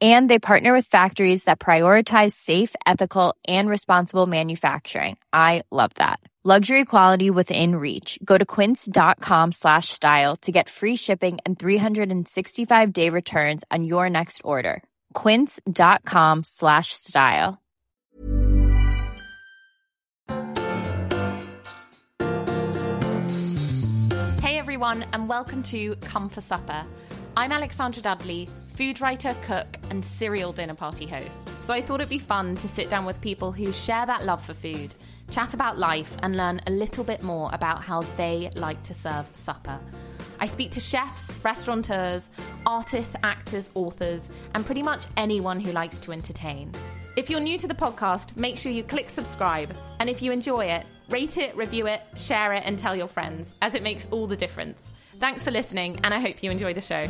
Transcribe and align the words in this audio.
And 0.00 0.28
they 0.28 0.38
partner 0.38 0.74
with 0.74 0.86
factories 0.86 1.44
that 1.44 1.58
prioritize 1.58 2.32
safe, 2.32 2.74
ethical, 2.84 3.34
and 3.48 3.68
responsible 3.68 4.26
manufacturing. 4.26 5.16
I 5.32 5.62
love 5.70 5.92
that. 5.94 6.20
Luxury 6.44 6.84
quality 6.84 7.28
within 7.28 7.74
reach. 7.74 8.20
Go 8.24 8.38
to 8.38 8.46
quince.com 8.46 9.50
slash 9.50 9.88
style 9.88 10.36
to 10.42 10.52
get 10.52 10.68
free 10.68 10.94
shipping 10.94 11.38
and 11.44 11.58
365 11.58 12.92
day 12.92 13.10
returns 13.10 13.64
on 13.72 13.82
your 13.82 14.08
next 14.08 14.42
order. 14.44 14.80
Quince.com 15.12 16.44
slash 16.44 16.92
style. 16.92 17.60
Hey 24.40 24.56
everyone, 24.56 25.04
and 25.12 25.28
welcome 25.28 25.64
to 25.64 25.96
Come 25.96 26.28
for 26.28 26.40
Supper. 26.40 26.84
I'm 27.38 27.52
Alexandra 27.52 28.02
Dudley, 28.02 28.48
food 28.68 29.02
writer, 29.02 29.36
cook, 29.42 29.66
and 29.90 30.02
serial 30.02 30.52
dinner 30.52 30.74
party 30.74 31.06
host. 31.06 31.46
So 31.66 31.74
I 31.74 31.82
thought 31.82 32.00
it'd 32.00 32.08
be 32.08 32.18
fun 32.18 32.56
to 32.56 32.66
sit 32.66 32.88
down 32.88 33.04
with 33.04 33.20
people 33.20 33.52
who 33.52 33.72
share 33.72 34.06
that 34.06 34.24
love 34.24 34.42
for 34.42 34.54
food, 34.54 34.94
chat 35.30 35.52
about 35.52 35.76
life, 35.76 36.10
and 36.22 36.34
learn 36.34 36.62
a 36.66 36.70
little 36.70 37.04
bit 37.04 37.22
more 37.22 37.50
about 37.52 37.82
how 37.82 38.00
they 38.16 38.48
like 38.56 38.82
to 38.84 38.94
serve 38.94 39.26
supper. 39.34 39.78
I 40.40 40.46
speak 40.46 40.70
to 40.70 40.80
chefs, 40.80 41.34
restaurateurs, 41.44 42.30
artists, 42.64 43.16
actors, 43.22 43.68
authors, 43.74 44.30
and 44.54 44.64
pretty 44.64 44.82
much 44.82 45.04
anyone 45.18 45.60
who 45.60 45.72
likes 45.72 46.00
to 46.00 46.12
entertain. 46.12 46.72
If 47.16 47.28
you're 47.28 47.40
new 47.40 47.58
to 47.58 47.68
the 47.68 47.74
podcast, 47.74 48.34
make 48.38 48.56
sure 48.56 48.72
you 48.72 48.82
click 48.82 49.10
subscribe. 49.10 49.76
And 50.00 50.08
if 50.08 50.22
you 50.22 50.32
enjoy 50.32 50.66
it, 50.68 50.86
rate 51.10 51.36
it, 51.36 51.54
review 51.54 51.86
it, 51.86 52.00
share 52.16 52.54
it, 52.54 52.62
and 52.64 52.78
tell 52.78 52.96
your 52.96 53.08
friends, 53.08 53.58
as 53.60 53.74
it 53.74 53.82
makes 53.82 54.08
all 54.10 54.26
the 54.26 54.36
difference. 54.36 54.94
Thanks 55.18 55.42
for 55.42 55.50
listening, 55.50 55.98
and 56.04 56.12
I 56.12 56.20
hope 56.20 56.42
you 56.42 56.50
enjoy 56.50 56.74
the 56.74 56.80
show. 56.80 57.06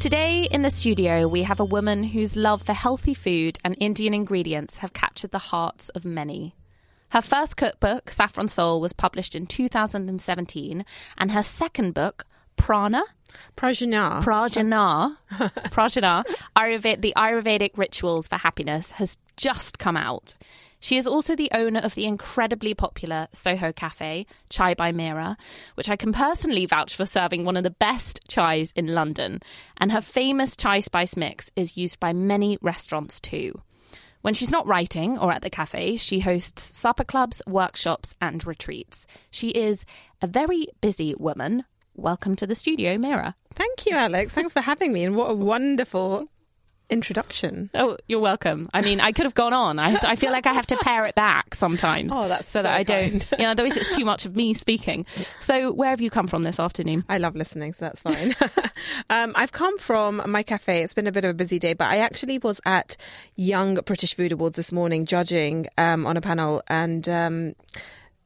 Today 0.00 0.46
in 0.50 0.62
the 0.62 0.70
studio, 0.70 1.26
we 1.26 1.42
have 1.42 1.58
a 1.58 1.64
woman 1.64 2.04
whose 2.04 2.36
love 2.36 2.62
for 2.62 2.72
healthy 2.72 3.14
food 3.14 3.58
and 3.64 3.76
Indian 3.80 4.14
ingredients 4.14 4.78
have 4.78 4.92
captured 4.92 5.32
the 5.32 5.38
hearts 5.38 5.88
of 5.88 6.04
many. 6.04 6.54
Her 7.10 7.20
first 7.20 7.56
cookbook, 7.56 8.10
Saffron 8.10 8.48
Soul, 8.48 8.80
was 8.80 8.92
published 8.92 9.34
in 9.34 9.46
2017, 9.46 10.84
and 11.16 11.30
her 11.32 11.42
second 11.42 11.94
book, 11.94 12.26
Prana, 12.58 13.02
Prajna. 13.56 14.22
Prajna, 14.22 15.16
Prajna, 15.70 16.24
Ayurved, 16.56 17.00
the 17.00 17.14
Ayurvedic 17.16 17.70
Rituals 17.76 18.28
for 18.28 18.36
Happiness, 18.36 18.92
has 18.92 19.18
just 19.36 19.78
come 19.78 19.96
out. 19.96 20.36
She 20.80 20.96
is 20.96 21.08
also 21.08 21.34
the 21.34 21.50
owner 21.52 21.80
of 21.80 21.94
the 21.94 22.04
incredibly 22.06 22.72
popular 22.72 23.26
Soho 23.32 23.72
Cafe, 23.72 24.26
Chai 24.48 24.74
by 24.74 24.92
Mira, 24.92 25.36
which 25.74 25.88
I 25.88 25.96
can 25.96 26.12
personally 26.12 26.66
vouch 26.66 26.94
for 26.94 27.04
serving 27.04 27.44
one 27.44 27.56
of 27.56 27.64
the 27.64 27.70
best 27.70 28.20
chais 28.28 28.72
in 28.76 28.94
London. 28.94 29.40
And 29.78 29.90
her 29.90 30.00
famous 30.00 30.56
chai 30.56 30.80
spice 30.80 31.16
mix 31.16 31.50
is 31.56 31.76
used 31.76 31.98
by 31.98 32.12
many 32.12 32.58
restaurants 32.62 33.18
too. 33.18 33.60
When 34.22 34.34
she's 34.34 34.52
not 34.52 34.66
writing 34.66 35.18
or 35.18 35.32
at 35.32 35.42
the 35.42 35.50
cafe, 35.50 35.96
she 35.96 36.20
hosts 36.20 36.62
supper 36.62 37.04
clubs, 37.04 37.42
workshops, 37.46 38.14
and 38.20 38.44
retreats. 38.46 39.06
She 39.30 39.48
is 39.50 39.84
a 40.22 40.26
very 40.26 40.68
busy 40.80 41.14
woman. 41.18 41.64
Welcome 41.98 42.36
to 42.36 42.46
the 42.46 42.54
studio, 42.54 42.96
Mira. 42.96 43.34
Thank 43.56 43.84
you, 43.84 43.96
Alex. 43.96 44.32
Thanks 44.32 44.52
for 44.52 44.60
having 44.60 44.92
me. 44.92 45.02
And 45.02 45.16
what 45.16 45.32
a 45.32 45.34
wonderful 45.34 46.28
introduction. 46.88 47.70
Oh, 47.74 47.96
you're 48.06 48.20
welcome. 48.20 48.68
I 48.72 48.82
mean, 48.82 49.00
I 49.00 49.10
could 49.10 49.24
have 49.24 49.34
gone 49.34 49.52
on. 49.52 49.80
I, 49.80 49.96
to, 49.96 50.08
I 50.08 50.14
feel 50.14 50.30
like 50.30 50.46
I 50.46 50.52
have 50.52 50.68
to 50.68 50.76
pare 50.76 51.06
it 51.06 51.16
back 51.16 51.56
sometimes. 51.56 52.12
Oh, 52.14 52.28
that's 52.28 52.48
so, 52.48 52.60
so 52.60 52.62
that 52.62 52.74
I 52.76 52.84
don't. 52.84 53.26
You 53.32 53.38
know, 53.38 53.50
otherwise 53.50 53.76
it's 53.76 53.94
too 53.96 54.04
much 54.04 54.26
of 54.26 54.36
me 54.36 54.54
speaking. 54.54 55.06
So, 55.40 55.72
where 55.72 55.90
have 55.90 56.00
you 56.00 56.08
come 56.08 56.28
from 56.28 56.44
this 56.44 56.60
afternoon? 56.60 57.04
I 57.08 57.18
love 57.18 57.34
listening, 57.34 57.72
so 57.72 57.86
that's 57.86 58.02
fine. 58.02 58.36
um, 59.10 59.32
I've 59.34 59.50
come 59.50 59.76
from 59.76 60.22
my 60.24 60.44
cafe. 60.44 60.84
It's 60.84 60.94
been 60.94 61.08
a 61.08 61.12
bit 61.12 61.24
of 61.24 61.32
a 61.32 61.34
busy 61.34 61.58
day, 61.58 61.74
but 61.74 61.88
I 61.88 61.98
actually 61.98 62.38
was 62.38 62.60
at 62.64 62.96
Young 63.34 63.74
British 63.74 64.14
Food 64.14 64.30
Awards 64.30 64.54
this 64.54 64.70
morning 64.70 65.04
judging 65.04 65.66
um, 65.76 66.06
on 66.06 66.16
a 66.16 66.20
panel 66.20 66.62
and. 66.68 67.08
Um, 67.08 67.54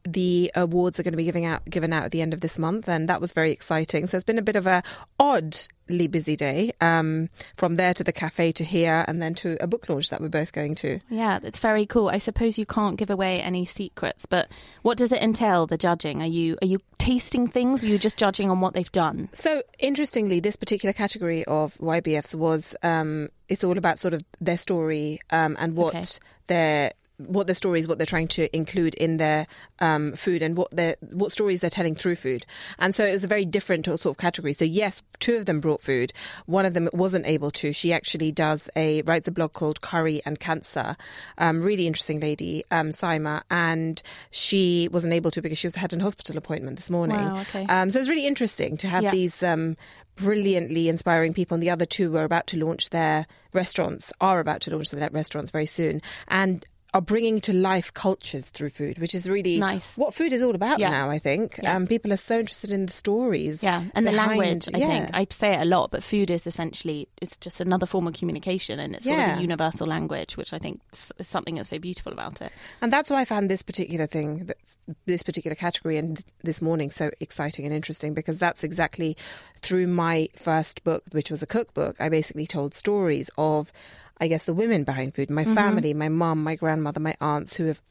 the 0.04 0.50
awards 0.54 0.98
are 0.98 1.02
going 1.02 1.12
to 1.12 1.16
be 1.16 1.24
giving 1.24 1.44
out 1.46 1.64
given 1.64 1.92
out 1.92 2.04
at 2.04 2.10
the 2.10 2.22
end 2.22 2.34
of 2.34 2.40
this 2.40 2.58
month, 2.58 2.88
and 2.88 3.08
that 3.08 3.20
was 3.20 3.32
very 3.32 3.52
exciting. 3.52 4.06
So 4.06 4.16
it's 4.16 4.24
been 4.24 4.38
a 4.38 4.42
bit 4.42 4.56
of 4.56 4.66
a 4.66 4.82
oddly 5.18 6.06
busy 6.08 6.36
day. 6.36 6.72
Um, 6.80 7.28
from 7.56 7.76
there 7.76 7.94
to 7.94 8.04
the 8.04 8.12
cafe 8.12 8.52
to 8.52 8.64
here, 8.64 9.04
and 9.08 9.22
then 9.22 9.34
to 9.36 9.56
a 9.62 9.66
book 9.66 9.88
launch 9.88 10.10
that 10.10 10.20
we're 10.20 10.28
both 10.28 10.52
going 10.52 10.74
to. 10.76 10.98
Yeah, 11.08 11.38
that's 11.38 11.58
very 11.58 11.86
cool. 11.86 12.08
I 12.08 12.18
suppose 12.18 12.58
you 12.58 12.66
can't 12.66 12.96
give 12.96 13.10
away 13.10 13.40
any 13.40 13.64
secrets, 13.64 14.26
but 14.26 14.50
what 14.82 14.98
does 14.98 15.12
it 15.12 15.22
entail? 15.22 15.66
The 15.66 15.78
judging? 15.78 16.20
Are 16.22 16.26
you 16.26 16.56
are 16.62 16.66
you 16.66 16.78
tasting 16.98 17.46
things? 17.48 17.84
Or 17.84 17.88
are 17.88 17.90
you 17.90 17.98
just 17.98 18.16
judging 18.18 18.50
on 18.50 18.60
what 18.60 18.74
they've 18.74 18.92
done? 18.92 19.28
So 19.32 19.62
interestingly, 19.78 20.40
this 20.40 20.56
particular 20.56 20.92
category 20.92 21.44
of 21.44 21.76
YBFs 21.78 22.34
was 22.34 22.74
um, 22.82 23.28
it's 23.48 23.64
all 23.64 23.78
about 23.78 23.98
sort 23.98 24.14
of 24.14 24.22
their 24.40 24.58
story 24.58 25.20
um, 25.30 25.56
and 25.58 25.76
what 25.76 25.94
Okay. 25.94 26.02
their 26.46 26.92
what 27.26 27.46
their 27.46 27.54
story 27.54 27.78
is, 27.80 27.88
what 27.88 27.98
they're 27.98 28.06
trying 28.06 28.28
to 28.28 28.54
include 28.54 28.94
in 28.94 29.16
their 29.16 29.46
um, 29.80 30.08
food, 30.08 30.42
and 30.42 30.56
what 30.56 30.70
their 30.70 30.96
what 31.10 31.32
stories 31.32 31.60
they're 31.60 31.70
telling 31.70 31.94
through 31.94 32.16
food. 32.16 32.44
And 32.78 32.94
so 32.94 33.04
it 33.04 33.12
was 33.12 33.24
a 33.24 33.28
very 33.28 33.44
different 33.44 33.86
sort 33.86 34.04
of 34.06 34.18
category. 34.18 34.52
So 34.52 34.64
yes, 34.64 35.02
two 35.18 35.36
of 35.36 35.46
them 35.46 35.60
brought 35.60 35.80
food. 35.80 36.12
One 36.46 36.66
of 36.66 36.74
them 36.74 36.88
wasn't 36.92 37.26
able 37.26 37.50
to. 37.52 37.72
She 37.72 37.92
actually 37.92 38.32
does 38.32 38.68
a 38.76 39.02
writes 39.02 39.28
a 39.28 39.32
blog 39.32 39.52
called 39.52 39.80
Curry 39.80 40.22
and 40.24 40.38
Cancer. 40.38 40.96
Um, 41.38 41.62
really 41.62 41.86
interesting 41.86 42.20
lady, 42.20 42.64
um, 42.70 42.90
Saima, 42.90 43.42
and 43.50 44.02
she 44.30 44.88
wasn't 44.92 45.12
able 45.12 45.30
to 45.30 45.42
because 45.42 45.58
she 45.58 45.66
was 45.66 45.76
had 45.76 45.92
an 45.92 46.00
hospital 46.00 46.36
appointment 46.36 46.76
this 46.76 46.90
morning. 46.90 47.18
Wow, 47.18 47.40
okay. 47.42 47.66
Um, 47.66 47.90
so 47.90 47.98
it's 47.98 48.08
really 48.08 48.26
interesting 48.26 48.76
to 48.78 48.88
have 48.88 49.02
Yeah. 49.02 49.10
these 49.10 49.42
um, 49.42 49.76
brilliantly 50.16 50.88
inspiring 50.88 51.32
people. 51.34 51.54
And 51.54 51.62
the 51.62 51.70
other 51.70 51.86
two 51.86 52.10
were 52.10 52.24
about 52.24 52.46
to 52.48 52.58
launch 52.64 52.90
their 52.90 53.26
restaurants, 53.52 54.12
are 54.20 54.40
about 54.40 54.60
to 54.62 54.70
launch 54.70 54.90
their 54.90 55.08
restaurants 55.10 55.50
very 55.50 55.66
soon, 55.66 56.02
and 56.28 56.64
are 56.94 57.00
bringing 57.00 57.40
to 57.40 57.52
life 57.54 57.92
cultures 57.94 58.50
through 58.50 58.68
food, 58.68 58.98
which 58.98 59.14
is 59.14 59.28
really 59.28 59.58
Nice. 59.58 59.96
what 59.96 60.12
food 60.12 60.32
is 60.32 60.42
all 60.42 60.54
about 60.54 60.78
Yeah. 60.78 60.90
now. 60.90 61.08
I 61.08 61.18
think 61.18 61.58
Yeah. 61.62 61.74
um, 61.76 61.86
people 61.86 62.12
are 62.12 62.18
so 62.18 62.40
interested 62.40 62.70
in 62.70 62.84
the 62.84 62.92
stories, 62.92 63.62
Yeah, 63.62 63.84
and 63.94 64.06
the 64.06 64.12
language. 64.12 64.68
I 64.74 64.76
yeah. 64.78 64.86
think 64.86 65.10
I 65.14 65.26
say 65.30 65.54
it 65.54 65.62
a 65.62 65.64
lot, 65.64 65.90
but 65.90 66.04
food 66.04 66.30
is 66.30 66.46
essentially 66.46 67.08
it's 67.22 67.38
just 67.38 67.60
another 67.62 67.86
form 67.86 68.06
of 68.06 68.12
communication, 68.14 68.78
and 68.78 68.94
it's 68.94 69.06
sort 69.06 69.18
of 69.18 69.38
a 69.38 69.40
universal 69.40 69.86
language, 69.86 70.36
which 70.36 70.52
I 70.52 70.58
think 70.58 70.80
is 70.92 71.10
is 71.18 71.28
something 71.28 71.54
that's 71.54 71.70
so 71.70 71.78
beautiful 71.78 72.12
about 72.12 72.42
it. 72.42 72.52
And 72.82 72.92
that's 72.92 73.10
why 73.10 73.20
I 73.22 73.24
found 73.24 73.50
this 73.50 73.62
particular 73.62 74.06
thing, 74.06 74.44
that's, 74.44 74.76
this 75.06 75.22
particular 75.22 75.54
category, 75.54 75.96
and 75.96 76.22
this 76.42 76.60
morning 76.60 76.90
so 76.90 77.10
exciting 77.20 77.64
and 77.64 77.74
interesting 77.74 78.12
because 78.12 78.38
that's 78.38 78.62
exactly 78.64 79.16
through 79.62 79.86
my 79.86 80.28
first 80.36 80.84
book, 80.84 81.04
which 81.12 81.30
was 81.30 81.42
a 81.42 81.46
cookbook. 81.46 81.96
I 82.00 82.08
basically 82.10 82.46
told 82.46 82.74
stories 82.74 83.30
of, 83.38 83.72
I 84.20 84.28
guess, 84.28 84.44
the 84.44 84.54
women 84.54 84.84
behind 84.84 85.14
food, 85.14 85.30
my 85.30 85.44
family, 85.44 85.94
my 85.94 86.08
mum, 86.08 86.42
my 86.42 86.54
grandmother, 86.54 87.00
my 87.00 87.14
aunts, 87.20 87.56
who 87.56 87.66
have, 87.66 87.82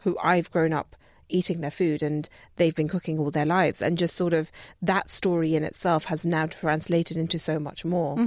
who 0.00 0.16
I've 0.22 0.50
grown 0.50 0.72
up 0.72 0.96
eating 1.30 1.60
their 1.60 1.70
food 1.70 2.02
and 2.02 2.26
they've 2.56 2.74
been 2.74 2.88
cooking 2.88 3.18
all 3.18 3.30
their 3.30 3.44
lives 3.44 3.82
and 3.82 3.98
just 3.98 4.16
sort 4.16 4.32
of 4.32 4.50
that 4.80 5.10
story 5.10 5.54
in 5.54 5.62
itself 5.62 6.06
has 6.06 6.24
now 6.24 6.46
translated 6.46 7.18
into 7.18 7.38
so 7.38 7.58
much 7.58 7.84
more 7.84 8.18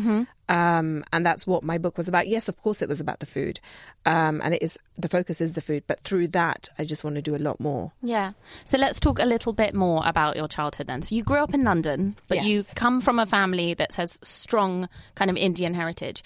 um, 0.50 1.03
and 1.12 1.25
that's 1.25 1.47
what 1.47 1.63
my 1.63 1.79
book 1.79 1.97
was 1.97 2.07
about 2.07 2.28
yes 2.28 2.47
of 2.47 2.62
course 2.62 2.79
it 2.81 2.88
was 2.88 3.02
about 3.02 3.19
the 3.19 3.25
food 3.25 3.59
um, 4.06 4.40
and 4.44 4.53
it 4.53 4.62
is 4.62 4.78
the 4.97 5.09
focus 5.09 5.41
is 5.41 5.53
the 5.53 5.62
food 5.62 5.84
but 5.88 6.00
through 6.02 6.28
that 6.28 6.70
i 6.78 6.84
just 6.84 7.03
want 7.03 7.16
to 7.16 7.23
do 7.23 7.35
a 7.35 7.37
lot 7.37 7.59
more 7.59 7.91
Yeah. 8.03 8.34
So 8.66 8.78
let's 8.78 8.99
talk 8.99 9.20
a 9.20 9.26
little 9.26 9.53
bit 9.53 9.73
more 9.73 10.03
about 10.05 10.35
your 10.35 10.47
childhood 10.47 10.85
then. 10.87 11.02
So 11.02 11.16
you 11.16 11.23
grew 11.23 11.37
up 11.37 11.53
in 11.55 11.64
London, 11.64 12.16
but 12.28 12.35
Yes. 12.37 12.46
you 12.46 12.64
come 12.76 13.02
from 13.02 13.17
a 13.20 13.26
family 13.26 13.73
that 13.73 13.96
has 13.96 14.20
strong 14.22 14.87
kind 15.16 15.32
of 15.32 15.37
Indian 15.37 15.73
heritage. 15.73 16.23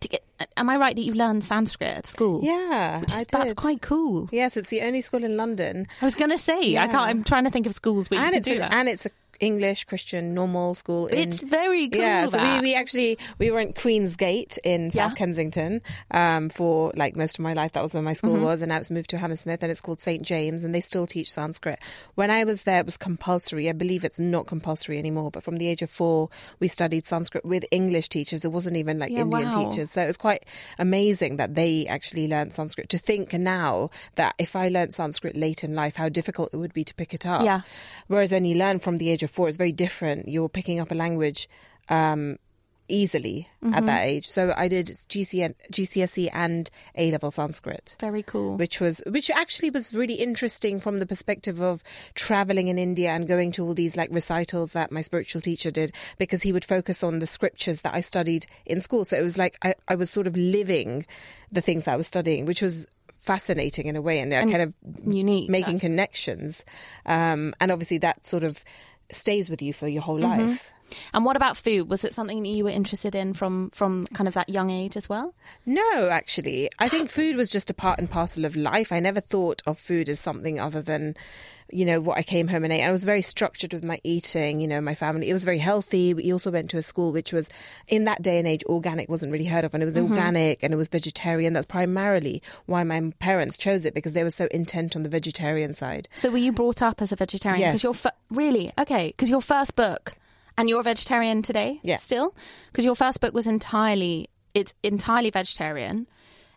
To 0.00 0.08
get, 0.08 0.22
uh, 0.40 0.44
am 0.56 0.68
I 0.68 0.76
right 0.76 0.94
that 0.94 1.02
you 1.02 1.12
learned 1.14 1.42
Sanskrit 1.44 1.88
at 1.98 2.06
school? 2.06 2.40
yeah 2.42 3.00
is- 3.02 3.14
i 3.14 3.24
that's 3.30 3.54
quite 3.54 3.80
cool. 3.82 4.28
yes 4.32 4.56
it's 4.56 4.68
the 4.68 4.82
only 4.82 5.00
school 5.00 5.24
in 5.24 5.36
london 5.36 5.86
I 6.02 6.04
was 6.04 6.14
going 6.14 6.30
to 6.30 6.38
say, 6.38 6.76
I 6.76 6.86
can't. 6.86 6.96
I'm 7.10 7.24
trying 7.24 7.44
to 7.44 7.50
think 7.50 7.66
of 7.66 7.74
schools 7.74 8.10
where 8.10 8.20
you 8.20 8.24
and 8.26 8.32
can 8.32 8.38
it's 8.40 8.48
do 8.48 8.58
that. 8.58 8.72
and 8.72 8.88
it's 8.88 9.06
a 9.06 9.10
English, 9.40 9.84
Christian, 9.84 10.34
normal 10.34 10.74
school. 10.74 11.06
In, 11.06 11.30
It's 11.32 11.42
very 11.42 11.88
cool. 11.88 12.00
yeah, 12.00 12.26
so 12.26 12.38
that. 12.38 12.60
we, 12.62 12.68
we 12.70 12.74
actually 12.74 13.18
we 13.38 13.50
were 13.50 13.60
in 13.60 13.72
Queen's 13.72 14.16
Gate 14.16 14.58
in 14.64 14.90
South 14.90 15.12
Yeah. 15.12 15.16
Kensington 15.16 15.82
um, 16.10 16.48
for 16.48 16.92
like 16.96 17.16
most 17.16 17.38
of 17.38 17.42
my 17.42 17.52
life. 17.52 17.72
That 17.72 17.82
was 17.82 17.94
where 17.94 18.02
my 18.02 18.12
school 18.12 18.34
Mm-hmm. 18.36 18.44
was, 18.44 18.62
and 18.62 18.70
now 18.70 18.78
it's 18.78 18.90
moved 18.90 19.10
to 19.10 19.18
Hammersmith, 19.18 19.62
and 19.62 19.70
it's 19.70 19.80
called 19.80 20.00
St 20.00 20.22
James, 20.22 20.64
and 20.64 20.74
they 20.74 20.80
still 20.80 21.06
teach 21.06 21.32
Sanskrit. 21.32 21.78
When 22.16 22.30
I 22.30 22.44
was 22.44 22.64
there, 22.64 22.80
it 22.80 22.86
was 22.86 22.96
compulsory. 22.96 23.68
I 23.68 23.72
believe 23.72 24.04
it's 24.04 24.18
not 24.20 24.46
compulsory 24.46 24.98
anymore, 24.98 25.30
but 25.30 25.42
from 25.42 25.56
the 25.58 25.68
age 25.68 25.82
of 25.82 25.90
four, 25.90 26.28
we 26.60 26.68
studied 26.68 27.06
Sanskrit 27.06 27.44
with 27.44 27.64
English 27.70 28.08
teachers. 28.08 28.44
It 28.44 28.52
wasn't 28.52 28.76
even 28.76 28.98
like 28.98 29.10
Yeah, 29.12 29.20
Indian 29.22 29.50
wow. 29.50 29.70
teachers, 29.70 29.90
so 29.92 30.02
it 30.02 30.06
was 30.06 30.16
quite 30.16 30.44
amazing 30.78 31.36
that 31.36 31.54
they 31.54 31.86
actually 31.86 32.28
learned 32.28 32.52
Sanskrit. 32.52 32.88
To 32.90 32.98
think 32.98 33.32
now 33.32 33.90
that 34.16 34.34
if 34.38 34.54
I 34.56 34.68
learned 34.68 34.94
Sanskrit 34.94 35.36
late 35.36 35.64
in 35.64 35.74
life, 35.74 35.96
how 35.96 36.08
difficult 36.08 36.50
it 36.52 36.56
would 36.56 36.72
be 36.72 36.84
to 36.84 36.94
pick 36.94 37.14
it 37.14 37.26
up. 37.26 37.42
Yeah. 37.44 37.60
Whereas 38.08 38.32
when 38.32 38.44
you 38.44 38.54
learn 38.56 38.78
from 38.78 38.98
the 38.98 39.10
age 39.10 39.22
of 39.22 39.25
four, 39.26 39.48
it's 39.48 39.56
very 39.56 39.72
different. 39.72 40.28
You're 40.28 40.48
picking 40.48 40.80
up 40.80 40.90
a 40.90 40.94
language 40.94 41.48
um, 41.88 42.38
easily 42.88 43.48
at 43.62 43.66
Mm-hmm. 43.68 43.86
that 43.86 44.06
age. 44.06 44.28
So 44.28 44.54
I 44.56 44.68
did 44.68 44.86
GCN, 44.86 45.54
GCSE 45.72 46.28
and 46.32 46.70
A 46.94 47.10
level 47.10 47.32
Sanskrit. 47.32 47.96
very 47.98 48.22
cool. 48.22 48.56
Which 48.56 48.80
was, 48.80 49.02
which 49.08 49.28
actually 49.30 49.70
was 49.70 49.92
really 49.92 50.14
interesting 50.14 50.78
from 50.78 51.00
the 51.00 51.06
perspective 51.06 51.60
of 51.60 51.82
traveling 52.14 52.68
in 52.68 52.78
India 52.78 53.10
and 53.10 53.26
going 53.26 53.50
to 53.52 53.64
all 53.64 53.74
these 53.74 53.96
like 53.96 54.10
recitals 54.12 54.72
that 54.74 54.92
my 54.92 55.00
spiritual 55.00 55.40
teacher 55.40 55.72
did, 55.72 55.90
because 56.16 56.42
he 56.44 56.52
would 56.52 56.64
focus 56.64 57.02
on 57.02 57.18
the 57.18 57.26
scriptures 57.26 57.80
that 57.82 57.92
I 57.94 58.00
studied 58.02 58.46
in 58.66 58.80
school. 58.80 59.04
So 59.04 59.16
it 59.18 59.22
was 59.22 59.36
like 59.36 59.58
I, 59.64 59.74
I 59.88 59.96
was 59.96 60.10
sort 60.10 60.28
of 60.28 60.36
living 60.36 61.06
the 61.50 61.60
things 61.60 61.88
I 61.88 61.96
was 61.96 62.06
studying, 62.06 62.46
which 62.46 62.62
was 62.62 62.86
fascinating 63.18 63.88
in 63.88 63.96
a 63.96 64.00
way, 64.00 64.20
and, 64.20 64.32
I 64.32 64.42
kind 64.44 64.62
of 64.62 64.74
unique. 65.04 65.50
making 65.50 65.80
connections. 65.80 66.64
Um, 67.04 67.52
and 67.60 67.72
obviously 67.72 67.98
that 67.98 68.24
sort 68.24 68.44
of 68.44 68.62
stays 69.10 69.48
with 69.50 69.62
you 69.62 69.72
for 69.72 69.88
your 69.88 70.02
whole 70.02 70.18
Mm-hmm. 70.18 70.46
life. 70.48 70.72
And 71.12 71.24
what 71.24 71.36
about 71.36 71.56
food? 71.56 71.88
Was 71.88 72.04
it 72.04 72.14
something 72.14 72.42
that 72.42 72.48
you 72.48 72.64
were 72.64 72.70
interested 72.70 73.14
in 73.14 73.34
from 73.34 73.70
from 73.70 74.04
kind 74.14 74.28
of 74.28 74.34
that 74.34 74.48
young 74.48 74.70
age 74.70 74.96
as 74.96 75.08
well? 75.08 75.34
No, 75.64 76.08
actually. 76.08 76.70
I 76.78 76.88
think 76.88 77.10
food 77.10 77.36
was 77.36 77.50
just 77.50 77.70
a 77.70 77.74
part 77.74 77.98
and 77.98 78.10
parcel 78.10 78.44
of 78.44 78.56
life. 78.56 78.92
I 78.92 79.00
never 79.00 79.20
thought 79.20 79.62
of 79.66 79.78
food 79.78 80.08
as 80.08 80.20
something 80.20 80.60
other 80.60 80.82
than, 80.82 81.16
you 81.72 81.84
know, 81.84 82.00
what 82.00 82.18
I 82.18 82.22
came 82.22 82.48
home 82.48 82.64
and 82.64 82.72
ate. 82.72 82.84
I 82.84 82.90
was 82.90 83.04
very 83.04 83.22
structured 83.22 83.72
with 83.72 83.82
my 83.82 83.98
eating, 84.04 84.60
you 84.60 84.68
know, 84.68 84.80
my 84.80 84.94
family. 84.94 85.28
It 85.28 85.32
was 85.32 85.44
very 85.44 85.58
healthy. 85.58 86.14
We 86.14 86.32
also 86.32 86.50
went 86.50 86.70
to 86.70 86.78
a 86.78 86.82
school 86.82 87.12
which 87.12 87.32
was, 87.32 87.48
in 87.88 88.04
that 88.04 88.22
day 88.22 88.38
and 88.38 88.46
age, 88.46 88.62
organic 88.66 89.08
wasn't 89.08 89.32
really 89.32 89.46
heard 89.46 89.64
of. 89.64 89.74
And 89.74 89.82
it 89.82 89.86
was 89.86 89.96
mm-hmm. 89.96 90.12
organic 90.12 90.62
and 90.62 90.72
it 90.72 90.76
was 90.76 90.88
vegetarian. 90.88 91.52
That's 91.52 91.66
primarily 91.66 92.42
why 92.66 92.84
my 92.84 93.12
parents 93.18 93.58
chose 93.58 93.84
it 93.84 93.94
because 93.94 94.14
they 94.14 94.22
were 94.22 94.30
so 94.30 94.48
intent 94.50 94.94
on 94.94 95.02
the 95.02 95.08
vegetarian 95.08 95.72
side. 95.72 96.08
So 96.14 96.30
were 96.30 96.38
you 96.38 96.52
brought 96.52 96.82
up 96.82 97.02
as 97.02 97.12
a 97.12 97.16
vegetarian? 97.16 97.60
Yes. 97.60 97.72
Because 97.72 97.82
your 97.82 97.94
fir- 97.94 98.10
really 98.30 98.72
okay. 98.78 99.08
Because 99.08 99.30
your 99.30 99.42
first 99.42 99.74
book, 99.74 100.14
and 100.58 100.68
you're 100.68 100.80
a 100.80 100.84
vegetarian 100.84 101.42
today, 101.42 101.80
Yeah. 101.82 101.96
still. 101.96 102.34
Because 102.72 102.84
your 102.84 102.96
first 102.96 103.20
book 103.20 103.34
was 103.34 103.46
entirely 103.46 104.28
it's 104.54 104.72
entirely 104.82 105.28
vegetarian, 105.30 106.06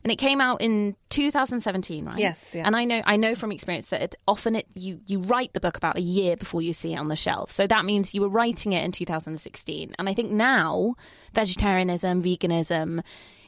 and 0.06 0.12
it 0.12 0.16
came 0.16 0.40
out 0.40 0.62
in 0.62 0.96
2017, 1.10 2.06
right? 2.06 2.18
Yes, 2.18 2.56
yeah. 2.56 2.64
And 2.66 2.74
I 2.76 2.86
know 2.86 3.02
I 3.06 3.18
know 3.18 3.36
from 3.36 3.52
experience 3.52 3.90
that 3.90 4.02
it, 4.02 4.16
often 4.26 4.56
it 4.56 4.68
you 4.74 5.02
you 5.06 5.20
write 5.20 5.52
the 5.52 5.60
book 5.60 5.76
about 5.76 5.98
a 5.98 6.02
year 6.02 6.38
before 6.38 6.62
you 6.62 6.72
see 6.72 6.94
it 6.94 6.98
on 6.98 7.10
the 7.10 7.18
shelf. 7.18 7.52
So 7.52 7.68
that 7.68 7.84
means 7.84 8.14
you 8.16 8.22
were 8.22 8.30
writing 8.30 8.72
it 8.72 8.86
in 8.86 8.94
2016, 8.94 9.94
and 10.00 10.08
I 10.08 10.14
think 10.14 10.32
now 10.32 10.96
vegetarianism, 11.34 12.22
veganism. 12.24 13.02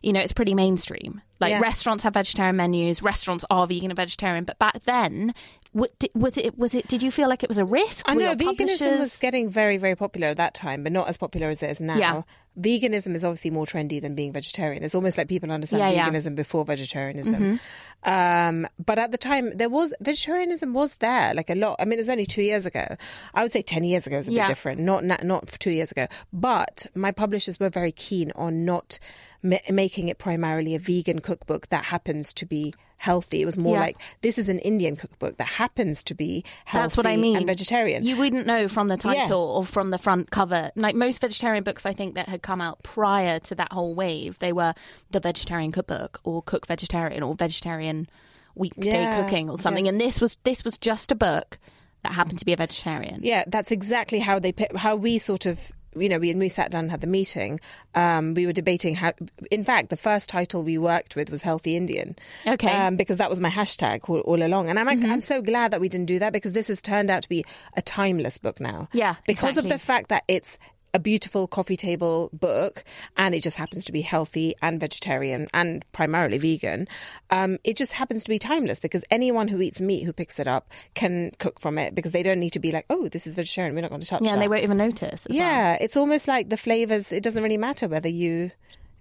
You 0.03 0.13
know, 0.13 0.19
it's 0.19 0.33
pretty 0.33 0.55
mainstream. 0.55 1.21
Like 1.39 1.51
Yeah. 1.51 1.59
restaurants 1.59 2.03
have 2.03 2.15
vegetarian 2.15 2.55
menus, 2.55 3.03
restaurants 3.03 3.45
are 3.51 3.67
vegan 3.67 3.91
and 3.91 3.95
vegetarian. 3.95 4.45
But 4.45 4.57
back 4.57 4.81
then, 4.83 5.33
what, 5.73 5.91
was 6.13 6.37
it? 6.37 6.57
Was 6.57 6.75
it? 6.75 6.87
Did 6.87 7.01
you 7.01 7.11
feel 7.11 7.29
like 7.29 7.43
it 7.43 7.49
was 7.49 7.57
a 7.57 7.65
risk? 7.65 8.07
I 8.09 8.15
Were 8.15 8.21
know 8.21 8.35
veganism 8.35 8.45
publishers- 8.57 8.99
was 8.99 9.17
getting 9.19 9.49
very, 9.49 9.77
very 9.77 9.95
popular 9.95 10.27
at 10.27 10.37
that 10.37 10.53
time, 10.53 10.83
but 10.83 10.91
not 10.91 11.07
as 11.07 11.17
popular 11.17 11.49
as 11.49 11.63
it 11.63 11.71
is 11.71 11.79
now. 11.81 11.97
Yeah. 11.97 12.21
Veganism 12.59 13.15
is 13.15 13.23
obviously 13.23 13.49
more 13.51 13.65
trendy 13.65 14.01
than 14.01 14.13
being 14.13 14.33
vegetarian. 14.33 14.83
It's 14.83 14.93
almost 14.93 15.17
like 15.17 15.29
people 15.29 15.49
understand 15.49 15.79
Yeah, 15.81 15.89
yeah. 15.89 16.09
veganism 16.09 16.35
before 16.35 16.65
vegetarianism. 16.65 17.61
Um, 18.03 18.67
but 18.83 18.99
at 18.99 19.11
the 19.11 19.17
time, 19.17 19.51
there 19.55 19.69
was 19.69 19.93
vegetarianism 20.01 20.73
was 20.73 20.95
there 20.95 21.33
like 21.33 21.49
a 21.49 21.55
lot. 21.55 21.77
I 21.79 21.85
mean, 21.85 21.93
it 21.93 22.01
was 22.01 22.09
only 22.09 22.25
two 22.25 22.41
years 22.41 22.65
ago. 22.65 22.95
I 23.33 23.43
would 23.43 23.51
say 23.53 23.61
ten 23.61 23.83
years 23.83 24.07
ago 24.07 24.17
was 24.17 24.27
a 24.27 24.31
Yeah. 24.33 24.43
bit 24.47 24.49
different. 24.49 24.81
Not 24.81 25.05
not 25.23 25.47
two 25.59 25.71
years 25.71 25.91
ago. 25.91 26.07
But 26.33 26.87
my 26.95 27.11
publishers 27.11 27.59
were 27.59 27.69
very 27.69 27.91
keen 27.93 28.31
on 28.35 28.65
not 28.65 28.99
ma- 29.43 29.57
making 29.69 30.09
it 30.09 30.17
primarily 30.17 30.75
a 30.75 30.79
vegan 30.79 31.19
cookbook 31.19 31.69
that 31.69 31.85
happens 31.85 32.33
to 32.33 32.45
be 32.45 32.73
healthy. 33.01 33.41
It 33.41 33.45
was 33.45 33.57
more 33.57 33.73
Yeah. 33.73 33.79
like 33.81 33.97
this 34.21 34.37
is 34.37 34.47
an 34.47 34.59
Indian 34.59 34.95
cookbook 34.95 35.37
that 35.37 35.47
happens 35.47 36.03
to 36.03 36.13
be 36.13 36.43
healthy 36.65 36.83
That's 36.83 36.97
what 36.97 37.07
I 37.07 37.17
mean. 37.17 37.35
and 37.35 37.47
vegetarian. 37.47 38.05
You 38.05 38.15
wouldn't 38.15 38.45
know 38.45 38.67
from 38.67 38.89
the 38.89 38.93
Yeah. 39.03 39.23
title 39.23 39.41
or 39.41 39.63
from 39.65 39.89
the 39.89 39.97
front 39.97 40.29
cover. 40.29 40.69
Like 40.75 40.95
most 40.95 41.19
vegetarian 41.21 41.63
books, 41.63 41.85
I 41.85 41.93
think 41.93 42.13
that 42.15 42.29
had 42.29 42.43
come 42.43 42.61
out 42.61 42.83
prior 42.83 43.39
to 43.39 43.55
that 43.55 43.71
whole 43.71 43.95
wave, 43.95 44.37
they 44.39 44.53
were 44.53 44.73
the 45.09 45.19
vegetarian 45.19 45.71
cookbook 45.71 46.19
or 46.23 46.43
cook 46.43 46.67
vegetarian 46.67 47.23
or 47.23 47.33
vegetarian 47.33 48.07
weekday 48.53 49.01
Yeah, 49.01 49.23
cooking 49.23 49.49
or 49.49 49.57
something. 49.57 49.85
yes. 49.85 49.91
And 49.93 49.99
this 50.01 50.21
was 50.21 50.37
this 50.43 50.63
was 50.63 50.77
just 50.77 51.11
a 51.11 51.15
book 51.15 51.57
that 52.03 52.11
happened 52.13 52.37
to 52.39 52.45
be 52.45 52.53
a 52.53 52.57
vegetarian. 52.57 53.21
Yeah, 53.23 53.45
that's 53.47 53.71
exactly 53.71 54.19
how 54.19 54.37
they 54.37 54.53
how 54.75 54.95
we 54.95 55.17
sort 55.17 55.45
of 55.47 55.71
you 55.95 56.09
know, 56.09 56.19
we, 56.19 56.29
when 56.29 56.39
we 56.39 56.49
sat 56.49 56.71
down 56.71 56.85
and 56.85 56.91
had 56.91 57.01
the 57.01 57.07
meeting, 57.07 57.59
um, 57.95 58.33
we 58.33 58.45
were 58.45 58.53
debating 58.53 58.95
how. 58.95 59.13
In 59.49 59.63
fact, 59.63 59.89
the 59.89 59.97
first 59.97 60.29
title 60.29 60.63
we 60.63 60.77
worked 60.77 61.15
with 61.15 61.29
was 61.29 61.41
Healthy 61.41 61.75
Indian. 61.75 62.15
Okay. 62.45 62.67
Mm-hmm. 62.67 62.81
Um, 62.81 62.95
because 62.95 63.17
that 63.17 63.29
was 63.29 63.39
my 63.39 63.49
hashtag 63.49 64.09
all, 64.09 64.19
all 64.19 64.41
along, 64.43 64.69
and 64.69 64.79
I'm 64.79 64.85
like, 64.85 65.03
I'm 65.03 65.21
so 65.21 65.41
glad 65.41 65.71
that 65.71 65.81
we 65.81 65.89
didn't 65.89 66.07
do 66.07 66.19
that 66.19 66.33
because 66.33 66.53
this 66.53 66.67
has 66.67 66.81
turned 66.81 67.09
out 67.09 67.23
to 67.23 67.29
be 67.29 67.43
a 67.75 67.81
timeless 67.81 68.37
book 68.37 68.59
now. 68.59 68.87
Yeah, 68.93 69.15
because 69.27 69.57
exactly. 69.57 69.71
of 69.71 69.79
the 69.79 69.85
fact 69.85 70.09
that 70.09 70.23
it's 70.27 70.57
a 70.93 70.99
beautiful 70.99 71.47
coffee 71.47 71.77
table 71.77 72.29
book 72.33 72.83
and 73.17 73.33
it 73.33 73.41
just 73.41 73.57
happens 73.57 73.85
to 73.85 73.91
be 73.91 74.01
healthy 74.01 74.53
and 74.61 74.79
vegetarian 74.79 75.47
and 75.53 75.85
primarily 75.91 76.37
vegan 76.37 76.87
um, 77.29 77.57
it 77.63 77.75
just 77.75 77.93
happens 77.93 78.23
to 78.23 78.29
be 78.29 78.39
timeless 78.39 78.79
because 78.79 79.03
anyone 79.11 79.47
who 79.47 79.61
eats 79.61 79.81
meat 79.81 80.03
who 80.03 80.13
picks 80.13 80.39
it 80.39 80.47
up 80.47 80.71
can 80.93 81.31
cook 81.39 81.59
from 81.59 81.77
it 81.77 81.95
because 81.95 82.11
they 82.11 82.23
don't 82.23 82.39
need 82.39 82.53
to 82.53 82.59
be 82.59 82.71
like 82.71 82.85
oh 82.89 83.07
this 83.09 83.25
is 83.27 83.35
vegetarian 83.35 83.75
we're 83.75 83.81
not 83.81 83.89
going 83.89 84.01
to 84.01 84.07
touch 84.07 84.21
it. 84.21 84.25
Yeah, 84.25 84.31
that 84.31 84.33
and 84.35 84.41
they 84.41 84.47
won't 84.47 84.63
even 84.63 84.77
notice. 84.77 85.25
As 85.25 85.35
well. 85.35 85.39
yeah 85.39 85.77
it's 85.79 85.97
almost 85.97 86.27
like 86.27 86.49
the 86.49 86.57
flavors 86.57 87.11
it 87.11 87.23
doesn't 87.23 87.43
really 87.43 87.57
matter 87.57 87.87
whether 87.87 88.09
you 88.09 88.51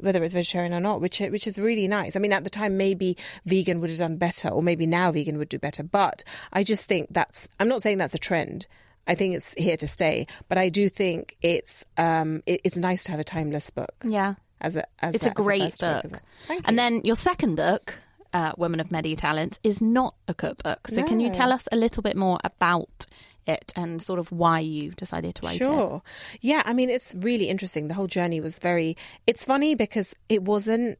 whether 0.03 0.23
it's 0.25 0.35
vegetarian 0.35 0.73
or 0.73 0.81
not, 0.81 1.01
which 1.01 1.21
which 1.21 1.47
is 1.47 1.59
really 1.59 1.89
nice. 1.89 2.17
I 2.17 2.19
mean, 2.19 2.33
at 2.33 2.45
the 2.45 2.51
time, 2.51 2.77
maybe 2.77 3.17
vegan 3.45 3.81
would 3.81 3.91
have 3.91 3.99
done 3.99 4.17
better, 4.17 4.49
or 4.49 4.63
maybe 4.63 4.87
now 4.87 5.13
vegan 5.13 5.39
would 5.39 5.49
do 5.49 5.59
better. 5.59 5.83
But 5.83 6.25
I 6.53 6.63
just 6.63 6.87
think 6.87 7.09
that's. 7.11 7.49
I'm 7.59 7.69
not 7.69 7.83
saying 7.83 7.99
that's 7.99 8.15
a 8.15 8.19
trend. 8.19 8.67
I 9.07 9.15
think 9.15 9.35
it's 9.35 9.55
here 9.55 9.77
to 9.77 9.89
stay. 9.89 10.27
But 10.49 10.59
I 10.59 10.69
do 10.69 10.89
think 10.89 11.37
it's 11.43 11.85
um, 11.97 12.43
it, 12.47 12.61
it's 12.65 12.77
nice 12.77 13.05
to 13.05 13.11
have 13.11 13.21
a 13.21 13.25
timeless 13.25 13.71
book. 13.71 13.95
Yeah. 14.05 14.35
As 14.61 14.77
a 14.77 14.85
as 15.01 15.15
It's 15.15 15.27
a 15.27 15.31
as 15.31 15.35
great 15.35 15.79
book. 15.79 16.05
You. 16.49 16.61
And 16.65 16.79
then 16.79 17.01
your 17.05 17.17
second 17.17 17.57
book, 17.57 17.95
uh, 18.33 18.53
Women 18.57 18.81
of 18.81 18.91
Many 18.91 19.17
Talents, 19.17 19.59
is 19.65 19.81
not 19.81 20.15
a 20.29 20.35
cookbook. 20.35 20.89
So 20.89 21.03
can 21.03 21.21
you 21.21 21.31
tell 21.31 21.53
us 21.53 21.67
a 21.73 21.77
little 21.77 22.03
bit 22.03 22.17
more 22.17 22.39
about 22.45 23.07
it 23.47 23.73
and 23.75 24.03
sort 24.03 24.19
of 24.19 24.31
why 24.31 24.61
you 24.61 24.91
decided 24.93 25.35
to 25.37 25.47
write 25.47 25.61
it? 25.61 25.65
Sure. 25.65 26.03
Yeah, 26.43 26.63
I 26.67 26.75
mean, 26.75 26.91
it's 26.91 27.15
really 27.19 27.49
interesting. 27.49 27.89
The 27.89 27.95
whole 27.95 28.07
journey 28.07 28.41
was 28.41 28.59
very. 28.59 28.97
It's 29.27 29.47
funny 29.47 29.75
because 29.75 30.15
it 30.29 30.43
wasn't 30.43 30.99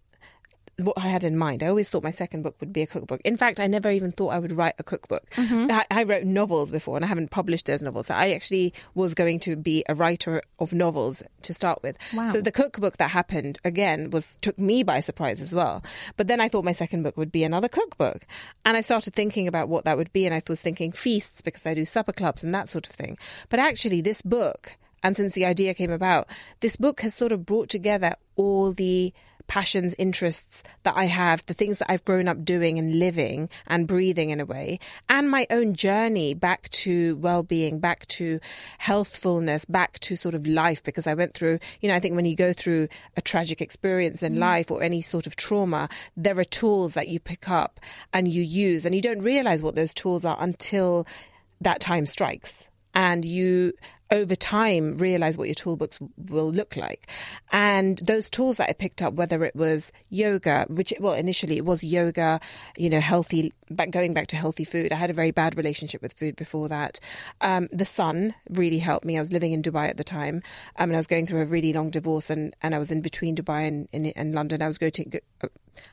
what 0.83 0.99
I 0.99 1.09
had 1.09 1.25
in 1.25 1.37
mind. 1.37 1.63
I 1.63 1.69
always 1.69 1.89
thought 1.91 2.03
my 2.03 2.11
second 2.11 2.43
book 2.43 2.57
would 2.61 2.73
be 2.73 2.83
a 2.83 2.87
cookbook. 2.87 3.21
In 3.25 3.37
fact, 3.37 3.61
I 3.61 3.67
never 3.67 3.91
even 3.91 4.13
thought 4.13 4.29
I 4.29 4.39
would 4.39 4.53
write 4.53 4.75
a 4.79 4.83
cookbook. 4.83 5.29
Mm-hmm. 5.31 5.71
I, 5.71 5.87
I 5.91 6.03
wrote 6.05 6.25
novels 6.25 6.71
before 6.71 6.97
and 6.97 7.05
I 7.05 7.09
haven't 7.09 7.31
published 7.31 7.67
those 7.67 7.83
novels. 7.83 8.07
So 8.07 8.15
I 8.15 8.31
actually 8.31 8.73
was 8.95 9.15
going 9.15 9.41
to 9.41 9.57
be 9.57 9.85
a 9.89 9.95
writer 9.95 10.43
of 10.59 10.73
novels 10.73 11.23
to 11.43 11.55
start 11.55 11.83
with. 11.83 11.99
Wow. 12.15 12.27
So 12.27 12.41
the 12.41 12.53
cookbook 12.53 12.97
that 12.99 13.11
happened 13.11 13.59
again 13.65 14.11
was 14.11 14.39
took 14.41 14.59
me 14.59 14.83
by 14.83 15.01
surprise 15.01 15.41
as 15.41 15.55
well. 15.55 15.83
But 16.17 16.27
then 16.27 16.41
I 16.41 16.49
thought 16.49 16.65
my 16.65 16.73
second 16.73 17.03
book 17.03 17.17
would 17.17 17.33
be 17.33 17.45
another 17.45 17.69
cookbook. 17.69 18.27
And 18.65 18.77
I 18.77 18.81
started 18.81 19.15
thinking 19.15 19.49
about 19.49 19.69
what 19.69 19.85
that 19.85 19.97
would 19.97 20.13
be 20.13 20.27
and 20.27 20.35
I 20.35 20.43
was 20.49 20.63
thinking 20.63 20.93
feasts 20.93 21.41
because 21.41 21.67
I 21.67 21.75
do 21.75 21.85
supper 21.85 22.13
clubs 22.13 22.43
and 22.43 22.55
that 22.55 22.69
sort 22.69 22.89
of 22.89 22.95
thing. 22.95 23.19
But 23.49 23.61
actually 23.61 24.01
this 24.01 24.23
book 24.23 24.77
and 25.03 25.17
since 25.17 25.35
the 25.35 25.47
idea 25.47 25.75
came 25.75 25.91
about, 25.91 26.29
this 26.61 26.77
book 26.77 27.01
has 27.01 27.15
sort 27.15 27.33
of 27.33 27.47
brought 27.47 27.69
together 27.69 28.15
all 28.37 28.73
the 28.73 29.13
passions, 29.51 29.97
interests 29.99 30.63
that 30.85 30.97
I 30.97 31.07
have, 31.07 31.45
the 31.47 31.55
things 31.55 31.81
that 31.81 31.91
I've 31.91 32.05
grown 32.05 32.29
up 32.29 32.45
doing 32.45 32.79
and 32.79 33.01
living 33.01 33.49
and 33.67 33.89
breathing 33.89 34.31
in 34.31 34.39
a 34.39 34.47
way, 34.47 34.79
and 35.09 35.29
my 35.29 35.45
own 35.51 35.75
journey 35.75 36.35
back 36.35 36.69
to 36.85 37.17
well 37.17 37.43
being, 37.43 37.81
back 37.81 38.07
to 38.21 38.39
healthfulness, 38.79 39.65
back 39.65 39.99
to 40.01 40.15
sort 40.15 40.37
of 40.37 40.47
life. 40.47 40.85
Because 40.85 41.09
I 41.09 41.15
went 41.15 41.35
through, 41.35 41.59
you 41.81 41.89
know, 41.89 41.97
I 41.97 42.01
think 42.01 42.15
when 42.15 42.27
you 42.27 42.37
go 42.37 42.53
through 42.53 42.87
a 43.17 43.21
tragic 43.21 43.61
experience 43.61 44.23
in 44.23 44.37
mm. 44.37 44.39
life 44.39 44.71
or 44.71 44.85
any 44.85 45.03
sort 45.03 45.27
of 45.27 45.35
trauma, 45.35 45.89
there 46.17 46.39
are 46.39 46.45
tools 46.45 46.95
that 46.95 47.09
you 47.09 47.19
pick 47.19 47.51
up 47.51 47.81
and 48.13 48.29
you 48.29 48.43
use, 48.43 48.87
and 48.87 48.95
you 48.95 49.03
don't 49.03 49.21
realize 49.21 49.65
what 49.65 49.75
those 49.75 49.93
tools 49.93 50.25
are 50.25 50.37
until 50.39 51.09
that 51.61 51.81
time 51.81 52.07
strikes 52.07 52.69
and 52.95 53.25
you 53.25 53.73
over 54.11 54.35
time 54.35 54.97
realize 54.97 55.37
what 55.37 55.47
your 55.47 55.55
toolbox 55.55 55.99
will 56.29 56.51
look 56.51 56.77
like. 56.77 57.11
And 57.53 57.99
those 57.99 58.29
tools 58.29 58.57
that 58.57 58.69
I 58.69 58.73
picked 58.73 59.03
up, 59.03 59.15
whether 59.15 59.45
it 59.45 59.55
was 59.55 59.93
yoga, 60.09 60.67
which, 60.69 60.93
well, 61.01 61.15
initially 61.15 61.57
it 61.57 61.65
was 61.65 61.85
yoga, 61.85 62.41
you 62.77 62.91
know, 62.91 63.01
healthy, 63.01 63.53
back, 63.71 63.91
going 63.91 64.15
back 64.15 64.29
to 64.29 64.37
healthy 64.37 64.65
food. 64.65 64.93
I 64.93 64.97
had 64.97 65.11
a 65.11 65.15
very 65.15 65.31
bad 65.31 65.57
relationship 65.57 66.03
with 66.03 66.13
food 66.13 66.37
before 66.37 66.69
that. 66.69 66.99
Um, 67.41 67.69
the 67.73 67.85
sun 67.85 68.35
really 68.49 68.79
helped 68.79 69.05
me. 69.05 69.17
I 69.17 69.21
was 69.21 69.33
living 69.33 69.53
in 69.53 69.63
Dubai 69.63 69.89
at 69.89 69.97
the 69.97 70.05
time, 70.05 70.43
um, 70.77 70.91
and 70.91 70.95
I 70.95 70.99
was 70.99 71.07
going 71.07 71.27
through 71.27 71.43
a 71.43 71.47
really 71.47 71.73
long 71.73 71.91
divorce, 71.91 72.31
and, 72.31 72.55
and 72.63 72.75
I 72.75 72.79
was 72.79 72.91
in 72.91 73.03
between 73.03 73.37
Dubai 73.37 73.69
and, 73.69 73.89
and, 73.93 74.13
and 74.17 74.35
London. 74.35 74.63
I 74.63 74.67
was 74.67 74.79
going 74.79 74.93
to, 74.93 75.21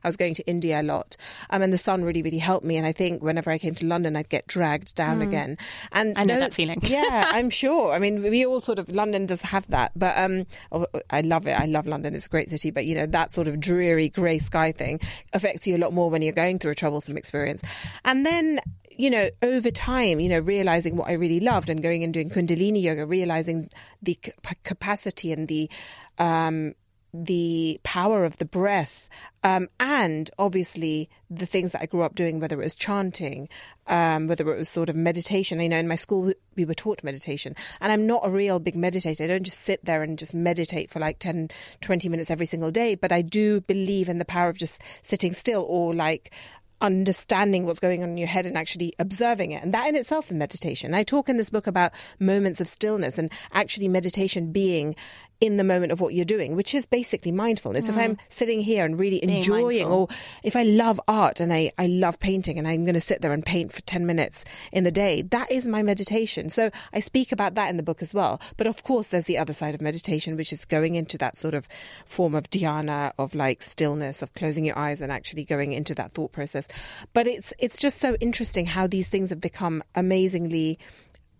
I 0.03 0.07
was 0.07 0.17
going 0.17 0.33
to 0.35 0.47
India 0.47 0.81
a 0.81 0.83
lot, 0.83 1.17
um, 1.49 1.61
and 1.61 1.71
the 1.71 1.77
sun 1.77 2.03
really, 2.03 2.21
really 2.21 2.39
helped 2.39 2.65
me. 2.65 2.77
And 2.77 2.85
I 2.85 2.91
think 2.91 3.21
whenever 3.21 3.51
I 3.51 3.57
came 3.57 3.75
to 3.75 3.85
London, 3.85 4.15
I'd 4.15 4.29
get 4.29 4.47
dragged 4.47 4.95
down 4.95 5.19
mm. 5.19 5.27
again. 5.27 5.57
And 5.91 6.13
I 6.17 6.23
know 6.23 6.35
no, 6.35 6.39
that 6.41 6.53
feeling. 6.53 6.79
yeah, 6.83 7.29
I'm 7.31 7.49
sure. 7.49 7.93
I 7.93 7.99
mean, 7.99 8.06
we 8.15 8.45
all 8.45 8.61
sort 8.61 8.79
of 8.79 8.89
London 8.89 9.25
does 9.25 9.41
have 9.41 9.67
that, 9.67 9.91
but 9.95 10.17
um, 10.17 10.45
oh, 10.71 10.87
I 11.09 11.21
love 11.21 11.47
it. 11.47 11.59
I 11.59 11.65
love 11.65 11.87
London. 11.87 12.15
It's 12.15 12.27
a 12.27 12.29
great 12.29 12.49
city, 12.49 12.71
but 12.71 12.85
you 12.85 12.95
know 12.95 13.05
that 13.05 13.31
sort 13.31 13.47
of 13.47 13.59
dreary 13.59 14.09
grey 14.09 14.39
sky 14.39 14.71
thing 14.71 14.99
affects 15.33 15.67
you 15.67 15.75
a 15.75 15.79
lot 15.79 15.93
more 15.93 16.09
when 16.09 16.21
you're 16.21 16.33
going 16.33 16.59
through 16.59 16.71
a 16.71 16.75
troublesome 16.75 17.17
experience. 17.17 17.61
And 18.05 18.25
then 18.25 18.59
you 18.97 19.09
know, 19.11 19.29
over 19.43 19.69
time, 19.69 20.19
you 20.19 20.27
know, 20.27 20.39
realizing 20.39 20.97
what 20.97 21.07
I 21.07 21.13
really 21.13 21.39
loved 21.39 21.69
and 21.69 21.81
going 21.83 22.03
and 22.03 22.13
doing 22.13 22.29
Kundalini 22.29 22.81
yoga, 22.81 23.05
realizing 23.05 23.69
the 24.01 24.17
capacity 24.63 25.31
and 25.31 25.47
the 25.47 25.69
um, 26.17 26.73
the 27.13 27.79
power 27.83 28.25
of 28.25 28.37
the 28.37 28.45
breath, 28.45 29.09
um, 29.43 29.69
and 29.79 30.29
obviously 30.37 31.09
the 31.29 31.45
things 31.45 31.71
that 31.71 31.81
I 31.81 31.85
grew 31.85 32.01
up 32.01 32.15
doing, 32.15 32.39
whether 32.39 32.59
it 32.59 32.63
was 32.63 32.75
chanting, 32.75 33.49
um, 33.87 34.27
whether 34.27 34.49
it 34.51 34.57
was 34.57 34.69
sort 34.69 34.89
of 34.89 34.95
meditation. 34.95 35.59
You 35.59 35.69
know, 35.69 35.77
in 35.77 35.87
my 35.87 35.95
school 35.95 36.33
we 36.55 36.65
were 36.65 36.73
taught 36.73 37.03
meditation, 37.03 37.55
and 37.81 37.91
I'm 37.91 38.05
not 38.05 38.21
a 38.25 38.29
real 38.29 38.59
big 38.59 38.75
meditator. 38.75 39.23
I 39.23 39.27
don't 39.27 39.43
just 39.43 39.61
sit 39.61 39.83
there 39.85 40.03
and 40.03 40.19
just 40.19 40.33
meditate 40.33 40.89
for 40.89 40.99
like 40.99 41.19
10, 41.19 41.49
20 41.81 42.09
minutes 42.09 42.29
every 42.29 42.45
single 42.45 42.71
day, 42.71 42.95
but 42.95 43.11
I 43.11 43.21
do 43.21 43.61
believe 43.61 44.09
in 44.09 44.17
the 44.17 44.25
power 44.25 44.49
of 44.49 44.57
just 44.57 44.81
sitting 45.01 45.33
still 45.33 45.65
or 45.67 45.93
like 45.93 46.33
understanding 46.81 47.65
what's 47.65 47.79
going 47.79 48.03
on 48.03 48.09
in 48.09 48.17
your 48.17 48.27
head 48.27 48.45
and 48.45 48.57
actually 48.57 48.93
observing 48.99 49.51
it. 49.51 49.63
And 49.63 49.73
that 49.73 49.87
in 49.87 49.95
itself 49.95 50.27
is 50.27 50.33
meditation. 50.33 50.93
I 50.93 51.03
talk 51.03 51.29
in 51.29 51.37
this 51.37 51.49
book 51.49 51.67
about 51.67 51.91
moments 52.19 52.61
of 52.61 52.67
stillness 52.67 53.17
and 53.17 53.31
actually 53.51 53.87
meditation 53.87 54.51
being 54.51 54.95
in 55.39 55.57
the 55.57 55.63
moment 55.63 55.91
of 55.91 56.01
what 56.01 56.13
you're 56.13 56.25
doing, 56.25 56.55
which 56.55 56.73
is 56.73 56.85
basically 56.85 57.31
mindfulness. 57.31 57.85
Mm. 57.85 57.89
If 57.89 57.97
I'm 57.97 58.17
sitting 58.29 58.59
here 58.59 58.85
and 58.85 58.99
really 58.99 59.19
Being 59.19 59.37
enjoying, 59.37 59.89
mindful. 59.89 59.93
or 59.93 60.07
if 60.43 60.55
I 60.55 60.63
love 60.63 60.99
art 61.07 61.39
and 61.39 61.53
I, 61.53 61.71
I 61.77 61.87
love 61.87 62.19
painting 62.19 62.57
and 62.57 62.67
I'm 62.67 62.85
going 62.85 62.95
to 62.95 63.01
sit 63.01 63.21
there 63.21 63.33
and 63.33 63.45
paint 63.45 63.71
for 63.71 63.81
10 63.81 64.05
minutes 64.05 64.45
in 64.71 64.83
the 64.83 64.91
day, 64.91 65.21
that 65.21 65.51
is 65.51 65.67
my 65.67 65.83
meditation. 65.83 66.49
So 66.49 66.71
I 66.93 66.99
speak 66.99 67.31
about 67.31 67.53
that 67.55 67.69
in 67.69 67.77
the 67.77 67.83
book 67.83 68.01
as 68.01 68.13
well. 68.13 68.41
But 68.57 68.67
of 68.67 68.83
course, 68.83 69.09
there's 69.09 69.25
the 69.25 69.37
other 69.37 69.53
side 69.53 69.75
of 69.75 69.81
meditation, 69.81 70.35
which 70.35 70.51
is 70.51 70.65
going 70.65 70.95
into 70.95 71.17
that 71.19 71.37
sort 71.37 71.53
of 71.53 71.67
form 72.05 72.33
of 72.33 72.49
dhyana, 72.49 73.11
of 73.19 73.35
like 73.35 73.61
stillness, 73.61 74.21
of 74.21 74.33
closing 74.33 74.65
your 74.65 74.77
eyes 74.77 75.01
and 75.01 75.11
actually 75.11 75.45
going 75.45 75.73
into 75.73 75.93
that 75.95 76.11
thought 76.11 76.31
process. 76.31 76.67
But 77.13 77.27
it's, 77.27 77.53
it's 77.59 77.77
just 77.77 77.99
so 77.99 78.15
interesting 78.19 78.65
how 78.65 78.87
these 78.87 79.09
things 79.09 79.29
have 79.29 79.41
become 79.41 79.83
amazingly 79.95 80.79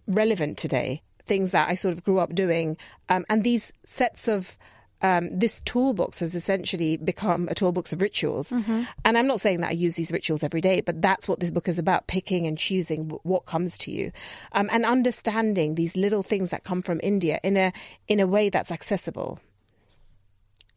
relevant 0.08 0.58
today 0.58 1.02
things 1.28 1.52
that 1.52 1.70
I 1.70 1.76
sort 1.76 1.94
of 1.94 2.04
grew 2.04 2.20
up 2.20 2.34
doing. 2.34 2.78
Um, 3.10 3.26
and 3.30 3.44
these 3.44 3.72
sets 3.86 4.28
of 4.28 4.58
um, 5.02 5.38
this 5.38 5.62
toolbox 5.62 6.22
has 6.22 6.34
essentially 6.34 6.98
become 6.98 7.48
a 7.50 7.56
toolbox 7.56 7.94
of 7.94 8.02
rituals. 8.02 8.50
Mm-hmm. 8.50 8.84
And 9.06 9.18
I'm 9.18 9.28
not 9.28 9.40
saying 9.40 9.62
that 9.62 9.70
I 9.70 9.74
use 9.74 9.96
these 9.96 10.12
rituals 10.12 10.44
every 10.44 10.62
day, 10.62 10.82
but 10.82 11.02
that's 11.02 11.28
what 11.28 11.40
this 11.40 11.52
book 11.52 11.68
is 11.68 11.78
about 11.78 12.08
picking 12.08 12.48
and 12.48 12.58
choosing 12.58 13.10
what 13.24 13.46
comes 13.46 13.78
to 13.80 13.92
you 13.92 14.12
um, 14.54 14.70
and 14.72 14.86
understanding 14.86 15.76
these 15.76 15.96
little 15.96 16.24
things 16.24 16.50
that 16.50 16.64
come 16.64 16.82
from 16.82 17.00
India 17.04 17.40
in 17.44 17.58
a, 17.58 17.72
in 18.08 18.20
a 18.20 18.28
way 18.28 18.50
that's 18.50 18.72
accessible. 18.72 19.40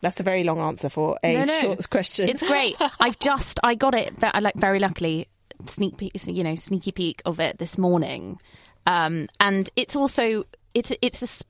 That's 0.02 0.20
a 0.20 0.22
very 0.22 0.44
long 0.44 0.58
answer 0.60 0.88
for 0.88 1.18
a 1.22 1.34
no, 1.34 1.44
no. 1.44 1.60
short 1.60 1.90
question. 1.90 2.28
It's 2.28 2.42
great. 2.42 2.76
I've 2.98 3.18
just 3.18 3.60
I 3.62 3.74
got 3.74 3.94
it. 3.94 4.18
but 4.18 4.34
I 4.34 4.40
Like 4.40 4.56
very 4.56 4.78
luckily, 4.78 5.28
sneak 5.66 5.98
peek, 5.98 6.12
you 6.26 6.42
know, 6.42 6.54
sneaky 6.54 6.92
peek 6.92 7.22
of 7.26 7.38
it 7.38 7.58
this 7.58 7.76
morning. 7.76 8.40
Um, 8.86 9.28
and 9.38 9.70
it's 9.76 9.96
also 9.96 10.44
it's 10.74 10.92
it's 11.02 11.22
a 11.22 11.44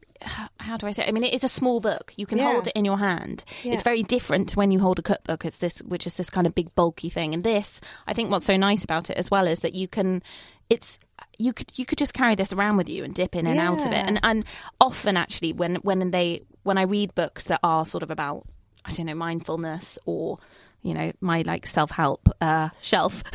how 0.59 0.77
do 0.77 0.87
I 0.87 0.91
say? 0.91 1.05
It? 1.05 1.09
I 1.09 1.13
mean, 1.13 1.25
it 1.25 1.33
is 1.33 1.45
a 1.45 1.49
small 1.49 1.81
book. 1.81 2.13
You 2.17 2.27
can 2.27 2.39
yeah. 2.39 2.53
hold 2.53 2.67
it 2.67 2.75
in 2.77 2.85
your 2.85 2.99
hand. 2.99 3.45
Yeah. 3.63 3.73
It's 3.73 3.83
very 3.83 4.03
different 4.03 4.57
when 4.57 4.71
you 4.71 4.79
hold 4.79 4.99
a 4.99 5.03
cookbook. 5.03 5.45
It's 5.45 5.59
this, 5.59 5.79
which 5.81 6.07
is 6.07 6.15
this 6.15 6.31
kind 6.31 6.47
of 6.47 6.55
big 6.55 6.75
bulky 6.75 7.09
thing. 7.09 7.33
And 7.33 7.43
this, 7.43 7.81
I 8.07 8.13
think, 8.13 8.31
what's 8.31 8.45
so 8.45 8.57
nice 8.57 8.85
about 8.85 9.11
it 9.11 9.17
as 9.17 9.31
well 9.31 9.47
is 9.47 9.61
that 9.61 9.75
you 9.75 9.89
can. 9.89 10.23
It's 10.69 10.99
you 11.39 11.53
could 11.53 11.77
you 11.77 11.85
could 11.85 11.99
just 11.99 12.15
carry 12.15 12.35
this 12.35 12.53
around 12.53 12.77
with 12.77 12.89
you 12.89 13.03
and 13.03 13.15
dip 13.15 13.35
in 13.35 13.47
and 13.47 13.57
yeah. 13.57 13.69
out 13.71 13.85
of 13.85 13.93
it. 13.93 14.05
And 14.07 14.21
and 14.23 14.45
often 14.81 15.17
actually 15.17 15.53
when 15.53 15.77
when 15.77 16.11
they 16.11 16.45
when 16.63 16.79
I 16.79 16.83
read 16.83 17.15
books 17.15 17.45
that 17.45 17.61
are 17.63 17.85
sort 17.85 18.03
of 18.03 18.11
about 18.11 18.47
I 18.85 18.93
don't 18.93 19.07
know 19.07 19.15
mindfulness 19.15 19.99
or 20.07 20.39
you 20.83 20.95
know 20.95 21.13
my 21.21 21.43
like 21.43 21.67
self-help 21.67 22.29
uh, 22.41 22.71
shelf. 22.83 23.23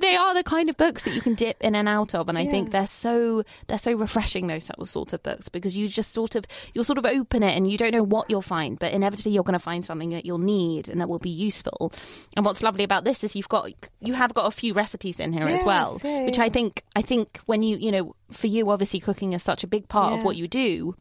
They 0.00 0.16
are 0.16 0.34
the 0.34 0.42
kind 0.42 0.68
of 0.70 0.76
books 0.76 1.04
that 1.04 1.14
you 1.14 1.20
can 1.20 1.34
dip 1.34 1.56
in 1.60 1.74
and 1.74 1.88
out 1.88 2.14
of 2.14 2.28
and 2.28 2.38
i 2.38 2.42
yeah. 2.42 2.50
think 2.50 2.70
they're 2.70 2.86
so 2.86 3.44
they're 3.66 3.78
so 3.78 3.92
refreshing 3.92 4.46
those 4.46 4.70
sorts 4.84 5.12
of 5.12 5.22
books 5.22 5.48
because 5.48 5.76
you 5.76 5.88
just 5.88 6.12
sort 6.12 6.34
of 6.34 6.46
you'll 6.72 6.84
sort 6.84 6.98
of 6.98 7.04
open 7.06 7.42
it 7.42 7.56
and 7.56 7.70
you 7.70 7.76
don't 7.76 7.92
know 7.92 8.02
what 8.02 8.30
you'll 8.30 8.40
find 8.40 8.78
but 8.78 8.92
inevitably 8.92 9.32
you're 9.32 9.42
going 9.42 9.52
to 9.52 9.58
find 9.58 9.84
something 9.84 10.10
that 10.10 10.24
you'll 10.24 10.38
need 10.38 10.88
and 10.88 11.00
that 11.00 11.08
will 11.08 11.18
be 11.18 11.30
useful. 11.30 11.92
And 12.36 12.44
what's 12.44 12.62
lovely 12.62 12.84
about 12.84 13.04
this 13.04 13.22
is 13.22 13.36
you've 13.36 13.48
got 13.48 13.70
you 14.00 14.14
have 14.14 14.34
got 14.34 14.46
a 14.46 14.50
few 14.50 14.72
recipes 14.72 15.20
in 15.20 15.32
here 15.32 15.48
yes, 15.48 15.60
as 15.60 15.66
well 15.66 16.00
yeah, 16.02 16.24
which 16.24 16.38
i 16.38 16.48
think 16.48 16.82
i 16.96 17.02
think 17.02 17.38
when 17.46 17.62
you 17.62 17.76
you 17.76 17.92
know 17.92 18.14
for 18.30 18.46
you 18.46 18.70
obviously 18.70 19.00
cooking 19.00 19.32
is 19.32 19.42
such 19.42 19.62
a 19.62 19.66
big 19.66 19.88
part 19.88 20.14
of 20.14 20.24
what 20.24 20.36
you 20.36 20.48
do 20.48 20.96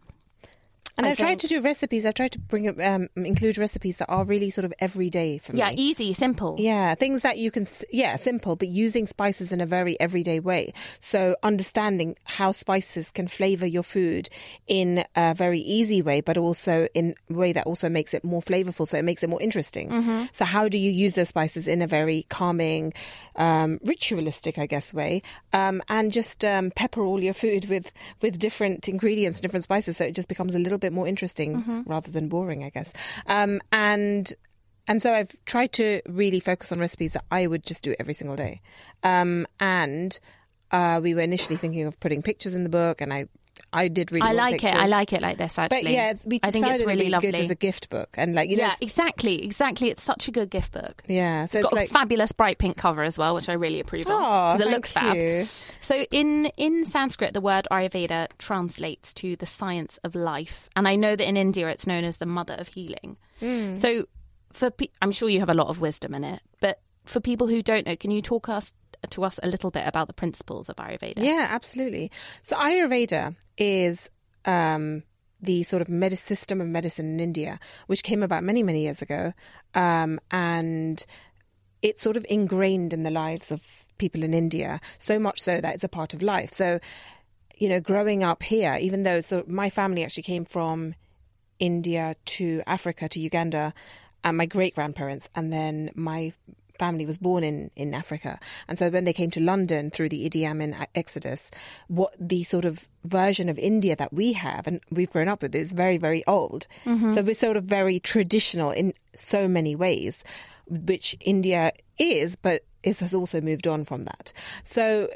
and 0.97 1.05
I 1.05 1.09
have 1.09 1.17
tried 1.17 1.39
to 1.39 1.47
do 1.47 1.61
recipes. 1.61 2.05
I've 2.05 2.13
tried 2.13 2.33
to 2.33 2.39
bring 2.39 2.67
up, 2.67 2.79
um, 2.79 3.09
include 3.15 3.57
recipes 3.57 3.97
that 3.97 4.09
are 4.09 4.23
really 4.23 4.49
sort 4.49 4.65
of 4.65 4.73
everyday 4.79 5.37
for 5.37 5.53
me. 5.53 5.59
Yeah, 5.59 5.71
easy, 5.73 6.13
simple. 6.13 6.55
Yeah, 6.59 6.95
things 6.95 7.21
that 7.23 7.37
you 7.37 7.51
can, 7.51 7.65
yeah, 7.91 8.15
simple, 8.17 8.55
but 8.55 8.67
using 8.67 9.07
spices 9.07 9.51
in 9.51 9.61
a 9.61 9.65
very 9.65 9.99
everyday 9.99 10.39
way. 10.39 10.73
So 10.99 11.35
understanding 11.43 12.17
how 12.23 12.51
spices 12.51 13.11
can 13.11 13.27
flavor 13.27 13.65
your 13.65 13.83
food 13.83 14.29
in 14.67 15.05
a 15.15 15.33
very 15.33 15.59
easy 15.59 16.01
way, 16.01 16.21
but 16.21 16.37
also 16.37 16.87
in 16.93 17.15
a 17.29 17.33
way 17.33 17.53
that 17.53 17.65
also 17.65 17.89
makes 17.89 18.13
it 18.13 18.23
more 18.23 18.41
flavorful. 18.41 18.87
So 18.87 18.97
it 18.97 19.05
makes 19.05 19.23
it 19.23 19.29
more 19.29 19.41
interesting. 19.41 19.89
Mm-hmm. 19.89 20.25
So 20.31 20.45
how 20.45 20.67
do 20.67 20.77
you 20.77 20.91
use 20.91 21.15
those 21.15 21.29
spices 21.29 21.67
in 21.67 21.81
a 21.81 21.87
very 21.87 22.25
calming, 22.29 22.93
um, 23.35 23.79
ritualistic, 23.83 24.57
I 24.57 24.65
guess, 24.65 24.93
way, 24.93 25.21
um, 25.53 25.81
and 25.87 26.11
just 26.11 26.43
um, 26.43 26.71
pepper 26.71 27.01
all 27.01 27.21
your 27.21 27.33
food 27.33 27.69
with 27.69 27.91
with 28.21 28.39
different 28.39 28.87
ingredients, 28.89 29.39
different 29.39 29.63
spices, 29.63 29.97
so 29.97 30.05
it 30.05 30.15
just 30.15 30.27
becomes 30.27 30.55
a 30.55 30.59
little 30.59 30.80
bit 30.81 30.93
more 30.93 31.07
interesting 31.07 31.61
mm-hmm. 31.61 31.81
rather 31.85 32.11
than 32.11 32.27
boring, 32.27 32.63
I 32.63 32.69
guess. 32.69 32.93
Um, 33.27 33.59
and 33.71 34.33
and 34.87 35.01
so 35.01 35.13
I've 35.13 35.31
tried 35.45 35.73
to 35.73 36.01
really 36.09 36.39
focus 36.39 36.71
on 36.71 36.79
recipes 36.79 37.13
that 37.13 37.23
I 37.31 37.47
would 37.47 37.63
just 37.63 37.83
do 37.83 37.95
every 37.99 38.13
single 38.13 38.35
day. 38.35 38.61
Um, 39.03 39.47
and 39.59 40.19
uh, 40.71 40.99
we 41.03 41.13
were 41.13 41.21
initially 41.21 41.55
thinking 41.55 41.85
of 41.85 41.99
putting 41.99 42.21
pictures 42.21 42.53
in 42.53 42.63
the 42.63 42.69
book, 42.69 43.01
and 43.01 43.13
I 43.13 43.27
I 43.73 43.87
did 43.87 44.11
really. 44.11 44.27
I 44.27 44.33
like 44.33 44.53
pictures. 44.53 44.71
it. 44.71 44.77
I 44.77 44.87
like 44.87 45.13
it 45.13 45.21
like 45.21 45.37
this 45.37 45.57
actually. 45.57 45.83
But 45.83 45.91
yeah, 45.91 46.13
we 46.25 46.39
I 46.43 46.51
think 46.51 46.67
it's 46.67 46.83
really 46.83 47.09
lovely. 47.09 47.31
good 47.31 47.39
as 47.39 47.49
a 47.49 47.55
gift 47.55 47.89
book, 47.89 48.09
and 48.17 48.33
like 48.33 48.49
you 48.49 48.57
know, 48.57 48.63
yeah, 48.63 48.75
exactly, 48.81 49.43
exactly. 49.43 49.89
It's 49.89 50.03
such 50.03 50.27
a 50.27 50.31
good 50.31 50.49
gift 50.49 50.73
book. 50.73 51.03
Yeah, 51.07 51.45
so 51.45 51.59
it's, 51.59 51.65
it's 51.65 51.73
got 51.73 51.73
like... 51.73 51.89
a 51.89 51.93
fabulous 51.93 52.31
bright 52.31 52.57
pink 52.57 52.77
cover 52.77 53.03
as 53.03 53.17
well, 53.17 53.35
which 53.35 53.49
I 53.49 53.53
really 53.53 53.79
approve 53.79 54.01
of 54.01 54.07
because 54.07 54.61
it 54.61 54.67
looks 54.67 54.95
you. 54.95 55.43
fab. 55.43 55.45
So 55.81 56.05
in 56.11 56.47
in 56.57 56.85
Sanskrit, 56.85 57.33
the 57.33 57.41
word 57.41 57.67
Ayurveda 57.71 58.27
translates 58.37 59.13
to 59.15 59.35
the 59.35 59.45
science 59.45 59.99
of 60.03 60.15
life, 60.15 60.69
and 60.75 60.87
I 60.87 60.95
know 60.95 61.15
that 61.15 61.27
in 61.27 61.37
India 61.37 61.69
it's 61.69 61.87
known 61.87 62.03
as 62.03 62.17
the 62.17 62.25
mother 62.25 62.55
of 62.55 62.67
healing. 62.67 63.17
Mm. 63.41 63.77
So 63.77 64.05
for 64.51 64.69
pe- 64.69 64.89
I'm 65.01 65.11
sure 65.11 65.29
you 65.29 65.39
have 65.39 65.49
a 65.49 65.53
lot 65.53 65.67
of 65.67 65.81
wisdom 65.81 66.13
in 66.13 66.23
it, 66.23 66.41
but 66.59 66.81
for 67.05 67.19
people 67.19 67.47
who 67.47 67.61
don't 67.61 67.85
know, 67.85 67.95
can 67.95 68.11
you 68.11 68.21
talk 68.21 68.49
us 68.49 68.73
to 69.09 69.23
us 69.23 69.39
a 69.41 69.47
little 69.47 69.71
bit 69.71 69.87
about 69.87 70.07
the 70.07 70.13
principles 70.13 70.69
of 70.69 70.75
Ayurveda? 70.77 71.17
Yeah, 71.17 71.47
absolutely. 71.49 72.11
So 72.43 72.55
Ayurveda 72.55 73.35
is 73.57 74.09
um, 74.45 75.03
the 75.41 75.63
sort 75.63 75.81
of 75.81 75.89
med- 75.89 76.17
system 76.17 76.61
of 76.61 76.67
medicine 76.67 77.07
in 77.13 77.19
India, 77.19 77.59
which 77.87 78.03
came 78.03 78.23
about 78.23 78.43
many, 78.43 78.63
many 78.63 78.83
years 78.83 79.01
ago, 79.01 79.33
um, 79.73 80.19
and 80.29 81.05
it's 81.81 82.01
sort 82.01 82.17
of 82.17 82.25
ingrained 82.29 82.93
in 82.93 83.03
the 83.03 83.11
lives 83.11 83.51
of 83.51 83.85
people 83.97 84.23
in 84.23 84.33
India, 84.33 84.79
so 84.97 85.19
much 85.19 85.39
so 85.39 85.59
that 85.59 85.73
it's 85.73 85.83
a 85.83 85.89
part 85.89 86.13
of 86.13 86.21
life. 86.21 86.51
So, 86.51 86.79
you 87.57 87.69
know, 87.69 87.79
growing 87.79 88.23
up 88.23 88.43
here, 88.43 88.77
even 88.79 89.03
though 89.03 89.21
so 89.21 89.43
my 89.47 89.69
family 89.69 90.03
actually 90.03 90.23
came 90.23 90.45
from 90.45 90.95
India 91.59 92.15
to 92.25 92.61
Africa 92.65 93.09
to 93.09 93.19
Uganda, 93.19 93.73
and 94.23 94.37
my 94.37 94.45
great 94.45 94.75
grandparents, 94.75 95.29
and 95.35 95.51
then 95.51 95.89
my 95.95 96.33
family 96.81 97.05
was 97.05 97.19
born 97.19 97.43
in, 97.43 97.69
in 97.75 97.93
Africa. 97.93 98.39
And 98.67 98.75
so 98.79 98.89
when 98.89 99.05
they 99.05 99.13
came 99.13 99.29
to 99.31 99.39
London 99.39 99.91
through 99.91 100.09
the 100.09 100.27
Idi 100.27 100.49
Amin 100.49 100.75
exodus, 100.95 101.51
what 101.87 102.15
the 102.19 102.43
sort 102.43 102.65
of 102.65 102.87
version 103.05 103.49
of 103.49 103.59
India 103.59 103.95
that 103.95 104.11
we 104.11 104.33
have 104.33 104.65
and 104.65 104.81
we've 104.89 105.11
grown 105.11 105.27
up 105.27 105.43
with 105.43 105.53
is 105.53 105.73
very, 105.73 105.99
very 105.99 106.25
old. 106.25 106.65
Mm-hmm. 106.85 107.11
So 107.13 107.21
we're 107.21 107.35
sort 107.35 107.57
of 107.57 107.65
very 107.65 107.99
traditional 107.99 108.71
in 108.71 108.93
so 109.15 109.47
many 109.47 109.75
ways, 109.75 110.23
which 110.67 111.15
India 111.19 111.71
is, 111.99 112.35
but 112.35 112.63
is 112.83 112.99
has 112.99 113.13
also 113.13 113.41
moved 113.41 113.67
on 113.67 113.85
from 113.85 114.05
that. 114.05 114.33
So 114.63 115.07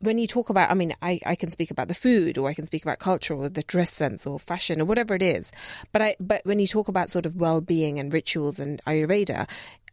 when 0.00 0.18
you 0.18 0.26
talk 0.26 0.50
about, 0.50 0.70
I 0.70 0.74
mean, 0.74 0.92
I, 1.00 1.20
I 1.24 1.36
can 1.36 1.50
speak 1.50 1.70
about 1.70 1.88
the 1.88 1.94
food, 1.94 2.36
or 2.36 2.50
I 2.50 2.54
can 2.54 2.66
speak 2.66 2.82
about 2.82 2.98
culture, 2.98 3.34
or 3.34 3.48
the 3.48 3.62
dress 3.62 3.92
sense, 3.92 4.26
or 4.26 4.38
fashion, 4.38 4.80
or 4.80 4.84
whatever 4.84 5.14
it 5.14 5.22
is. 5.22 5.52
But 5.92 6.02
I, 6.02 6.16
but 6.20 6.44
when 6.44 6.58
you 6.58 6.66
talk 6.66 6.88
about 6.88 7.10
sort 7.10 7.24
of 7.24 7.36
well 7.36 7.60
being 7.60 7.98
and 7.98 8.12
rituals 8.12 8.58
and 8.58 8.82
Ayurveda, 8.84 9.48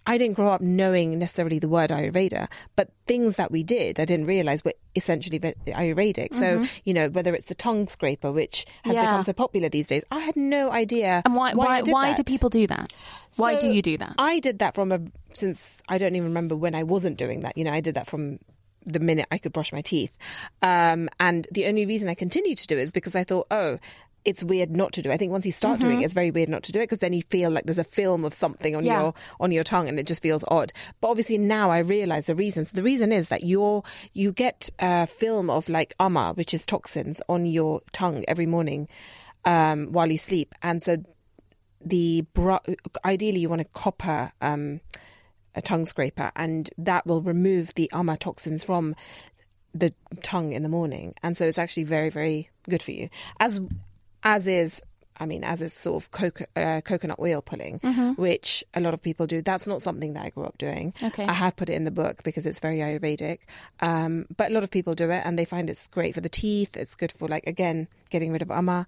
I 0.08 0.18
didn't 0.18 0.36
grow 0.36 0.50
up 0.50 0.62
knowing 0.62 1.20
necessarily 1.20 1.60
the 1.60 1.68
word 1.68 1.92
Ayurveda, 1.92 2.50
but 2.76 2.90
things 3.06 3.36
that 3.36 3.52
we 3.52 3.62
did, 3.64 4.00
I 4.00 4.06
didn't 4.06 4.26
realize 4.26 4.66
were 4.66 4.74
essentially 4.96 5.40
Ayurvedic. 5.40 6.34
So, 6.34 6.64
you 6.84 6.94
know, 6.94 7.10
whether 7.10 7.34
it's 7.36 7.46
the 7.46 7.56
tongue 7.56 7.88
scraper, 7.88 8.32
which 8.32 8.66
has 8.84 8.96
Yeah. 8.96 9.02
become 9.02 9.24
so 9.24 9.34
popular 9.34 9.70
these 9.70 9.88
days, 9.88 10.04
I 10.12 10.20
had 10.20 10.36
no 10.36 10.72
idea. 10.72 11.22
And 11.26 11.36
why 11.36 11.54
why 11.54 11.82
did 11.82 11.92
why 11.94 12.10
that. 12.10 12.18
do 12.18 12.24
people 12.24 12.50
do 12.50 12.66
that? 12.68 12.92
Why 13.38 13.56
do 13.56 13.68
you 13.68 13.82
do 13.82 13.98
that? 13.98 14.16
I 14.18 14.40
did 14.40 14.60
that 14.60 14.74
from 14.76 14.92
a 14.92 15.00
since 15.34 15.82
I 15.88 15.98
don't 15.98 16.16
even 16.16 16.28
remember 16.30 16.56
when 16.56 16.74
I 16.76 16.84
wasn't 16.84 17.18
doing 17.18 17.42
that. 17.42 17.58
You 17.58 17.64
know, 17.64 17.72
I 17.72 17.80
did 17.82 17.96
that 17.96 18.08
from 18.08 18.40
the 18.84 19.00
minute 19.00 19.28
I 19.32 19.38
could 19.38 19.54
brush 19.54 19.72
my 19.72 19.82
teeth. 19.82 20.18
Um, 20.64 21.08
and 21.20 21.48
the 21.52 21.68
only 21.68 21.86
reason 21.86 22.10
I 22.10 22.16
continued 22.16 22.58
to 22.58 22.68
do 22.68 22.78
it 22.78 22.82
is 22.82 22.92
because 22.92 23.16
I 23.16 23.24
thought, 23.24 23.46
oh, 23.52 23.78
it's 24.24 24.44
weird 24.44 24.70
not 24.72 24.94
to 24.94 25.02
do. 25.02 25.10
it. 25.10 25.14
I 25.14 25.18
think 25.18 25.32
once 25.32 25.46
you 25.46 25.52
start 25.52 25.80
doing 25.80 25.94
Mm-hmm. 25.94 26.02
it, 26.02 26.06
it's 26.06 26.14
very 26.14 26.32
weird 26.32 26.50
not 26.50 26.64
to 26.64 26.72
do 26.72 26.80
it 26.80 26.84
because 26.84 27.00
then 27.00 27.14
you 27.14 27.22
feel 27.24 27.50
like 27.50 27.66
there's 27.66 27.78
a 27.78 27.84
film 27.84 28.24
of 28.24 28.34
something 28.34 28.76
on 28.76 28.86
Yeah. 28.86 29.02
your 29.02 29.14
on 29.40 29.52
your 29.52 29.64
tongue, 29.64 29.88
and 29.90 29.98
it 30.00 30.06
just 30.08 30.22
feels 30.22 30.44
odd. 30.48 30.72
But 31.02 31.10
obviously 31.10 31.38
now 31.38 31.72
I 31.72 31.80
realize 31.80 32.28
the 32.28 32.36
reason. 32.36 32.66
So 32.66 32.76
the 32.76 32.84
reason 32.84 33.12
is 33.12 33.30
that 33.30 33.44
you're 33.44 33.84
you 34.14 34.32
get 34.32 34.70
a 34.80 35.08
film 35.08 35.50
of 35.50 35.68
like 35.70 35.96
ama, 36.00 36.34
which 36.34 36.54
is 36.54 36.66
toxins, 36.66 37.22
on 37.28 37.46
your 37.46 37.82
tongue 37.94 38.24
every 38.28 38.46
morning 38.46 38.88
um, 39.46 39.88
while 39.92 40.12
you 40.12 40.18
sleep, 40.18 40.54
and 40.62 40.82
so 40.84 40.98
the 41.84 42.24
bro- 42.34 42.60
ideally 43.04 43.40
you 43.40 43.50
want 43.50 43.62
a 43.62 43.66
copper 43.66 44.32
um, 44.42 44.82
a 45.56 45.62
tongue 45.64 45.86
scraper, 45.88 46.32
and 46.36 46.70
that 46.78 47.06
will 47.08 47.22
remove 47.22 47.74
the 47.74 47.90
ama 47.92 48.18
toxins 48.18 48.64
from 48.64 48.96
the 49.74 49.94
tongue 50.22 50.52
in 50.52 50.62
the 50.64 50.70
morning, 50.70 51.16
and 51.24 51.36
so 51.36 51.46
it's 51.46 51.58
actually 51.58 51.86
very 51.86 52.10
very 52.12 52.50
good 52.70 52.84
for 52.84 52.92
you. 52.92 53.10
As 53.40 53.60
as 54.24 54.48
is. 54.48 54.82
I 55.18 55.28
mean, 55.28 55.44
as 55.44 55.62
is 55.62 55.72
sort 55.72 56.04
of 56.04 56.10
coco- 56.10 56.46
uh, 56.56 56.82
coconut 56.82 57.20
oil 57.20 57.44
pulling, 57.44 57.78
which 58.16 58.64
a 58.74 58.80
lot 58.80 58.96
of 58.96 59.04
people 59.04 59.28
do. 59.28 59.44
That's 59.44 59.68
not 59.68 59.84
something 59.84 60.14
that 60.14 60.26
I 60.26 60.30
grew 60.30 60.46
up 60.46 60.58
doing. 60.58 60.96
Okay. 61.04 61.26
I 61.26 61.34
have 61.34 61.56
put 61.56 61.70
it 61.70 61.74
in 61.74 61.84
the 61.84 61.92
book 61.92 62.24
because 62.24 62.48
it's 62.48 62.60
very 62.60 62.78
Ayurvedic. 62.78 63.40
Um, 63.82 64.26
but 64.36 64.50
a 64.50 64.54
lot 64.54 64.64
of 64.64 64.72
people 64.72 64.96
do 64.96 65.12
it 65.12 65.22
and 65.24 65.38
they 65.38 65.46
find 65.46 65.70
it's 65.70 65.88
great 65.90 66.16
for 66.16 66.22
the 66.22 66.30
teeth. 66.30 66.76
It's 66.76 66.96
good 66.96 67.12
for, 67.12 67.28
like, 67.28 67.46
again, 67.46 67.88
getting 68.10 68.32
rid 68.32 68.42
of 68.42 68.50
ama. 68.50 68.88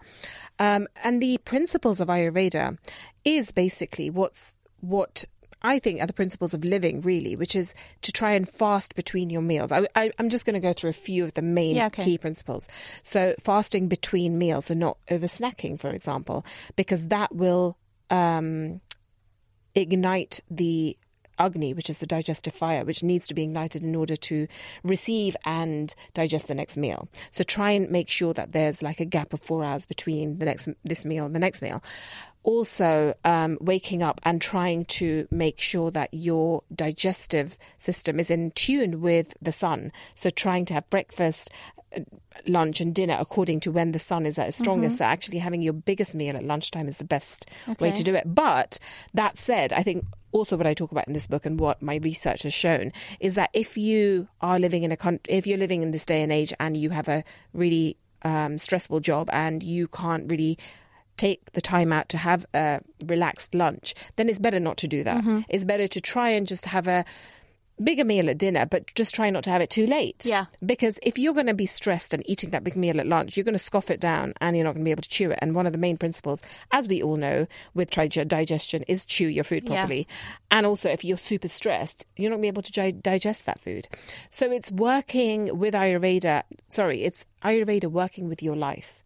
Um, 0.57 0.87
and 1.03 1.21
the 1.21 1.37
principles 1.45 1.99
of 1.99 2.07
Ayurveda 2.07 2.79
is 3.23 3.51
basically 3.51 4.09
what's 4.09 4.57
what 4.79 5.25
I 5.63 5.79
think 5.79 6.01
are 6.01 6.07
the 6.07 6.13
principles 6.13 6.53
of 6.53 6.65
living, 6.65 7.01
really, 7.01 7.35
which 7.35 7.55
is 7.55 7.73
to 8.01 8.11
try 8.11 8.33
and 8.33 8.47
fast 8.47 8.95
between 8.95 9.29
your 9.29 9.41
meals. 9.41 9.71
I, 9.71 9.87
I, 9.95 10.11
I'm 10.19 10.29
just 10.29 10.45
going 10.45 10.55
to 10.55 10.59
go 10.59 10.73
through 10.73 10.89
a 10.89 10.93
few 10.93 11.23
of 11.23 11.33
the 11.33 11.41
main 11.41 11.75
Yeah, 11.75 11.87
okay. 11.87 12.03
key 12.03 12.17
principles. 12.17 12.67
So, 13.01 13.33
fasting 13.39 13.87
between 13.87 14.37
meals, 14.37 14.65
so 14.65 14.73
not 14.73 14.97
over 15.09 15.27
snacking, 15.27 15.79
for 15.79 15.89
example, 15.89 16.45
because 16.75 17.07
that 17.07 17.33
will 17.33 17.77
um, 18.09 18.81
ignite 19.75 20.41
the 20.49 20.97
agni, 21.39 21.73
which 21.73 21.89
is 21.89 21.99
the 21.99 22.05
digestive 22.05 22.53
fire, 22.53 22.85
which 22.85 23.03
needs 23.03 23.27
to 23.27 23.33
be 23.33 23.43
ignited 23.43 23.83
in 23.83 23.95
order 23.95 24.15
to 24.15 24.47
receive 24.83 25.35
and 25.45 25.95
digest 26.13 26.47
the 26.47 26.55
next 26.55 26.77
meal. 26.77 27.07
So 27.31 27.43
try 27.43 27.71
and 27.71 27.89
make 27.89 28.09
sure 28.09 28.33
that 28.33 28.51
there's 28.51 28.83
like 28.83 28.99
a 28.99 29.05
gap 29.05 29.33
of 29.33 29.41
four 29.41 29.63
hours 29.63 29.85
between 29.85 30.39
the 30.39 30.45
next 30.45 30.69
this 30.83 31.05
meal 31.05 31.25
and 31.25 31.35
the 31.35 31.39
next 31.39 31.61
meal. 31.61 31.83
Also, 32.43 33.13
um, 33.23 33.57
waking 33.61 34.03
up 34.03 34.19
and 34.23 34.41
trying 34.41 34.83
to 34.85 35.27
make 35.31 35.59
sure 35.59 35.91
that 35.91 36.13
your 36.13 36.61
digestive 36.75 37.57
system 37.77 38.19
is 38.19 38.29
in 38.29 38.51
tune 38.51 39.01
with 39.01 39.35
the 39.41 39.51
sun. 39.51 39.91
So 40.15 40.29
trying 40.29 40.65
to 40.65 40.73
have 40.73 40.89
breakfast, 40.89 41.49
uh, 41.95 42.01
lunch, 42.45 42.81
and 42.81 42.93
dinner 42.93 43.15
according 43.17 43.61
to 43.61 43.71
when 43.71 43.93
the 43.93 43.99
sun 43.99 44.25
is 44.25 44.37
at 44.37 44.49
its 44.49 44.57
strongest. 44.57 44.97
So 44.97 45.05
actually 45.05 45.37
having 45.37 45.61
your 45.61 45.73
biggest 45.73 46.15
meal 46.15 46.35
at 46.35 46.43
lunchtime 46.43 46.89
is 46.89 46.97
the 46.97 47.05
best 47.05 47.49
way 47.79 47.91
to 47.91 48.03
do 48.03 48.13
it. 48.15 48.23
But 48.25 48.77
that 49.13 49.37
said, 49.37 49.71
I 49.71 49.83
think 49.83 50.03
also 50.33 50.57
what 50.57 50.67
I 50.67 50.73
talk 50.73 50.91
about 50.91 51.07
in 51.07 51.13
this 51.13 51.27
book 51.27 51.45
and 51.45 51.59
what 51.59 51.81
my 51.81 51.95
research 51.97 52.43
has 52.43 52.53
shown 52.53 52.91
is 53.19 53.35
that 53.35 53.51
if 53.53 53.77
you 53.77 54.27
are 54.41 54.59
living 54.59 54.83
in 54.83 54.91
a 54.91 54.97
country, 54.97 55.33
if 55.33 55.47
you're 55.47 55.57
living 55.57 55.81
in 55.81 55.91
this 55.91 56.05
day 56.05 56.21
and 56.23 56.31
age 56.31 56.51
and 56.59 56.75
you 56.75 56.89
have 56.89 57.07
a 57.07 57.23
really 57.53 57.95
um, 58.23 58.57
stressful 58.57 58.99
job 58.99 59.29
and 59.31 59.63
you 59.63 59.87
can't 59.87 60.29
really 60.29 60.57
take 61.17 61.51
the 61.53 61.61
time 61.61 61.93
out 61.93 62.09
to 62.09 62.17
have 62.17 62.45
a 62.53 62.81
relaxed 63.05 63.53
lunch, 63.55 63.93
then 64.15 64.29
it's 64.29 64.39
better 64.39 64.59
not 64.59 64.77
to 64.77 64.87
do 64.87 65.03
that. 65.03 65.17
Mm-hmm. 65.21 65.41
It's 65.49 65.65
better 65.65 65.87
to 65.87 66.01
try 66.01 66.29
and 66.29 66.47
just 66.47 66.65
have 66.67 66.87
a 66.87 67.05
bigger 67.83 68.05
meal 68.05 68.29
at 68.29 68.37
dinner, 68.37 68.67
but 68.67 68.93
just 68.93 69.15
try 69.15 69.31
not 69.31 69.43
to 69.43 69.49
have 69.49 69.59
it 69.59 69.69
too 69.69 69.87
late. 69.87 70.25
Yeah. 70.25 70.45
Because 70.63 70.99
if 71.01 71.17
you're 71.17 71.33
going 71.33 71.47
to 71.47 71.55
be 71.55 71.65
stressed 71.65 72.13
and 72.13 72.23
eating 72.29 72.51
that 72.51 72.63
big 72.63 72.75
meal 72.75 72.99
at 72.99 73.07
lunch, 73.07 73.35
you're 73.35 73.43
going 73.43 73.53
to 73.53 73.59
scoff 73.59 73.89
it 73.89 73.99
down 73.99 74.33
and 74.39 74.55
you're 74.55 74.63
not 74.63 74.73
going 74.75 74.83
to 74.83 74.87
be 74.87 74.91
able 74.91 75.01
to 75.01 75.09
chew 75.09 75.31
it. 75.31 75.39
And 75.41 75.55
one 75.55 75.65
of 75.65 75.73
the 75.73 75.79
main 75.79 75.97
principles, 75.97 76.41
as 76.71 76.87
we 76.87 77.01
all 77.01 77.15
know, 77.15 77.47
with 77.73 77.89
tri- 77.89 78.07
digestion 78.07 78.83
is 78.87 79.05
chew 79.05 79.27
your 79.27 79.43
food 79.43 79.63
Yeah. 79.63 79.69
properly. 79.75 80.07
And 80.51 80.67
also, 80.67 80.87
if 80.89 81.03
you're 81.03 81.17
super 81.17 81.47
stressed, 81.49 82.05
you're 82.15 82.29
not 82.29 82.35
going 82.35 82.41
to 82.41 82.45
be 82.45 82.47
able 82.49 82.61
to 82.61 82.71
gi- 82.71 82.91
digest 83.01 83.47
that 83.47 83.59
food. 83.59 83.87
So 84.29 84.51
it's 84.51 84.71
working 84.71 85.57
with 85.57 85.73
Ayurveda. 85.73 86.43
Sorry, 86.67 87.01
it's 87.03 87.25
Ayurveda 87.43 87.85
working 87.91 88.29
with 88.29 88.43
your 88.43 88.55
life. 88.55 89.02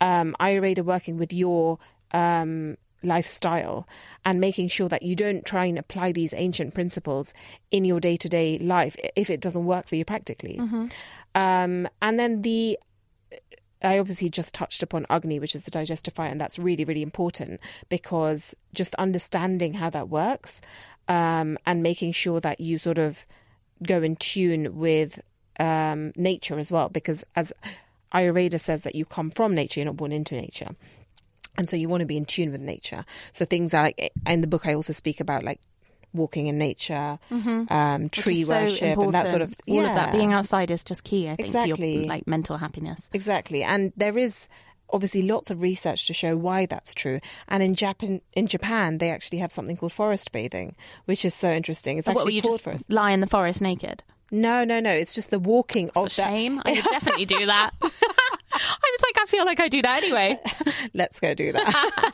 Um, 0.00 0.36
Ayurveda 0.40 0.84
working 0.84 1.16
with 1.16 1.32
your 1.32 1.78
um, 2.12 2.76
lifestyle 3.02 3.86
and 4.24 4.40
making 4.40 4.68
sure 4.68 4.88
that 4.88 5.02
you 5.02 5.16
don't 5.16 5.44
try 5.44 5.66
and 5.66 5.78
apply 5.78 6.12
these 6.12 6.34
ancient 6.34 6.74
principles 6.74 7.32
in 7.70 7.84
your 7.84 8.00
day 8.00 8.16
to 8.16 8.28
day 8.28 8.58
life 8.58 8.96
if 9.14 9.30
it 9.30 9.40
doesn't 9.40 9.64
work 9.64 9.88
for 9.88 9.96
you 9.96 10.04
practically. 10.04 10.58
Um, 11.34 11.88
and 12.02 12.18
then 12.18 12.42
the 12.42 12.78
I 13.82 13.98
obviously 13.98 14.30
just 14.30 14.54
touched 14.54 14.82
upon 14.82 15.06
Agni, 15.10 15.38
which 15.38 15.54
is 15.54 15.64
the 15.64 15.70
digestive 15.70 16.14
fire, 16.14 16.30
and 16.30 16.40
that's 16.40 16.58
really, 16.58 16.84
really 16.84 17.02
important 17.02 17.60
because 17.88 18.54
just 18.74 18.94
understanding 18.96 19.74
how 19.74 19.90
that 19.90 20.08
works 20.08 20.62
um, 21.08 21.58
and 21.66 21.82
making 21.82 22.12
sure 22.12 22.40
that 22.40 22.58
you 22.58 22.78
sort 22.78 22.98
of 22.98 23.26
go 23.82 24.02
in 24.02 24.16
tune 24.16 24.76
with 24.76 25.20
um, 25.60 26.12
nature 26.16 26.58
as 26.58 26.72
well, 26.72 26.88
because 26.88 27.22
as 27.36 27.52
Ayurveda 28.14 28.60
says 28.60 28.82
that 28.84 28.94
you 28.94 29.04
come 29.04 29.30
from 29.30 29.54
nature, 29.54 29.80
you're 29.80 29.86
not 29.86 29.96
born 29.96 30.12
into 30.12 30.34
nature. 30.34 30.70
And 31.58 31.68
so 31.68 31.76
you 31.76 31.88
want 31.88 32.02
to 32.02 32.06
be 32.06 32.16
in 32.16 32.24
tune 32.26 32.52
with 32.52 32.60
nature. 32.60 33.04
So 33.32 33.44
things 33.44 33.72
are 33.74 33.84
like 33.84 34.12
in 34.26 34.40
the 34.42 34.46
book, 34.46 34.66
I 34.66 34.74
also 34.74 34.92
speak 34.92 35.20
about 35.20 35.42
like 35.42 35.60
walking 36.12 36.46
in 36.46 36.58
nature, 36.58 37.18
um, 37.30 38.08
tree 38.10 38.44
so 38.44 38.54
worship, 38.54 38.98
and 38.98 39.12
that 39.14 39.28
sort 39.28 39.42
of 39.42 39.48
important. 39.66 39.68
all 39.68 39.86
of 39.86 39.94
that 39.94 40.12
being 40.12 40.32
outside 40.32 40.70
is 40.70 40.84
just 40.84 41.04
key. 41.04 41.28
I 41.28 41.36
think 41.36 41.50
for 41.50 41.66
your 41.66 42.06
like 42.06 42.26
mental 42.26 42.56
happiness. 42.58 43.08
Exactly. 43.12 43.62
And 43.62 43.92
there 43.96 44.16
is 44.16 44.48
obviously 44.90 45.22
lots 45.22 45.50
of 45.50 45.60
research 45.62 46.06
to 46.06 46.14
show 46.14 46.36
why 46.36 46.64
that's 46.66 46.94
true. 46.94 47.20
And 47.48 47.62
in 47.62 47.74
Japan, 47.74 48.20
in 48.34 48.46
Japan, 48.46 48.98
they 48.98 49.10
actually 49.10 49.38
have 49.38 49.50
something 49.50 49.76
called 49.76 49.92
forest 49.92 50.32
bathing, 50.32 50.76
which 51.06 51.24
is 51.24 51.34
so 51.34 51.50
interesting. 51.50 51.98
It's 51.98 52.06
So 52.06 52.12
what 52.12 52.32
you 52.32 52.40
called 52.42 52.54
just 52.54 52.64
forest. 52.64 52.90
lie 52.92 53.10
in 53.10 53.20
the 53.20 53.26
forest 53.26 53.60
naked? 53.60 54.04
No, 54.30 54.64
no, 54.64 54.80
no. 54.80 54.90
It's 54.90 55.14
just 55.14 55.30
the 55.30 55.38
walking 55.38 55.88
of 55.96 55.96
a 55.96 56.02
that. 56.04 56.10
shame. 56.10 56.60
I 56.64 56.72
would 56.72 56.84
definitely 56.90 57.24
do 57.26 57.46
that. 57.46 57.70
I 57.80 57.86
was 57.88 59.02
like, 59.02 59.15
I 59.15 59.15
feel 59.26 59.44
like 59.44 59.60
I 59.60 59.68
do 59.68 59.82
that 59.82 60.02
anyway. 60.02 60.40
Let's 60.94 61.20
go 61.20 61.34
do 61.34 61.52
that. 61.52 62.12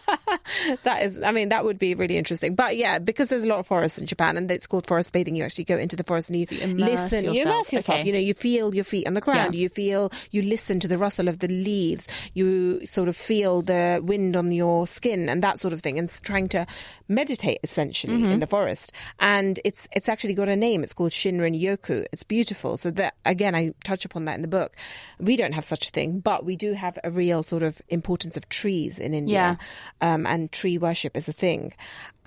that 0.85 1.03
is, 1.03 1.23
I 1.23 1.31
mean, 1.31 1.49
that 1.51 1.65
would 1.65 1.79
be 1.79 1.95
really 1.95 2.17
interesting. 2.17 2.55
But 2.55 2.77
yeah, 2.77 2.99
because 2.99 3.29
there's 3.29 3.45
a 3.45 3.49
lot 3.49 3.59
of 3.59 3.67
forests 3.67 3.99
in 3.99 4.07
Japan 4.07 4.37
and 4.37 4.51
it's 4.51 4.67
called 4.67 4.87
forest 4.87 5.12
bathing, 5.12 5.37
you 5.37 5.45
actually 5.45 5.65
go 5.65 5.77
into 5.77 5.97
the 5.97 6.05
forest 6.05 6.31
and 6.31 6.38
you, 6.38 6.47
you 6.51 6.61
immerse 6.62 7.12
listen, 7.12 7.33
you 7.35 7.43
immerse 7.43 7.73
yourself. 7.73 8.01
Okay. 8.01 8.07
You 8.07 8.12
know, 8.12 8.19
you 8.19 8.35
feel 8.35 8.75
your 8.75 8.85
feet 8.85 9.07
on 9.07 9.15
the 9.15 9.21
ground. 9.21 9.55
Yeah. 9.55 9.62
You 9.62 9.69
feel, 9.69 10.11
you 10.31 10.43
listen 10.43 10.81
to 10.81 10.88
the 10.88 10.99
rustle 10.99 11.29
of 11.29 11.38
the 11.38 11.49
leaves. 11.49 12.09
You 12.35 12.87
sort 12.87 13.09
of 13.09 13.17
feel 13.17 13.62
the 13.62 14.01
wind 14.03 14.37
on 14.37 14.51
your 14.51 14.87
skin 14.87 15.29
and 15.29 15.43
that 15.43 15.61
sort 15.61 15.73
of 15.73 15.81
thing 15.81 15.99
and 15.99 16.11
trying 16.23 16.49
to 16.51 16.67
meditate 17.09 17.59
essentially 17.62 18.12
Mm-hmm. 18.12 18.33
in 18.33 18.41
the 18.41 18.47
forest. 18.47 18.93
And 19.21 19.59
it's, 19.65 19.88
it's 19.93 20.09
actually 20.09 20.35
got 20.35 20.49
a 20.49 20.57
name. 20.57 20.83
It's 20.83 20.93
called 20.93 21.12
Shinrin 21.12 21.59
Yoku. 21.61 22.05
It's 22.12 22.23
beautiful. 22.23 22.77
So 22.77 22.91
that, 22.93 23.15
again, 23.25 23.55
I 23.55 23.73
touch 23.85 24.05
upon 24.05 24.27
that 24.27 24.35
in 24.35 24.43
the 24.43 24.49
book. 24.49 24.77
We 25.19 25.37
don't 25.37 25.53
have 25.53 25.65
such 25.65 25.88
a 25.88 25.91
thing, 25.91 26.21
but 26.21 26.45
we 26.45 26.57
do 26.57 26.73
have 26.75 26.99
a 27.03 27.11
real 27.11 27.43
sort 27.43 27.62
of 27.62 27.81
importance 27.88 28.37
of 28.37 28.42
trees 28.49 28.99
in 28.99 29.15
India. 29.15 29.59
Um, 30.01 30.27
and 30.27 30.51
tree 30.53 30.79
worship 30.79 31.17
is 31.17 31.29
a 31.29 31.33
thing. 31.33 31.73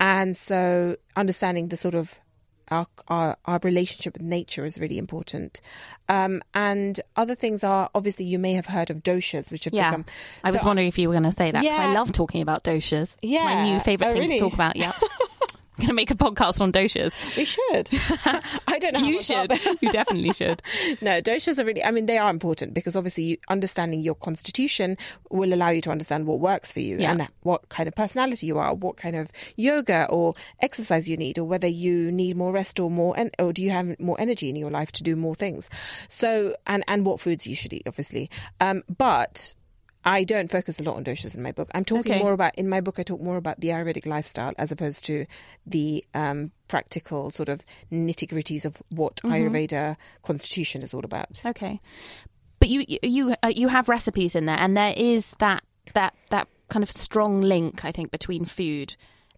And 0.00 0.36
so 0.36 0.96
understanding 1.16 1.68
the 1.68 1.76
sort 1.76 1.94
of 1.94 2.20
our, 2.68 2.86
our 3.06 3.36
our 3.44 3.60
relationship 3.62 4.14
with 4.14 4.22
nature 4.22 4.64
is 4.64 4.78
really 4.80 4.98
important. 4.98 5.60
Um, 6.08 6.42
and 6.52 6.98
other 7.14 7.36
things 7.36 7.62
are 7.62 7.88
obviously 7.94 8.24
you 8.24 8.40
may 8.40 8.54
have 8.54 8.66
heard 8.66 8.90
of 8.90 9.04
doshas, 9.04 9.52
which 9.52 9.64
have 9.66 9.72
Yeah. 9.74 9.90
become. 9.90 10.04
I 10.42 10.50
was 10.50 10.62
so 10.62 10.66
wondering 10.66 10.88
if 10.88 10.98
you 10.98 11.08
were 11.08 11.14
going 11.14 11.30
to 11.30 11.32
say 11.32 11.52
that 11.52 11.62
because 11.62 11.78
I 11.78 11.92
love 11.92 12.10
talking 12.10 12.42
about 12.42 12.64
doshas. 12.64 13.16
It's 13.22 13.42
my 13.44 13.62
new 13.62 13.78
favourite 13.78 14.10
Oh, 14.10 14.14
thing 14.14 14.22
really? 14.22 14.34
to 14.34 14.40
talk 14.40 14.54
about. 14.54 14.74
Yeah. 14.76 14.92
going 15.76 15.88
to 15.88 15.94
make 15.94 16.10
a 16.10 16.14
podcast 16.14 16.60
on 16.60 16.72
doshas. 16.72 17.14
We 17.36 17.44
should. 17.44 17.88
I 18.68 18.78
don't 18.78 18.94
know. 18.94 19.00
you 19.06 19.20
should. 19.20 19.52
you 19.80 19.90
definitely 19.92 20.32
should. 20.32 20.62
no, 21.00 21.20
doshas 21.20 21.58
are 21.58 21.64
really. 21.64 21.84
I 21.84 21.90
mean, 21.90 22.06
they 22.06 22.18
are 22.18 22.30
important 22.30 22.74
because 22.74 22.96
obviously, 22.96 23.24
you, 23.24 23.36
understanding 23.48 24.00
your 24.00 24.14
constitution 24.14 24.96
will 25.30 25.52
allow 25.52 25.68
you 25.70 25.80
to 25.82 25.90
understand 25.90 26.26
what 26.26 26.40
works 26.40 26.72
for 26.72 26.80
you 26.80 26.98
Yeah. 26.98 27.12
and 27.12 27.28
what 27.42 27.68
kind 27.68 27.88
of 27.88 27.94
personality 27.94 28.46
you 28.46 28.58
are, 28.58 28.74
what 28.74 28.96
kind 28.96 29.16
of 29.16 29.30
yoga 29.56 30.06
or 30.10 30.34
exercise 30.60 31.08
you 31.08 31.16
need, 31.16 31.38
or 31.38 31.44
whether 31.44 31.68
you 31.68 32.10
need 32.12 32.36
more 32.36 32.52
rest 32.52 32.80
or 32.80 32.90
more, 32.90 33.18
en- 33.18 33.30
or 33.38 33.52
do 33.52 33.62
you 33.62 33.70
have 33.70 33.98
more 34.00 34.20
energy 34.20 34.48
in 34.48 34.56
your 34.56 34.70
life 34.70 34.92
to 34.92 35.02
do 35.02 35.16
more 35.16 35.34
things. 35.34 35.68
So, 36.08 36.54
and 36.66 36.84
and 36.88 37.04
what 37.06 37.20
foods 37.20 37.46
you 37.46 37.54
should 37.54 37.72
eat, 37.72 37.82
obviously. 37.86 38.30
Um, 38.60 38.82
but. 38.96 39.54
I 40.06 40.22
don't 40.24 40.50
focus 40.50 40.78
a 40.80 40.84
lot 40.84 40.96
on 40.96 41.04
doshas 41.04 41.34
in 41.34 41.42
my 41.42 41.50
book. 41.52 41.68
I'm 41.74 41.84
talking 41.84 42.12
Okay. 42.12 42.22
more 42.22 42.32
about 42.32 42.54
in 42.54 42.68
my 42.68 42.80
book. 42.80 42.98
I 42.98 43.02
talk 43.02 43.20
more 43.20 43.36
about 43.36 43.60
the 43.60 43.68
Ayurvedic 43.68 44.06
lifestyle 44.06 44.54
as 44.56 44.70
opposed 44.70 45.04
to 45.06 45.26
the 45.66 46.04
um, 46.14 46.52
practical 46.68 47.30
sort 47.30 47.48
of 47.48 47.64
nitty 47.92 48.28
gritties 48.28 48.64
of 48.64 48.80
what 48.90 49.16
Mm-hmm. 49.16 49.34
Ayurveda 49.34 49.96
constitution 50.22 50.82
is 50.82 50.94
all 50.94 51.04
about. 51.04 51.42
Okay, 51.44 51.80
but 52.60 52.68
you 52.68 52.84
you 52.86 52.98
you, 53.02 53.34
uh, 53.42 53.52
you 53.54 53.68
have 53.68 53.88
recipes 53.88 54.36
in 54.36 54.46
there, 54.46 54.58
and 54.58 54.76
there 54.76 54.94
is 54.96 55.32
that 55.40 55.62
that 55.94 56.14
that 56.30 56.46
kind 56.68 56.82
of 56.82 56.90
strong 56.90 57.40
link, 57.40 57.84
I 57.84 57.92
think, 57.92 58.10
between 58.12 58.44
food 58.44 58.96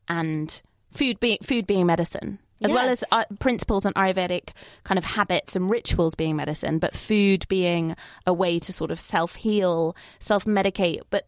and 0.09 0.61
food 0.93 1.19
being 1.21 1.39
food 1.43 1.67
being 1.67 1.87
medicine. 1.87 2.39
As 2.65 2.73
well 2.73 2.89
as 2.89 3.05
uh, 3.13 3.25
principles 3.39 3.87
and 3.87 3.95
Ayurvedic 3.95 4.51
kind 4.85 4.99
of 4.99 5.05
habits 5.05 5.55
and 5.55 5.71
rituals 5.71 6.15
being 6.15 6.37
medicine, 6.37 6.79
but 6.79 6.95
food 6.95 7.47
being 7.49 7.95
a 8.27 8.33
way 8.33 8.59
to 8.59 8.73
sort 8.73 8.91
of 8.91 8.99
self 8.99 9.37
heal, 9.37 9.97
self 10.19 10.45
medicate. 10.45 11.03
But 11.11 11.27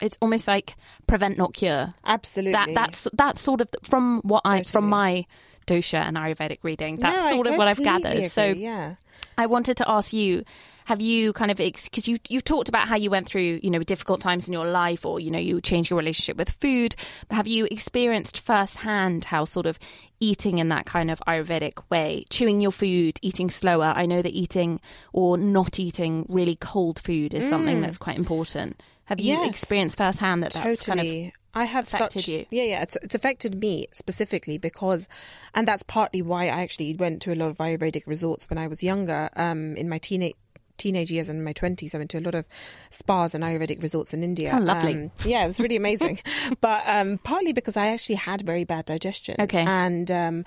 it's 0.00 0.18
almost 0.20 0.48
like 0.48 0.74
prevent, 1.06 1.38
not 1.38 1.54
cure. 1.54 1.90
Absolutely. 2.04 2.52
That 2.52 2.74
that's 2.74 3.08
that's 3.12 3.40
sort 3.40 3.60
of 3.60 3.68
from 3.82 4.20
what 4.22 4.42
I 4.44 4.62
from 4.64 4.88
my 4.88 5.26
dosha 5.66 5.98
and 5.98 6.16
Ayurvedic 6.16 6.58
reading. 6.62 6.96
That's 6.96 7.24
No, 7.24 7.30
sort 7.30 7.46
of 7.46 7.56
what 7.56 7.68
I've 7.68 7.82
gathered. 7.82 8.26
So 8.26 8.44
yeah. 8.44 8.96
I 9.38 9.46
wanted 9.46 9.76
to 9.78 9.88
ask 9.88 10.12
you: 10.12 10.44
Have 10.86 11.00
you 11.00 11.32
kind 11.32 11.50
of 11.50 11.56
because 11.56 12.06
you 12.06 12.16
you've 12.28 12.44
talked 12.44 12.68
about 12.68 12.86
how 12.86 12.94
you 12.94 13.10
went 13.10 13.26
through 13.26 13.58
you 13.62 13.70
know 13.70 13.82
difficult 13.82 14.20
times 14.20 14.46
in 14.46 14.52
your 14.52 14.66
life, 14.66 15.04
or 15.04 15.18
you 15.18 15.32
know 15.32 15.38
you 15.38 15.60
changed 15.60 15.90
your 15.90 15.98
relationship 15.98 16.36
with 16.36 16.50
food? 16.50 16.94
But 17.28 17.34
have 17.34 17.48
you 17.48 17.66
experienced 17.70 18.38
firsthand 18.40 19.24
how 19.24 19.46
sort 19.46 19.66
of 19.66 19.80
eating 20.20 20.58
in 20.58 20.68
that 20.68 20.86
kind 20.86 21.10
of 21.10 21.20
Ayurvedic 21.26 21.82
way, 21.90 22.24
chewing 22.30 22.60
your 22.60 22.70
food, 22.70 23.18
eating 23.20 23.50
slower? 23.50 23.92
I 23.96 24.06
know 24.06 24.22
that 24.22 24.32
eating 24.32 24.80
or 25.12 25.36
not 25.36 25.80
eating 25.80 26.24
really 26.28 26.54
cold 26.54 27.00
food 27.00 27.34
is 27.34 27.48
something 27.48 27.80
that's 27.80 27.98
quite 27.98 28.16
important. 28.16 28.80
Have 29.06 29.20
you 29.20 29.36
Mm. 29.36 29.46
Yes. 29.46 29.58
experienced 29.60 29.98
firsthand 29.98 30.42
that 30.44 30.52
that's 30.52 30.84
totally. 30.84 30.96
kind 31.22 31.28
of 31.28 31.32
I 31.54 31.64
have 31.64 31.86
affected 31.88 32.20
such, 32.22 32.28
you? 32.28 32.46
Yeah, 32.50 32.64
yeah. 32.64 32.82
It's 32.82 32.96
it's 33.02 33.14
affected 33.14 33.60
me 33.60 33.86
specifically 33.92 34.58
because, 34.58 35.08
and 35.54 35.66
that's 35.66 35.82
partly 35.82 36.22
why 36.22 36.44
I 36.44 36.62
actually 36.62 36.94
went 36.94 37.22
to 37.22 37.32
a 37.32 37.36
lot 37.36 37.48
of 37.48 37.58
Ayurvedic 37.58 38.06
resorts 38.06 38.48
when 38.48 38.58
I 38.58 38.68
was 38.68 38.82
younger. 38.84 39.30
Um, 39.34 39.74
in 39.76 39.88
my 39.88 39.98
teenage 39.98 40.34
teenage 40.78 41.10
years 41.10 41.28
and 41.28 41.44
my 41.44 41.52
twenties, 41.52 41.94
I 41.94 41.98
went 41.98 42.10
to 42.10 42.18
a 42.18 42.20
lot 42.20 42.34
of 42.34 42.44
spas 42.90 43.34
and 43.34 43.42
Ayurvedic 43.44 43.82
resorts 43.82 44.12
in 44.14 44.22
India. 44.22 44.52
Oh, 44.54 44.60
lovely. 44.62 44.94
Um, 44.94 45.10
yeah, 45.24 45.44
it 45.44 45.46
was 45.48 45.60
really 45.60 45.76
amazing. 45.76 46.20
but 46.60 46.82
um, 46.86 47.18
partly 47.18 47.52
because 47.52 47.76
I 47.76 47.88
actually 47.88 48.16
had 48.16 48.42
very 48.42 48.64
bad 48.64 48.86
digestion. 48.86 49.36
Okay. 49.40 49.62
and 49.62 50.10
um, 50.10 50.44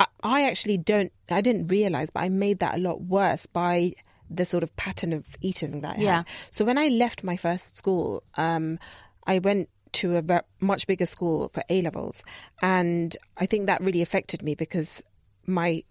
I, 0.00 0.06
I 0.22 0.42
actually 0.48 0.78
don't. 0.78 1.12
I 1.30 1.40
didn't 1.40 1.68
realize, 1.68 2.10
but 2.10 2.20
I 2.20 2.28
made 2.28 2.58
that 2.60 2.74
a 2.76 2.78
lot 2.78 3.02
worse 3.02 3.46
by 3.46 3.92
the 4.30 4.44
sort 4.44 4.62
of 4.62 4.74
pattern 4.76 5.12
of 5.12 5.26
eating 5.42 5.80
that 5.82 5.98
I 5.98 6.00
Yeah. 6.00 6.16
had. 6.18 6.28
So 6.50 6.64
when 6.64 6.78
I 6.78 6.88
left 6.88 7.22
my 7.22 7.36
first 7.36 7.76
school, 7.76 8.22
um, 8.36 8.78
I 9.26 9.38
went 9.40 9.68
to 9.92 10.16
a 10.16 10.22
ver- 10.22 10.42
much 10.58 10.86
bigger 10.86 11.04
school 11.04 11.50
for 11.50 11.62
A 11.68 11.82
levels, 11.82 12.24
and 12.62 13.14
I 13.36 13.44
think 13.44 13.66
that 13.66 13.82
really 13.82 14.00
affected 14.00 14.42
me 14.42 14.54
because 14.54 15.02
my 15.46 15.82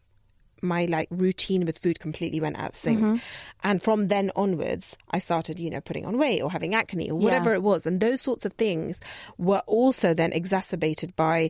my 0.61 0.85
like 0.85 1.07
routine 1.11 1.65
with 1.65 1.77
food 1.79 1.99
completely 1.99 2.39
went 2.39 2.57
out 2.59 2.69
of 2.69 2.75
sync. 2.75 2.99
Mm-hmm. 2.99 3.15
And 3.63 3.81
from 3.81 4.07
then 4.07 4.31
onwards, 4.35 4.97
I 5.09 5.19
started, 5.19 5.59
you 5.59 5.69
know, 5.69 5.81
putting 5.81 6.05
on 6.05 6.17
weight 6.17 6.41
or 6.41 6.51
having 6.51 6.75
acne 6.75 7.09
or 7.09 7.17
whatever 7.17 7.49
Yeah. 7.51 7.55
it 7.57 7.63
was. 7.63 7.85
And 7.85 7.99
those 7.99 8.21
sorts 8.21 8.45
of 8.45 8.53
things 8.53 8.99
were 9.37 9.61
also 9.67 10.13
then 10.13 10.33
exacerbated 10.33 11.15
by 11.15 11.49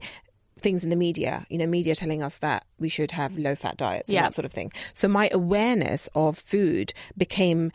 things 0.59 0.83
in 0.83 0.89
the 0.89 0.95
media, 0.95 1.45
you 1.49 1.57
know, 1.57 1.65
media 1.65 1.95
telling 1.95 2.21
us 2.21 2.37
that 2.39 2.65
we 2.77 2.87
should 2.89 3.11
have 3.11 3.37
low 3.37 3.55
fat 3.55 3.77
diets 3.77 4.09
and 4.09 4.15
Yeah. 4.15 4.23
that 4.23 4.33
sort 4.33 4.45
of 4.45 4.51
thing. 4.51 4.71
So 4.93 5.07
my 5.07 5.29
awareness 5.31 6.07
of 6.13 6.37
food 6.37 6.93
became 7.17 7.71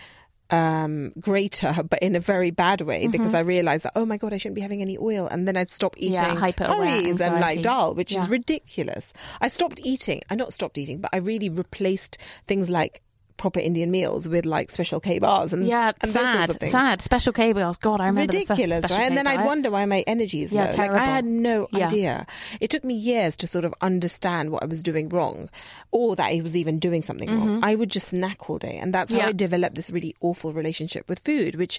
um 0.50 1.12
greater 1.18 1.74
but 1.90 1.98
in 2.00 2.14
a 2.14 2.20
very 2.20 2.50
bad 2.52 2.80
way 2.80 3.08
because 3.08 3.26
Mm-hmm. 3.28 3.36
I 3.36 3.40
realized 3.40 3.84
that 3.84 3.92
oh 3.96 4.06
my 4.06 4.16
god 4.16 4.32
I 4.32 4.36
shouldn't 4.36 4.54
be 4.54 4.60
having 4.60 4.80
any 4.80 4.96
oil 4.96 5.26
and 5.26 5.46
then 5.48 5.56
I'd 5.56 5.70
stop 5.70 5.94
eating 5.96 6.12
Yeah, 6.14 6.52
curries 6.52 7.20
and 7.20 7.40
like 7.40 7.62
dal 7.62 7.94
which 7.94 8.12
Yeah. 8.12 8.20
is 8.20 8.28
ridiculous. 8.28 9.12
I 9.40 9.48
stopped 9.48 9.80
eating. 9.82 10.20
I 10.30 10.36
not 10.36 10.52
stopped 10.52 10.78
eating, 10.78 11.00
but 11.00 11.10
I 11.12 11.18
really 11.18 11.48
replaced 11.48 12.18
things 12.46 12.70
like 12.70 13.02
proper 13.36 13.60
Indian 13.60 13.90
meals 13.90 14.28
with 14.28 14.46
like 14.46 14.70
special 14.70 15.00
K 15.00 15.18
bars 15.18 15.52
and 15.52 15.66
yeah 15.66 15.92
and 16.00 16.10
sad 16.12 16.50
sad 16.70 17.02
special 17.02 17.32
K 17.32 17.52
bars. 17.52 17.76
God, 17.76 18.00
I 18.00 18.06
remember 18.06 18.32
Ridiculous, 18.32 18.90
right? 18.90 19.00
And 19.00 19.10
K 19.10 19.14
then 19.16 19.26
I'd 19.26 19.44
wonder 19.44 19.70
why 19.70 19.84
my 19.84 20.02
energy 20.06 20.42
is 20.42 20.52
Yeah, 20.52 20.62
low. 20.62 20.66
Like 20.66 20.76
terrible. 20.76 20.96
I 20.98 21.04
had 21.04 21.24
no 21.24 21.68
Yeah. 21.72 21.86
idea. 21.86 22.26
It 22.60 22.70
took 22.70 22.84
me 22.84 22.94
years 22.94 23.36
to 23.38 23.46
sort 23.46 23.64
of 23.64 23.74
understand 23.80 24.50
what 24.50 24.62
I 24.62 24.66
was 24.66 24.82
doing 24.82 25.08
wrong, 25.08 25.48
or 25.90 26.16
that 26.16 26.26
I 26.26 26.40
was 26.40 26.56
even 26.56 26.78
doing 26.78 27.02
something 27.02 27.28
wrong. 27.30 27.60
I 27.62 27.74
would 27.74 27.90
just 27.90 28.08
snack 28.08 28.48
all 28.50 28.58
day, 28.58 28.78
and 28.78 28.92
that's 28.94 29.10
how 29.10 29.16
Mm-hmm. 29.18 29.26
Yeah. 29.26 29.28
I 29.28 29.32
developed 29.32 29.76
this 29.76 29.90
really 29.90 30.14
awful 30.20 30.52
relationship 30.52 31.08
with 31.08 31.18
food. 31.20 31.54
Which, 31.56 31.78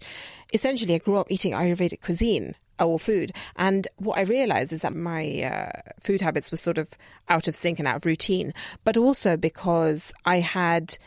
essentially, 0.54 0.96
I 0.96 0.98
grew 1.00 1.18
up 1.18 1.28
eating 1.30 1.54
Ayurvedic 1.54 2.02
cuisine 2.02 2.56
or 2.80 3.00
food, 3.00 3.32
and 3.56 3.88
what 3.98 4.18
I 4.18 4.22
realized 4.22 4.72
is 4.74 4.82
that 4.84 4.96
my 4.96 5.42
uh, 5.44 5.72
food 6.00 6.22
habits 6.22 6.52
were 6.52 6.58
sort 6.58 6.78
of 6.78 6.90
out 7.28 7.48
of 7.48 7.56
sync 7.56 7.80
and 7.80 7.88
out 7.88 7.96
of 7.98 8.06
routine, 8.06 8.54
but 8.84 8.98
also 8.98 9.36
because 9.38 10.14
I 10.26 10.40
had 10.42 10.98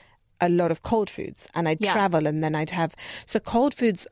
a 0.40 0.48
lot 0.48 0.70
of 0.70 0.82
cold 0.82 1.10
foods, 1.10 1.46
and 1.54 1.68
I'd 1.68 1.80
Yeah. 1.80 1.92
travel, 1.92 2.26
and 2.26 2.42
then 2.42 2.54
I'd 2.54 2.70
have 2.70 2.94
so 3.26 3.38
cold 3.40 3.74
foods 3.74 4.06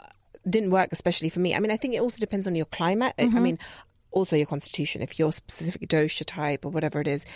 didn't 0.49 0.71
work 0.71 0.91
especially 0.93 1.29
for 1.29 1.41
me. 1.41 1.55
I 1.55 1.59
mean, 1.61 1.71
I 1.71 1.77
think 1.77 1.95
it 1.95 2.01
also 2.01 2.19
depends 2.21 2.47
on 2.47 2.55
your 2.55 2.67
climate. 2.67 3.15
I- 3.19 3.23
Mm-hmm. 3.25 3.37
I 3.37 3.41
mean, 3.41 3.59
also 4.11 4.37
your 4.37 4.47
constitution. 4.47 5.03
If 5.03 5.19
you're 5.19 5.33
specific 5.33 5.89
dosha 5.89 6.25
type 6.27 6.65
or 6.65 6.71
whatever 6.71 7.01
it 7.01 7.07
is, 7.09 7.27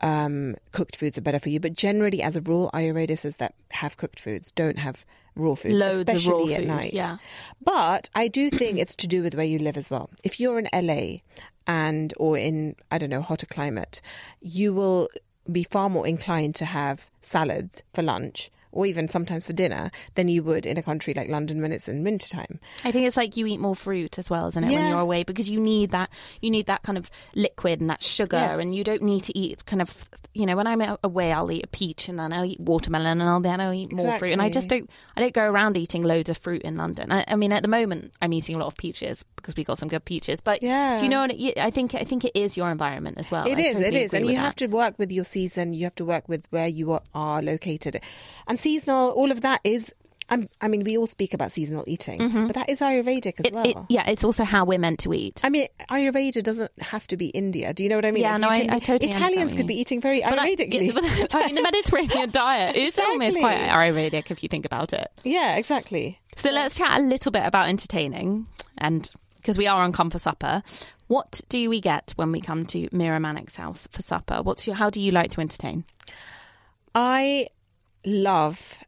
um, 0.00 0.54
cooked 0.72 0.96
foods 0.96 1.16
are 1.18 1.22
better 1.22 1.38
for 1.38 1.48
you. 1.48 1.60
But 1.60 1.74
generally, 1.74 2.22
as 2.22 2.36
a 2.36 2.40
rule, 2.40 2.70
Ayurveda 2.74 3.16
says 3.18 3.36
that 3.38 3.54
have 3.70 3.96
cooked 3.96 4.20
foods, 4.20 4.52
don't 4.52 4.78
have 4.78 5.04
raw 5.36 5.54
foods, 5.54 5.74
Loads 5.74 6.00
of 6.02 6.08
raw 6.08 6.14
especially 6.14 6.54
at 6.54 6.60
food, 6.60 6.68
night. 6.68 6.92
yeah. 6.92 7.16
But 7.64 8.10
I 8.14 8.28
do 8.28 8.50
think 8.50 8.78
it's 8.78 8.94
to 8.96 9.06
do 9.08 9.22
with 9.22 9.34
where 9.34 9.44
you 9.46 9.58
live 9.58 9.76
as 9.76 9.90
well. 9.90 10.10
If 10.22 10.38
you're 10.38 10.58
in 10.58 10.68
LA 10.72 11.18
and 11.66 12.12
or 12.18 12.36
in 12.38 12.76
I 12.90 12.98
don't 12.98 13.10
know 13.10 13.22
hotter 13.22 13.46
climate, 13.46 14.00
you 14.40 14.72
will 14.72 15.08
be 15.50 15.62
far 15.62 15.90
more 15.90 16.06
inclined 16.06 16.54
to 16.56 16.64
have 16.64 17.10
salad 17.20 17.70
for 17.92 18.02
lunch 18.02 18.50
or 18.74 18.84
even 18.86 19.08
sometimes 19.08 19.46
for 19.46 19.52
dinner 19.54 19.90
than 20.14 20.28
you 20.28 20.42
would 20.42 20.66
in 20.66 20.76
a 20.76 20.82
country 20.82 21.14
like 21.14 21.28
London 21.28 21.62
when 21.62 21.72
it's 21.72 21.88
in 21.88 22.04
wintertime. 22.04 22.60
I 22.84 22.92
think 22.92 23.06
it's 23.06 23.16
like 23.16 23.36
you 23.36 23.46
eat 23.46 23.58
more 23.60 23.74
fruit 23.76 24.18
as 24.18 24.28
well, 24.28 24.46
isn't 24.48 24.62
it, 24.64 24.70
when 24.70 24.88
you're 24.90 24.98
away 25.00 25.22
because 25.24 25.48
you 25.48 25.58
need 25.60 25.90
that 25.90 26.10
you 26.42 26.50
need 26.50 26.66
that 26.66 26.82
kind 26.82 26.98
of 26.98 27.10
liquid 27.34 27.80
and 27.80 27.88
that 27.90 28.02
sugar, 28.02 28.36
Yes. 28.36 28.58
and 28.58 28.74
you 28.74 28.84
don't 28.84 29.02
need 29.02 29.22
to 29.24 29.38
eat 29.38 29.64
kind 29.66 29.80
of 29.80 30.08
you 30.34 30.44
know 30.46 30.56
when 30.56 30.66
I'm 30.66 30.82
away 31.04 31.32
I'll 31.32 31.50
eat 31.52 31.64
a 31.64 31.68
peach 31.68 32.08
and 32.08 32.18
then 32.18 32.32
I'll 32.32 32.44
eat 32.44 32.58
watermelon 32.60 33.20
and 33.20 33.30
I'll 33.30 33.40
then 33.40 33.60
I'll 33.60 33.72
eat 33.72 33.92
more 33.92 34.18
fruit, 34.18 34.32
and 34.32 34.42
I 34.42 34.50
just 34.50 34.68
don't 34.68 34.90
I 35.16 35.20
don't 35.20 35.32
go 35.32 35.44
around 35.44 35.76
eating 35.76 36.02
loads 36.02 36.28
of 36.28 36.36
fruit 36.36 36.62
in 36.62 36.76
London. 36.76 37.12
I, 37.12 37.24
I 37.28 37.36
mean 37.36 37.52
at 37.52 37.62
the 37.62 37.68
moment 37.68 38.12
I'm 38.20 38.32
eating 38.32 38.56
a 38.56 38.58
lot 38.58 38.66
of 38.66 38.76
peaches 38.76 39.24
because 39.36 39.54
we 39.56 39.62
got 39.64 39.78
some 39.78 39.88
good 39.88 40.04
peaches, 40.04 40.40
but 40.40 40.62
Yeah. 40.62 40.96
do 40.98 41.04
you 41.04 41.10
know 41.10 41.20
what 41.20 41.30
it, 41.32 41.58
I 41.58 41.70
think? 41.70 41.94
I 41.94 42.02
think 42.04 42.24
it 42.24 42.32
is 42.34 42.56
your 42.56 42.70
environment 42.70 43.18
as 43.18 43.30
well. 43.30 43.46
It 43.46 43.58
I 43.58 43.62
is, 43.62 43.72
totally 43.74 43.86
it 43.86 43.94
is, 44.06 44.14
and 44.14 44.26
you 44.26 44.36
have 44.36 44.56
to 44.56 44.66
work 44.66 44.98
with 44.98 45.12
your 45.12 45.24
season. 45.24 45.74
You 45.74 45.84
have 45.84 45.94
to 45.96 46.04
work 46.04 46.28
with 46.28 46.46
where 46.50 46.66
you 46.66 46.92
are, 46.92 47.02
are 47.14 47.42
located, 47.42 48.00
and 48.48 48.58
seasonal. 48.64 49.10
All 49.10 49.30
of 49.30 49.42
that 49.42 49.60
is. 49.64 49.92
I'm, 50.30 50.48
I 50.62 50.68
mean, 50.68 50.84
we 50.84 50.96
all 50.96 51.06
speak 51.06 51.34
about 51.34 51.52
seasonal 51.52 51.84
eating, 51.86 52.18
mm-hmm. 52.18 52.46
but 52.46 52.54
that 52.54 52.70
is 52.70 52.80
Ayurvedic 52.80 53.38
as 53.40 53.44
It- 53.44 53.52
well. 53.52 53.66
it- 53.66 53.76
yeah, 53.90 54.08
it's 54.08 54.24
also 54.24 54.42
how 54.42 54.64
we're 54.64 54.78
meant 54.78 55.00
to 55.00 55.12
eat. 55.12 55.42
I 55.44 55.50
mean, 55.50 55.66
Ayurveda 55.90 56.42
doesn't 56.42 56.72
have 56.80 57.06
to 57.08 57.18
be 57.18 57.26
India. 57.28 57.74
Do 57.74 57.82
you 57.82 57.90
know 57.90 57.96
what 57.96 58.06
I 58.06 58.10
mean? 58.10 58.22
Yeah, 58.22 58.38
Like, 58.38 58.40
no, 58.40 58.52
you 58.52 58.70
I- 58.70 58.74
I 58.76 58.78
totally 58.78 59.10
Italians 59.10 59.52
could 59.52 59.66
be 59.66 59.74
eating 59.78 60.00
very 60.00 60.22
But 60.22 60.38
I, 60.38 60.54
Ayurvedically. 60.54 60.94
yeah, 60.94 61.26
but, 61.30 61.34
I 61.34 61.46
mean, 61.46 61.56
the 61.56 61.62
Mediterranean 61.62 62.30
diet 62.30 62.74
is 62.74 62.98
almost 63.10 63.38
quite 63.38 63.58
Ayurvedic 63.68 64.30
if 64.30 64.42
you 64.42 64.48
think 64.48 64.64
about 64.64 64.94
it. 64.94 65.08
yeah, 65.24 65.56
exactly. 65.58 66.18
So 66.36 66.50
let's 66.50 66.78
chat 66.78 66.98
a 66.98 67.02
little 67.02 67.30
bit 67.30 67.44
about 67.44 67.68
entertaining, 67.68 68.46
and 68.78 69.10
because 69.36 69.58
we 69.58 69.66
are 69.66 69.82
on 69.82 69.92
Come 69.92 70.08
for 70.08 70.18
Supper, 70.18 70.62
what 71.06 71.42
do 71.50 71.68
we 71.68 71.82
get 71.82 72.14
when 72.16 72.32
we 72.32 72.40
come 72.40 72.64
to 72.68 72.88
Mira 72.92 73.18
Manek's 73.18 73.56
house 73.56 73.86
for 73.92 74.00
supper? 74.00 74.40
What's 74.42 74.66
your? 74.66 74.74
How 74.74 74.88
do 74.88 75.02
you 75.02 75.10
like 75.10 75.32
to 75.32 75.42
entertain? 75.42 75.84
I 76.94 77.48
love 78.04 78.78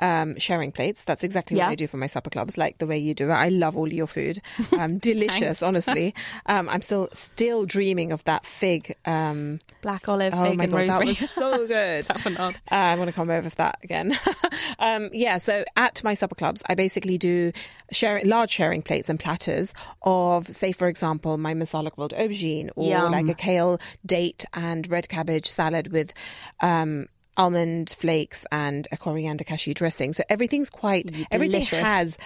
um, 0.00 0.36
sharing 0.40 0.72
plates. 0.72 1.04
That's 1.04 1.22
exactly 1.22 1.56
Yeah. 1.56 1.66
what 1.66 1.70
I 1.72 1.74
do 1.76 1.86
for 1.86 1.96
my 1.98 2.08
supper 2.08 2.28
clubs, 2.28 2.58
like 2.58 2.78
the 2.78 2.86
way 2.86 2.98
you 2.98 3.14
do 3.14 3.30
it. 3.30 3.32
I 3.32 3.48
love 3.48 3.76
all 3.76 3.90
your 3.90 4.08
food. 4.08 4.40
Um, 4.76 4.98
delicious, 5.10 5.62
honestly. 5.62 6.14
Um, 6.46 6.68
I'm 6.68 6.82
still 6.82 7.08
still 7.14 7.64
dreaming 7.64 8.10
of 8.12 8.22
that 8.24 8.44
fig. 8.44 8.96
Um, 9.06 9.60
Black 9.82 10.08
olive, 10.08 10.34
oh 10.34 10.44
fig, 10.50 10.58
my 10.58 10.64
and 10.64 10.72
god, 10.72 10.78
rosemary. 10.80 11.06
that 11.06 11.20
was 11.20 11.30
so 11.30 11.66
good. 11.68 12.04
Tough 12.06 12.26
and 12.26 12.38
odd. 12.38 12.54
Uh, 12.70 12.74
I 12.74 12.96
want 12.96 13.08
to 13.08 13.14
come 13.14 13.30
over 13.30 13.48
for 13.48 13.56
that 13.56 13.78
again. 13.84 14.18
um, 14.80 15.08
yeah, 15.12 15.38
so 15.38 15.64
at 15.76 16.02
my 16.04 16.12
supper 16.14 16.34
clubs, 16.34 16.62
I 16.68 16.74
basically 16.74 17.16
do 17.16 17.52
sharing, 17.92 18.28
large 18.28 18.50
sharing 18.50 18.82
plates 18.82 19.08
and 19.08 19.18
platters 19.18 19.72
of, 20.02 20.48
say, 20.48 20.72
for 20.72 20.88
example, 20.88 21.38
my 21.38 21.54
masala 21.54 21.90
grilled 21.94 22.12
aubergine 22.12 22.70
or 22.76 22.88
Yum. 22.90 23.12
like 23.12 23.28
a 23.28 23.34
kale, 23.34 23.78
date, 24.04 24.44
and 24.52 24.86
red 24.90 25.08
cabbage 25.08 25.48
salad 25.48 25.92
with. 25.92 26.12
Um, 26.60 27.06
Almond 27.36 27.90
flakes 27.96 28.46
and 28.52 28.86
a 28.92 28.96
coriander 28.96 29.44
cashew 29.44 29.74
dressing. 29.74 30.12
So 30.12 30.22
everything's 30.28 30.70
quite, 30.70 31.06
Delicious. 31.08 31.26
everything 31.32 31.62
has 31.84 32.18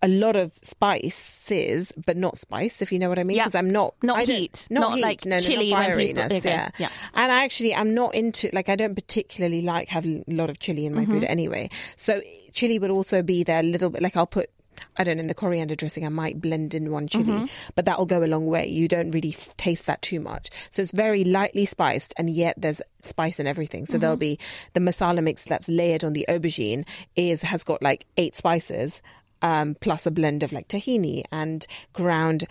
a 0.00 0.08
lot 0.08 0.36
of 0.36 0.52
spices, 0.62 1.92
but 2.06 2.16
not 2.16 2.38
spice, 2.38 2.82
if 2.82 2.92
you 2.92 2.98
know 2.98 3.08
what 3.08 3.18
I 3.18 3.24
mean. 3.24 3.36
Yeah. 3.36 3.44
Because 3.44 3.54
I'm 3.56 3.70
not, 3.70 3.94
Not 4.02 4.18
I 4.18 4.24
heat. 4.24 4.68
not, 4.70 4.80
Not 4.80 4.94
heat, 4.94 5.02
like 5.02 5.24
no, 5.24 5.36
no, 5.36 5.40
chili 5.40 5.70
not 5.70 5.88
when 5.88 5.96
people- 5.98 6.36
yeah. 6.44 6.70
yeah. 6.78 6.88
And 7.14 7.32
I 7.32 7.44
actually, 7.44 7.74
I'm 7.74 7.94
not 7.94 8.14
into 8.14 8.48
like 8.52 8.68
I 8.68 8.76
don't 8.76 8.94
particularly 8.94 9.62
like 9.62 9.88
having 9.88 10.24
a 10.28 10.34
lot 10.34 10.50
of 10.50 10.58
chili 10.60 10.86
in 10.86 10.94
my 10.94 11.04
food 11.04 11.22
Mm-hmm. 11.22 11.30
anyway. 11.32 11.70
So 11.96 12.20
chili 12.52 12.78
would 12.78 12.90
also 12.90 13.22
be 13.22 13.42
there 13.42 13.60
a 13.60 13.64
little 13.64 13.90
bit. 13.90 14.02
Like 14.02 14.16
I'll 14.16 14.26
put. 14.26 14.50
I 14.98 15.04
don't 15.04 15.16
know, 15.16 15.22
in 15.22 15.26
the 15.28 15.34
coriander 15.34 15.74
dressing, 15.74 16.04
I 16.04 16.08
might 16.08 16.40
blend 16.40 16.74
in 16.74 16.90
one 16.90 17.06
chili, 17.06 17.24
Mm-hmm. 17.24 17.44
but 17.74 17.84
that'll 17.84 18.06
go 18.06 18.24
a 18.24 18.26
long 18.26 18.46
way. 18.46 18.66
You 18.66 18.88
don't 18.88 19.10
really 19.12 19.30
f- 19.30 19.56
taste 19.56 19.86
that 19.86 20.02
too 20.02 20.18
much. 20.20 20.50
So 20.70 20.82
it's 20.82 20.92
very 20.92 21.24
lightly 21.24 21.64
spiced, 21.66 22.12
and 22.18 22.28
yet 22.28 22.54
there's 22.58 22.82
spice 23.02 23.38
in 23.38 23.46
everything. 23.46 23.86
So 23.86 23.96
there'll 23.98 24.16
Mm-hmm. 24.16 24.20
be 24.20 24.38
the 24.72 24.80
masala 24.80 25.22
mix 25.22 25.44
that's 25.44 25.68
layered 25.68 26.04
on 26.04 26.12
the 26.14 26.26
aubergine 26.28 26.86
is 27.16 27.42
has 27.42 27.62
got 27.64 27.82
like 27.82 28.06
eight 28.16 28.34
spices, 28.36 29.00
um, 29.40 29.76
plus 29.80 30.04
a 30.06 30.10
blend 30.10 30.42
of 30.42 30.52
like 30.52 30.66
tahini 30.68 31.22
and 31.30 31.64
ground 31.92 32.44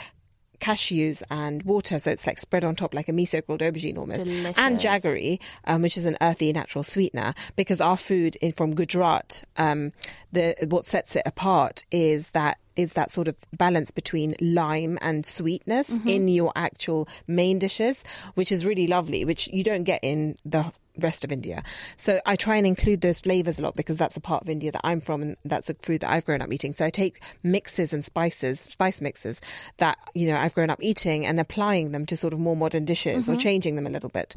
cashews 0.60 1.22
and 1.30 1.64
water, 1.64 2.00
so 2.00 2.12
it's 2.12 2.28
like 2.28 2.38
spread 2.38 2.64
on 2.64 2.76
top 2.76 2.94
like 2.94 3.10
a 3.10 3.12
miso 3.12 3.46
grilled 3.46 3.62
aubergine 3.62 3.98
almost, 3.98 4.26
and 4.58 4.80
jaggery, 4.80 5.40
um, 5.66 5.82
which 5.82 5.98
is 5.98 6.06
an 6.06 6.18
earthy 6.22 6.52
natural 6.54 6.84
sweetener. 6.84 7.34
Because 7.56 7.82
our 7.82 7.98
food 7.98 8.36
in 8.38 8.52
from 8.52 8.74
Gujarat, 8.76 9.44
um, 9.58 9.92
the 10.32 10.56
what 10.68 10.86
sets 10.86 11.16
it 11.16 11.24
apart 11.26 11.84
is 11.92 12.32
that 12.32 12.58
is 12.76 12.94
that 12.94 13.10
sort 13.10 13.28
of 13.28 13.36
balance 13.54 13.90
between 13.92 14.36
lime 14.40 15.00
and 15.02 15.26
sweetness 15.26 15.98
in 16.06 16.28
your 16.28 16.52
actual 16.56 17.08
main 17.26 17.58
dishes, 17.58 18.04
which 18.36 18.52
is 18.52 18.66
really 18.66 18.86
lovely, 18.86 19.26
which 19.26 19.48
you 19.48 19.64
don't 19.64 19.84
get 19.84 20.00
in 20.04 20.36
the 20.46 20.72
rest 21.00 21.24
of 21.24 21.32
India. 21.32 21.64
So 21.96 22.20
I 22.26 22.36
try 22.36 22.56
and 22.56 22.66
include 22.66 23.02
those 23.02 23.22
flavors 23.22 23.60
a 23.60 23.62
lot 23.62 23.76
because 23.76 23.98
that's 23.98 24.18
a 24.18 24.22
part 24.22 24.44
of 24.44 24.50
India 24.50 24.72
that 24.72 24.82
I'm 24.84 25.02
from 25.02 25.22
and 25.22 25.38
that's 25.46 25.70
a 25.70 25.74
food 25.76 26.02
that 26.02 26.12
I've 26.12 26.26
grown 26.26 26.42
up 26.42 26.52
eating. 26.52 26.74
So 26.74 26.86
I 26.86 26.90
take 26.90 27.22
mixes 27.44 27.94
and 27.94 28.04
spices, 28.04 28.60
spice 28.60 29.02
mixes 29.02 29.42
that, 29.78 29.98
you 30.14 30.28
know, 30.28 30.38
I've 30.38 30.56
grown 30.56 30.70
up 30.70 30.80
eating 30.82 31.26
and 31.26 31.40
applying 31.40 31.92
them 31.92 32.06
to 32.08 32.18
sort 32.18 32.34
of 32.34 32.40
more 32.40 32.56
modern 32.56 32.86
dishes 32.86 33.28
or 33.30 33.36
changing 33.36 33.76
them 33.76 33.88
a 33.88 33.90
little 33.90 34.10
bit. 34.10 34.36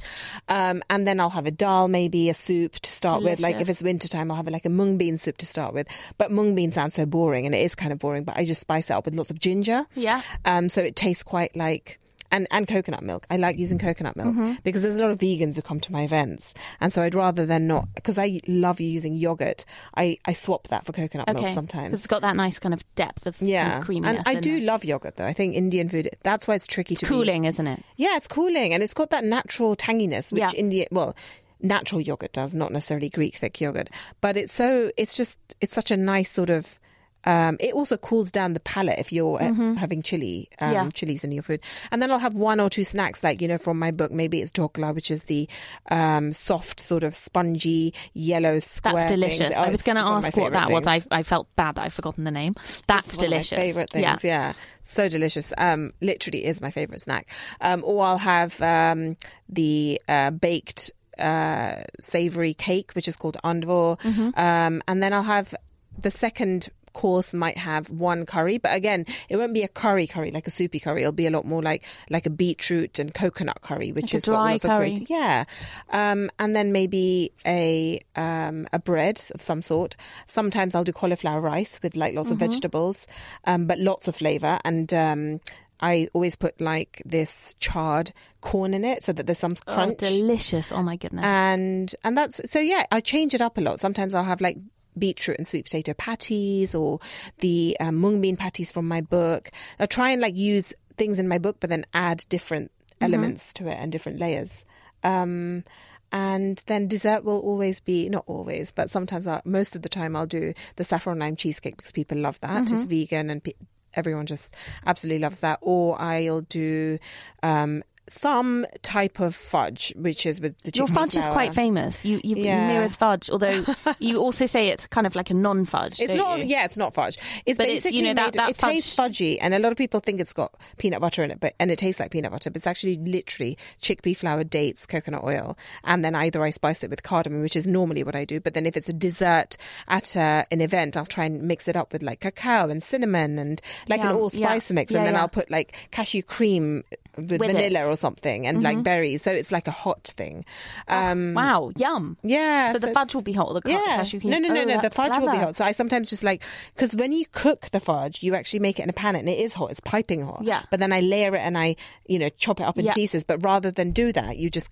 Um, 0.49 0.83
and 0.90 1.07
then 1.07 1.20
I'll 1.20 1.31
have 1.31 1.46
a 1.46 1.51
dal, 1.51 1.88
maybe 1.88 2.29
a 2.29 2.35
soup 2.35 2.75
to 2.75 2.90
start 2.90 3.23
with. 3.23 3.40
Like 3.40 3.55
if 3.55 3.61
Delicious. 3.61 3.81
it's 3.81 3.83
wintertime, 3.83 4.31
I'll 4.31 4.37
have 4.37 4.49
like 4.49 4.66
a 4.66 4.70
mung 4.70 4.99
bean 4.99 5.16
soup 5.16 5.38
to 5.38 5.46
start 5.46 5.75
with. 5.75 5.87
But 6.18 6.31
mung 6.31 6.55
bean 6.55 6.70
sounds 6.70 6.94
so 6.94 7.07
boring 7.07 7.46
and 7.46 7.55
it 7.55 7.59
is 7.59 7.75
kind 7.75 7.92
of 7.92 7.99
boring, 7.99 8.25
but 8.25 8.37
I 8.37 8.44
just 8.44 8.61
spice 8.61 8.90
it 8.90 8.94
up 8.94 9.05
with 9.05 9.14
lots 9.14 9.31
of 9.31 9.38
ginger. 9.38 9.87
Yeah. 9.94 10.23
Um, 10.44 10.68
so 10.68 10.83
it 10.83 10.96
tastes 10.96 11.23
quite 11.23 11.57
like. 11.57 11.99
And, 12.32 12.46
and 12.52 12.68
coconut 12.68 13.02
milk. 13.02 13.26
I 13.28 13.36
like 13.38 13.58
using 13.58 13.78
coconut 13.78 14.14
milk 14.16 14.28
Mm-hmm. 14.28 14.52
because 14.62 14.82
there's 14.82 14.94
a 14.96 15.00
lot 15.00 15.10
of 15.10 15.18
vegans 15.18 15.56
who 15.56 15.62
come 15.62 15.80
to 15.80 15.90
my 15.90 16.02
events. 16.02 16.54
And 16.80 16.92
so 16.92 17.02
I'd 17.02 17.14
rather 17.16 17.44
than 17.44 17.66
not, 17.66 17.88
because 17.94 18.18
I 18.18 18.38
love 18.46 18.80
using 18.80 19.14
yogurt, 19.16 19.64
I, 19.96 20.16
I 20.24 20.32
swap 20.34 20.68
that 20.68 20.86
for 20.86 20.92
coconut 20.92 21.26
milk 21.34 21.52
sometimes. 21.52 21.92
It's 21.92 22.06
got 22.06 22.22
that 22.22 22.36
nice 22.36 22.60
kind 22.60 22.72
of 22.72 22.84
depth 22.94 23.26
of, 23.26 23.40
Yeah. 23.42 23.78
of 23.78 23.84
creaminess. 23.84 24.22
and 24.24 24.36
I 24.36 24.40
do 24.40 24.58
it. 24.58 24.62
love 24.62 24.84
yogurt 24.84 25.16
though. 25.16 25.26
I 25.26 25.32
think 25.32 25.56
Indian 25.56 25.88
food, 25.88 26.08
that's 26.22 26.46
why 26.46 26.54
it's 26.54 26.68
tricky 26.68 26.94
to 26.94 27.00
It's 27.04 27.10
be- 27.10 27.16
cooling, 27.16 27.46
isn't 27.46 27.66
it? 27.66 27.82
yeah, 27.96 28.16
it's 28.16 28.28
cooling 28.28 28.74
and 28.74 28.82
it's 28.82 28.94
got 28.94 29.10
that 29.10 29.24
natural 29.24 29.74
tanginess, 29.74 30.30
which 30.32 30.40
Yeah. 30.40 30.52
India, 30.54 30.86
well, 30.92 31.16
natural 31.60 32.00
yogurt 32.00 32.32
does, 32.32 32.54
not 32.54 32.72
necessarily 32.72 33.08
Greek 33.08 33.34
thick 33.34 33.60
yogurt. 33.60 33.90
But 34.20 34.36
it's 34.36 34.52
so, 34.52 34.92
it's 34.96 35.16
just, 35.16 35.38
it's 35.60 35.74
such 35.74 35.90
a 35.90 35.96
nice 35.96 36.30
sort 36.30 36.50
of, 36.50 36.78
um, 37.24 37.56
it 37.61 37.74
also 37.74 37.96
cools 37.96 38.33
down 38.33 38.52
the 38.54 38.61
palate 38.61 38.98
if 38.98 39.12
you're 39.12 39.42
uh, 39.42 39.74
having 39.74 40.02
chili, 40.02 40.48
um, 40.61 40.72
Yeah. 40.72 40.88
chilies 40.92 41.22
in 41.24 41.33
your 41.33 41.42
food. 41.42 41.61
And 41.90 42.00
then 42.00 42.11
I'll 42.11 42.18
have 42.18 42.35
one 42.35 42.61
or 42.61 42.70
two 42.70 42.85
snacks, 42.85 43.22
like, 43.22 43.42
you 43.42 43.48
know, 43.48 43.59
from 43.59 43.78
my 43.78 43.90
book, 43.90 44.11
maybe 44.11 44.40
it's 44.40 44.50
dhokla, 44.52 44.94
which 44.94 45.11
is 45.11 45.24
the 45.24 45.48
um, 45.90 46.33
soft, 46.33 46.80
sort 46.80 47.02
of 47.02 47.14
spongy, 47.14 47.92
yellow 48.14 48.59
square. 48.59 48.94
That's 48.94 49.11
delicious. 49.11 49.52
Oh, 49.56 49.62
I 49.62 49.70
was 49.70 49.83
going 49.83 49.96
to 49.96 50.00
it's 50.02 50.09
one 50.09 50.16
of 50.18 50.22
my 50.22 50.28
ask 50.28 50.37
what 50.37 50.52
that 50.52 50.68
favourite 50.68 50.74
was. 50.74 50.87
I. 50.87 51.02
I 51.11 51.22
felt 51.22 51.54
bad 51.56 51.74
that 51.74 51.83
I've 51.83 51.92
forgotten 51.94 52.24
the 52.24 52.30
name. 52.30 52.54
That's 52.87 53.09
It's 53.09 53.16
one 53.18 53.26
of 53.26 53.30
delicious. 53.30 53.59
my 53.59 53.64
favorite 53.64 53.90
things. 53.90 54.24
Yeah. 54.24 54.46
Yeah. 54.48 54.52
so 54.83 55.09
delicious. 55.09 55.52
Um, 55.59 55.90
literally 56.00 56.44
is 56.46 56.61
my 56.62 56.70
favorite 56.70 57.00
snack. 57.00 57.28
Um, 57.61 57.83
or 57.85 58.04
I'll 58.04 58.18
have 58.18 58.61
um, 58.62 59.16
the 59.48 60.00
uh, 60.09 60.30
baked 60.30 60.90
uh, 61.18 61.83
savory 62.00 62.54
cake, 62.54 62.92
which 62.92 63.06
is 63.09 63.16
called 63.16 63.37
handvo, 63.44 64.00
Mm-hmm. 64.00 64.40
um, 64.40 64.83
and 64.88 65.02
then 65.02 65.12
I'll 65.12 65.22
have 65.22 65.54
the 65.98 66.11
second 66.11 66.70
course 66.92 67.33
might 67.35 67.57
have 67.57 67.88
one 67.90 68.26
curry 68.26 68.59
but 68.59 68.74
again 68.74 69.05
it 69.29 69.37
won't 69.37 69.55
be 69.55 69.62
a 69.62 69.68
curry 69.68 70.07
curry 70.07 70.31
like 70.31 70.46
a 70.46 70.50
soupy 70.50 70.79
curry 70.81 71.03
it'll 71.03 71.12
be 71.12 71.26
a 71.26 71.31
lot 71.31 71.44
more 71.44 71.62
like 71.62 71.85
like 72.11 72.26
a 72.26 72.31
beetroot 72.31 72.98
and 72.98 73.14
coconut 73.14 73.61
curry 73.62 73.92
which 73.92 74.12
Like 74.12 74.14
is 74.14 74.22
dry 74.24 74.59
curry. 74.59 74.94
great 74.96 75.11
yeah 75.11 75.44
um 75.90 76.31
and 76.38 76.55
then 76.57 76.72
maybe 76.72 77.33
a 77.46 78.00
um 78.16 78.66
a 78.72 78.79
bread 78.79 79.22
of 79.35 79.40
some 79.40 79.62
sort 79.62 79.96
sometimes 80.26 80.74
i'll 80.74 80.85
do 80.85 80.92
cauliflower 80.92 81.40
rice 81.40 81.79
with 81.83 81.96
like 81.96 82.14
lots 82.14 82.29
Mm-hmm. 82.31 82.42
of 82.42 82.50
vegetables 82.50 83.07
um 83.44 83.66
but 83.66 83.79
lots 83.79 84.09
of 84.09 84.16
flavor 84.16 84.59
and 84.64 84.92
um 84.94 85.40
I 85.83 86.09
always 86.12 86.37
put 86.37 86.61
like 86.61 87.00
this 87.07 87.55
charred 87.59 88.12
corn 88.42 88.74
in 88.74 88.85
it 88.85 89.03
so 89.03 89.14
that 89.14 89.24
there's 89.26 89.38
some 89.38 89.55
Oh, 89.66 89.72
crunch 89.72 89.96
delicious. 89.96 90.72
Oh, 90.72 90.83
my 90.83 90.96
goodness. 90.96 91.24
and 91.24 91.94
and 92.05 92.18
that's 92.18 92.38
so 92.50 92.59
yeah 92.59 92.85
i 92.92 93.00
change 93.00 93.33
it 93.33 93.40
up 93.40 93.57
a 93.57 93.62
lot 93.62 93.81
sometimes 93.81 94.14
i'll 94.14 94.24
have 94.24 94.42
like 94.42 94.59
beetroot 94.98 95.38
and 95.38 95.46
sweet 95.48 95.64
potato 95.64 95.94
patties 95.94 96.74
or 96.74 96.98
the 97.38 97.76
um, 97.81 97.96
mung 97.96 98.20
bean 98.20 98.37
patties 98.37 98.72
from 98.72 98.87
my 98.88 99.00
book. 99.00 99.50
I 99.79 99.87
try 99.87 100.11
and 100.11 100.20
like 100.20 100.37
use 100.37 100.74
things 100.96 101.18
in 101.18 101.29
my 101.29 101.38
book 101.38 101.57
but 101.61 101.70
then 101.70 101.85
add 101.94 102.24
different 102.29 102.70
elements 103.00 103.53
to 103.55 103.66
it 103.68 103.74
and 103.74 103.90
different 103.90 104.18
layers. 104.18 104.64
Um 105.03 105.64
and 106.12 106.62
then 106.66 106.88
dessert 106.88 107.24
will 107.24 107.38
always 107.38 107.79
be 107.81 108.09
not 108.11 108.24
always 108.26 108.72
but 108.72 108.90
sometimes 108.90 109.26
I, 109.29 109.40
most 109.44 109.76
of 109.76 109.83
the 109.83 109.88
time 109.88 110.16
i'll 110.16 110.26
do 110.26 110.53
the 110.74 110.83
saffron 110.83 111.20
lime 111.20 111.37
cheesecake 111.37 111.76
because 111.76 111.92
people 111.92 112.18
love 112.18 112.40
that. 112.40 112.70
It's 112.70 112.85
vegan 112.85 113.31
and 113.31 113.42
pe- 113.42 113.53
everyone 113.94 114.26
just 114.26 114.55
absolutely 114.87 115.20
loves 115.20 115.40
that. 115.40 115.59
Or 115.62 116.00
i'll 116.00 116.42
do 116.42 116.98
um 117.42 117.83
some 118.08 118.66
type 118.82 119.20
of 119.20 119.34
fudge, 119.36 119.92
which 119.96 120.26
is 120.26 120.40
with 120.40 120.58
the 120.62 120.72
Your 120.74 120.86
fudge 120.88 121.16
is 121.16 121.26
quite 121.28 121.54
famous. 121.54 122.04
You 122.04 122.20
you 122.24 122.36
Yeah. 122.36 122.66
Mira's 122.68 122.96
fudge, 122.96 123.30
although 123.30 123.64
you 124.00 124.18
also 124.18 124.46
say 124.46 124.68
it's 124.68 124.86
kind 124.88 125.06
of 125.06 125.14
like 125.14 125.30
a 125.30 125.34
non-fudge. 125.34 126.00
It's 126.00 126.16
not. 126.16 126.38
you? 126.40 126.44
Yeah, 126.46 126.64
it's 126.64 126.76
not 126.78 126.92
fudge. 126.94 127.18
It's 127.46 127.56
But 127.58 127.68
it's, 127.68 127.84
basically 127.84 127.98
you 127.98 128.04
know, 128.06 128.14
that- 128.14 128.32
that 128.34 128.50
it 128.50 128.58
tastes 128.58 128.94
fudge- 128.94 129.18
fudgy, 129.18 129.38
and 129.40 129.54
a 129.54 129.58
lot 129.58 129.70
of 129.72 129.78
people 129.78 130.00
think 130.00 130.20
it's 130.20 130.32
got 130.32 130.52
peanut 130.78 131.00
butter 131.00 131.22
in 131.22 131.30
it, 131.30 131.38
but 131.40 131.54
and 131.60 131.70
it 131.70 131.78
tastes 131.78 132.00
like 132.00 132.10
peanut 132.10 132.32
butter, 132.32 132.50
but 132.50 132.56
it's 132.56 132.66
actually 132.66 132.96
literally 132.96 133.56
chickpea 133.80 134.16
flour, 134.16 134.42
dates, 134.44 134.86
coconut 134.86 135.22
oil, 135.22 135.56
and 135.84 136.04
then 136.04 136.14
either 136.14 136.42
I 136.42 136.50
spice 136.50 136.82
it 136.82 136.90
with 136.90 137.02
cardamom, 137.02 137.42
which 137.42 137.56
is 137.56 137.66
normally 137.66 138.02
what 138.02 138.16
I 138.16 138.24
do. 138.24 138.40
But 138.40 138.54
then 138.54 138.66
if 138.66 138.76
it's 138.76 138.88
a 138.88 138.92
dessert 138.92 139.56
at 139.88 140.16
uh, 140.16 140.44
an 140.50 140.60
event, 140.60 140.96
I'll 140.96 141.06
try 141.06 141.26
and 141.26 141.42
mix 141.42 141.68
it 141.68 141.76
up 141.76 141.92
with 141.92 142.02
like 142.02 142.20
cacao 142.20 142.68
and 142.68 142.82
cinnamon 142.82 143.38
and 143.38 143.60
like 143.88 144.00
an 144.00 144.08
all 144.08 144.30
spice 144.30 144.70
Yeah. 144.70 144.74
mix, 144.74 144.92
Yeah, 144.92 144.98
and 144.98 145.06
then 145.06 145.14
yeah. 145.14 145.20
I'll 145.20 145.28
put 145.28 145.50
like 145.50 145.88
cashew 145.92 146.22
cream 146.22 146.82
with, 147.16 147.31
With 147.31 147.40
vanilla 147.40 147.66
it. 147.66 147.73
Mm-hmm. 147.75 147.92
or 147.92 147.96
something, 147.96 148.46
and 148.46 148.62
like 148.62 148.83
berries, 148.83 149.23
so 149.23 149.31
it's 149.31 149.53
like 149.53 149.66
a 149.68 149.70
hot 149.73 150.05
thing. 150.16 150.44
Um, 150.88 151.35
Wow, 151.35 151.73
yum. 151.77 152.16
yeah, 152.23 152.73
So 152.73 152.79
the 152.79 152.92
fudge 152.92 153.14
will 153.14 153.23
be 153.23 153.33
hot 153.33 153.49
or 153.49 153.61
the 153.61 153.70
yeah. 153.70 153.96
cashew 153.96 154.20
cream? 154.20 154.31
No, 154.33 154.38
no, 154.38 154.49
no, 154.55 154.61
Oh, 154.62 154.64
no. 154.64 154.81
The 154.81 154.90
fudge 154.90 155.18
will 155.18 155.31
be 155.31 155.38
hot. 155.38 155.57
So 155.57 155.64
I 155.64 155.73
sometimes 155.73 156.11
just 156.11 156.23
like 156.25 156.42
because 156.75 156.94
when 156.96 157.12
you 157.12 157.25
cook 157.33 157.70
the 157.70 157.81
fudge, 157.81 158.23
you 158.23 158.35
actually 158.35 158.61
make 158.61 158.79
it 158.79 158.83
in 158.83 158.90
a 158.90 158.92
pan 158.94 159.16
and 159.16 159.29
it 159.29 159.38
is 159.38 159.55
hot. 159.55 159.70
It's 159.70 159.81
piping 159.81 160.23
hot. 160.23 160.42
Yeah. 160.42 160.62
But 160.70 160.81
then 160.81 160.92
I 160.92 161.01
layer 161.01 161.35
it 161.35 161.40
and 161.40 161.57
I, 161.59 161.77
you 162.07 162.18
know, 162.18 162.29
chop 162.31 162.61
it 162.61 162.64
up 162.64 162.79
in 162.79 162.85
Yeah. 162.85 162.94
pieces. 162.94 163.25
But 163.25 163.44
rather 163.44 163.70
than 163.70 163.90
do 163.92 164.12
that, 164.12 164.37
you 164.38 164.51
just 164.51 164.70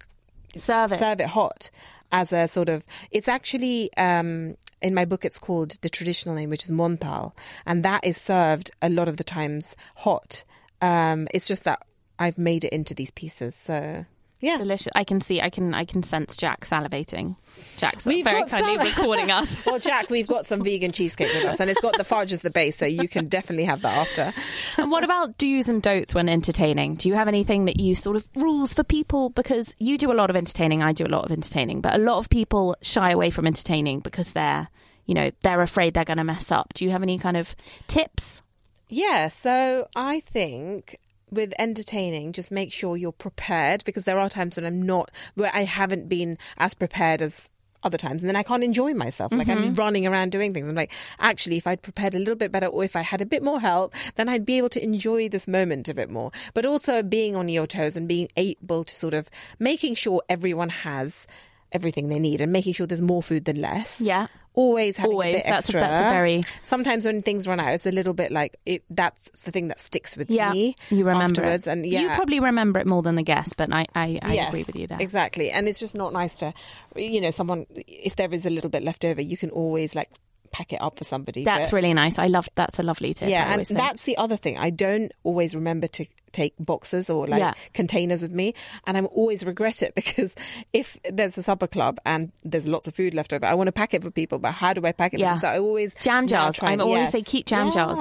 Serve 0.57 0.93
it. 0.93 0.99
serve 0.99 1.21
it 1.21 1.29
hot 1.29 1.71
as 2.11 2.33
a 2.33 2.47
sort 2.49 2.69
of. 2.69 2.85
It's 3.11 3.29
actually. 3.29 3.91
um 3.97 4.57
in 4.81 4.95
my 4.95 5.05
book, 5.05 5.25
it's 5.25 5.41
called 5.41 5.73
the 5.81 5.89
traditional 5.89 6.37
name, 6.37 6.51
which 6.51 6.65
is 6.65 6.71
mohanthal, 6.71 7.33
and 7.67 7.85
that 7.85 8.05
is 8.05 8.17
served 8.17 8.71
a 8.81 8.89
lot 8.89 9.09
of 9.09 9.17
the 9.17 9.25
times 9.25 9.75
hot. 9.97 10.45
Um, 10.81 11.27
it's 11.35 11.49
just 11.49 11.65
that 11.65 11.83
I've 12.19 12.39
made 12.39 12.65
it 12.65 12.73
into 12.73 12.95
these 12.95 13.11
pieces, 13.11 13.55
so 13.55 14.05
yeah. 14.41 14.57
Delicious. 14.57 14.89
I 14.95 15.03
can 15.03 15.21
see. 15.21 15.41
I 15.41 15.51
can. 15.51 15.75
I 15.75 15.85
can 15.85 16.03
sense 16.05 16.37
Jack 16.37 16.65
salivating. 16.65 17.35
Jack's 17.77 18.05
We've 18.05 18.25
very 18.25 18.45
kindly 18.45 18.79
some- 18.79 18.87
recording 18.87 19.31
us. 19.33 19.67
Well, 19.67 19.81
Jack, 19.81 20.11
we've 20.11 20.29
got 20.29 20.47
some 20.47 20.63
vegan 20.63 20.93
cheesecake 20.93 21.33
with 21.35 21.45
us, 21.45 21.59
and 21.61 21.69
it's 21.69 21.81
got 21.81 21.97
the 21.97 22.05
fudge 22.05 22.33
as 22.33 22.43
the 22.43 22.51
base, 22.51 22.77
so 22.77 22.87
you 22.87 23.09
can 23.09 23.27
definitely 23.27 23.65
have 23.65 23.83
that 23.83 23.97
after. 23.99 24.33
and 24.81 24.91
what 24.93 25.03
about 25.03 25.37
do's 25.39 25.69
and 25.69 25.83
don'ts 25.83 26.15
when 26.15 26.29
entertaining? 26.29 26.95
Do 26.95 27.09
you 27.09 27.17
have 27.17 27.27
anything 27.27 27.65
that 27.65 27.81
you 27.81 27.97
sort 27.97 28.15
of 28.17 28.29
rules 28.37 28.73
for 28.73 28.85
people? 28.85 29.31
Because 29.31 29.75
you 29.81 29.99
do 29.99 30.13
a 30.13 30.15
lot 30.15 30.31
of 30.31 30.37
entertaining, 30.37 30.83
I 30.85 30.93
do 30.93 31.05
a 31.05 31.09
lot 31.09 31.25
of 31.25 31.33
entertaining, 31.33 31.81
but 31.81 31.95
a 31.97 31.99
lot 31.99 32.19
of 32.19 32.31
people 32.31 32.77
shy 32.81 33.11
away 33.11 33.31
from 33.31 33.47
entertaining 33.47 34.01
because 34.01 34.33
they're, 34.33 34.69
you 35.07 35.15
know, 35.15 35.33
they're 35.43 35.61
afraid 35.63 35.95
they're 35.95 36.05
going 36.05 36.19
to 36.19 36.25
mess 36.25 36.53
up. 36.53 36.73
Do 36.75 36.85
you 36.85 36.91
have 36.93 37.03
any 37.03 37.19
kind 37.19 37.37
of 37.37 37.57
tips? 37.89 38.41
Yeah, 38.89 39.27
so 39.29 39.89
I 39.97 40.21
think 40.21 40.97
with 41.31 41.53
entertaining, 41.59 42.33
just 42.33 42.51
make 42.51 42.73
sure 42.73 42.97
you're 42.97 43.13
prepared 43.13 43.85
because 43.85 44.05
there 44.05 44.19
are 44.19 44.29
times 44.29 44.57
when 44.57 44.67
I'm 44.67 44.83
not, 44.83 45.11
where 45.35 45.51
I 45.55 45.65
haven't 45.65 46.09
been 46.09 46.39
as 46.59 46.75
prepared 46.75 47.23
as 47.23 47.51
other 47.83 47.99
times 47.99 48.23
and 48.23 48.29
then 48.29 48.37
I 48.37 48.43
can't 48.43 48.65
enjoy 48.65 48.93
myself. 48.95 49.33
Like 49.33 49.49
I'm 49.49 49.59
mm-hmm. 49.59 49.75
running 49.75 50.07
around 50.07 50.33
doing 50.33 50.53
things. 50.53 50.69
I'm 50.69 50.75
like, 50.75 50.93
actually, 51.19 51.59
if 51.59 51.67
I'd 51.67 51.83
prepared 51.83 52.15
a 52.15 52.19
little 52.19 52.35
bit 52.35 52.51
better 52.51 52.67
or 52.67 52.85
if 52.85 52.97
I 52.97 53.03
had 53.03 53.23
a 53.23 53.27
bit 53.27 53.43
more 53.43 53.61
help, 53.61 53.95
then 54.17 54.29
I'd 54.29 54.45
be 54.45 54.59
able 54.59 54.69
to 54.71 54.83
enjoy 54.83 55.29
this 55.29 55.47
moment 55.47 55.89
a 55.89 55.95
bit 55.95 56.11
more. 56.11 56.33
But 56.55 56.67
also 56.67 57.03
being 57.03 57.37
on 57.37 57.49
your 57.49 57.67
toes 57.67 57.97
and 57.97 58.09
being 58.09 58.29
able 58.37 58.85
to 58.85 58.95
sort 58.95 59.15
of 59.15 59.31
making 59.59 59.95
sure 59.95 60.23
everyone 60.29 60.71
has 60.71 61.27
everything 61.73 62.09
they 62.09 62.19
need 62.19 62.41
and 62.41 62.53
making 62.53 62.73
sure 62.73 62.87
there's 62.87 63.03
more 63.03 63.23
food 63.23 63.45
than 63.45 63.61
less. 63.61 64.01
Yeah. 64.01 64.27
Always 64.55 64.97
having 64.97 65.13
Always. 65.13 65.35
a 65.35 65.39
bit 65.39 65.45
That's 65.45 65.51
a- 65.51 65.57
extra. 65.77 65.81
that's 65.81 66.01
a 66.01 66.11
very- 66.13 66.43
Sometimes 66.63 67.05
when 67.05 67.23
things 67.23 67.47
run 67.47 67.61
out, 67.61 67.73
it's 67.75 67.87
a 67.87 67.93
little 67.93 68.15
bit 68.15 68.33
like 68.33 68.57
it, 68.67 68.83
that's 68.91 69.43
the 69.43 69.53
thing 69.53 69.69
that 69.69 69.81
sticks 69.81 70.17
with 70.17 70.31
Yeah, 70.31 70.51
me. 70.53 70.75
you 70.91 71.05
remember 71.05 71.43
afterwards. 71.43 71.67
it. 71.69 71.71
And 71.71 71.87
yeah, 71.87 72.01
You 72.01 72.09
probably 72.17 72.41
remember 72.41 72.81
it 72.81 72.87
more 72.87 73.03
than 73.03 73.15
the 73.15 73.23
guest, 73.23 73.57
but 73.57 73.73
I, 73.73 73.87
I, 73.95 74.19
I 74.21 74.35
yes, 74.35 74.49
agree 74.49 74.65
with 74.67 74.75
you 74.77 74.87
there. 74.89 74.99
Exactly. 75.01 75.51
And 75.51 75.69
it's 75.69 75.79
just 75.79 75.95
not 75.95 76.13
nice 76.13 76.35
to, 76.37 76.53
you 76.97 77.21
know, 77.21 77.31
someone, 77.31 77.67
if 77.87 78.17
there 78.17 78.33
is 78.33 78.47
a 78.47 78.51
little 78.51 78.71
bit 78.71 78.83
left 78.83 79.05
over, 79.05 79.21
you 79.23 79.37
can 79.37 79.51
always 79.51 79.95
like 79.95 80.11
pack 80.51 80.73
it 80.73 80.81
up 80.81 80.97
for 80.97 81.05
somebody. 81.05 81.45
That's 81.45 81.71
But- 81.71 81.77
really 81.77 81.95
nice. 81.95 82.19
I 82.19 82.27
love 82.27 82.49
that's 82.57 82.79
a 82.81 82.83
lovely 82.83 83.15
tip. 83.15 83.29
Yeah, 83.29 83.53
and 83.53 83.65
that's 83.67 84.05
the 84.05 84.17
other 84.17 84.37
thing. 84.37 84.59
I 84.59 84.71
don't 84.71 85.13
always 85.23 85.55
remember 85.55 85.87
to 85.89 86.07
take 86.33 86.55
boxes 86.59 87.09
or 87.11 87.27
like 87.27 87.41
Yeah. 87.41 87.55
containers 87.75 88.23
with 88.23 88.33
me, 88.33 88.55
and 88.87 88.97
I'm 88.97 89.07
always 89.07 89.45
regret 89.45 89.83
it 89.83 89.95
because 90.01 90.35
if 90.73 90.97
there's 91.11 91.37
a 91.39 91.43
supper 91.43 91.67
club 91.67 91.99
and 92.05 92.33
there's 92.45 92.67
lots 92.69 92.87
of 92.87 92.95
food 92.95 93.15
left 93.15 93.33
over, 93.33 93.47
I 93.47 93.55
want 93.55 93.69
to 93.69 93.73
pack 93.73 93.95
it 93.95 94.03
for 94.03 94.11
people, 94.11 94.39
but 94.39 94.53
how 94.53 94.73
do 94.73 94.85
I 94.87 94.93
pack 94.93 95.15
it? 95.15 95.21
Yeah. 95.21 95.37
So 95.37 95.49
I 95.49 95.59
always 95.59 95.95
Jam 95.95 96.27
jars. 96.29 96.57
try 96.57 96.71
I 96.71 96.73
and- 96.73 96.83
always 96.83 96.99
yes. 96.99 97.13
say 97.13 97.23
keep 97.23 97.47
jam 97.47 97.71
jars. 97.73 97.99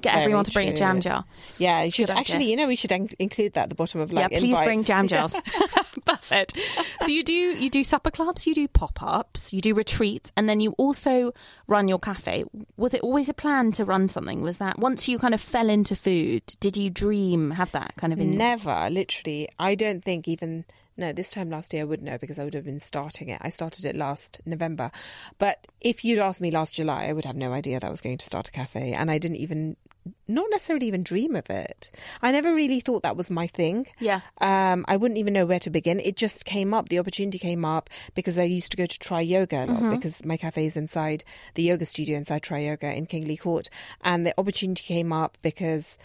Get 0.00 0.12
Very 0.12 0.24
everyone 0.24 0.44
to 0.44 0.52
bring 0.52 0.68
a 0.68 0.74
jam 0.74 1.00
jar. 1.00 1.24
Yeah, 1.58 1.82
you 1.82 1.90
should 1.90 2.06
Good 2.06 2.10
idea. 2.12 2.20
actually. 2.20 2.50
You 2.50 2.56
know, 2.56 2.66
we 2.68 2.76
should 2.76 2.92
in- 2.92 3.10
include 3.18 3.54
that 3.54 3.64
at 3.64 3.68
the 3.68 3.74
bottom 3.74 4.00
of 4.00 4.12
like 4.12 4.30
yeah, 4.30 4.38
please 4.38 4.56
bring 4.56 4.84
jam 4.84 5.08
jars. 5.08 5.34
Perfect. 6.04 6.58
So 7.00 7.06
you 7.08 7.22
do 7.24 7.32
you 7.34 7.68
do 7.70 7.82
supper 7.82 8.10
clubs, 8.10 8.46
you 8.46 8.54
do 8.54 8.68
pop 8.68 9.02
ups, 9.02 9.52
you 9.52 9.60
do 9.60 9.74
retreats, 9.74 10.32
and 10.36 10.48
then 10.48 10.60
you 10.60 10.72
also 10.78 11.32
run 11.66 11.88
your 11.88 11.98
cafe. 11.98 12.44
Was 12.76 12.94
it 12.94 13.00
always 13.02 13.28
a 13.28 13.34
plan 13.34 13.72
to 13.72 13.84
run 13.84 14.08
something? 14.08 14.42
Was 14.42 14.58
that 14.58 14.78
once 14.78 15.08
you 15.08 15.18
kind 15.18 15.34
of 15.34 15.40
fell 15.40 15.68
into 15.68 15.96
food? 15.96 16.42
Did 16.60 16.76
you 16.76 16.90
dream 16.90 17.50
have 17.52 17.72
that 17.72 17.94
kind 17.96 18.12
of 18.12 18.18
in? 18.20 18.28
your- 18.30 18.38
Never, 18.38 18.88
literally. 18.90 19.48
I 19.58 19.74
don't 19.74 20.04
think 20.04 20.28
even. 20.28 20.64
No, 20.98 21.12
this 21.12 21.30
time 21.30 21.48
last 21.48 21.72
year 21.72 21.82
I 21.82 21.86
wouldn't 21.86 22.08
know 22.08 22.18
because 22.18 22.38
I 22.38 22.44
would 22.44 22.54
have 22.54 22.64
been 22.64 22.80
starting 22.80 23.28
it. 23.28 23.38
I 23.40 23.50
started 23.50 23.84
it 23.84 23.94
last 23.96 24.40
November. 24.44 24.90
But 25.38 25.66
if 25.80 26.04
you'd 26.04 26.18
asked 26.18 26.40
me 26.40 26.50
last 26.50 26.74
July, 26.74 27.04
I 27.06 27.12
would 27.12 27.24
have 27.24 27.36
no 27.36 27.52
idea 27.52 27.78
that 27.78 27.86
I 27.86 27.90
was 27.90 28.00
going 28.00 28.18
to 28.18 28.26
start 28.26 28.48
a 28.48 28.50
cafe. 28.52 28.92
And 28.92 29.08
I 29.08 29.18
didn't 29.18 29.36
even, 29.36 29.76
not 30.26 30.46
necessarily 30.50 30.86
even 30.88 31.04
dream 31.04 31.36
of 31.36 31.48
it. 31.50 31.92
I 32.20 32.32
never 32.32 32.52
really 32.52 32.80
thought 32.80 33.04
that 33.04 33.16
was 33.16 33.30
my 33.30 33.46
thing. 33.46 33.86
Yeah. 34.00 34.22
Um, 34.40 34.84
I 34.88 34.96
wouldn't 34.96 35.18
even 35.18 35.34
know 35.34 35.46
where 35.46 35.60
to 35.60 35.70
begin. 35.70 36.00
It 36.00 36.16
just 36.16 36.44
came 36.44 36.74
up. 36.74 36.88
The 36.88 36.98
opportunity 36.98 37.38
came 37.38 37.64
up 37.64 37.88
because 38.14 38.36
I 38.36 38.42
used 38.42 38.72
to 38.72 38.76
go 38.76 38.86
to 38.86 38.98
Triyoga 38.98 39.68
a 39.68 39.72
lot 39.72 39.78
Mm-hmm. 39.78 39.94
because 39.94 40.24
my 40.24 40.36
cafe 40.36 40.66
is 40.66 40.76
inside 40.76 41.22
the 41.54 41.62
yoga 41.62 41.86
studio 41.86 42.16
inside 42.18 42.42
Triyoga 42.42 42.96
in 42.96 43.06
Kingly 43.06 43.36
Court. 43.36 43.68
And 44.02 44.26
the 44.26 44.34
opportunity 44.36 44.82
came 44.82 45.12
up 45.12 45.38
because 45.42 45.96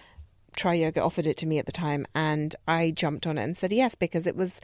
Triyoga 0.55 0.97
offered 1.05 1.27
it 1.27 1.37
to 1.37 1.45
me 1.45 1.59
at 1.59 1.65
the 1.65 1.71
time, 1.71 2.05
and 2.15 2.55
I 2.67 2.91
jumped 2.91 3.27
on 3.27 3.37
it 3.37 3.43
and 3.43 3.57
said 3.57 3.71
yes 3.71 3.95
because 3.95 4.27
it 4.27 4.35
was 4.35 4.59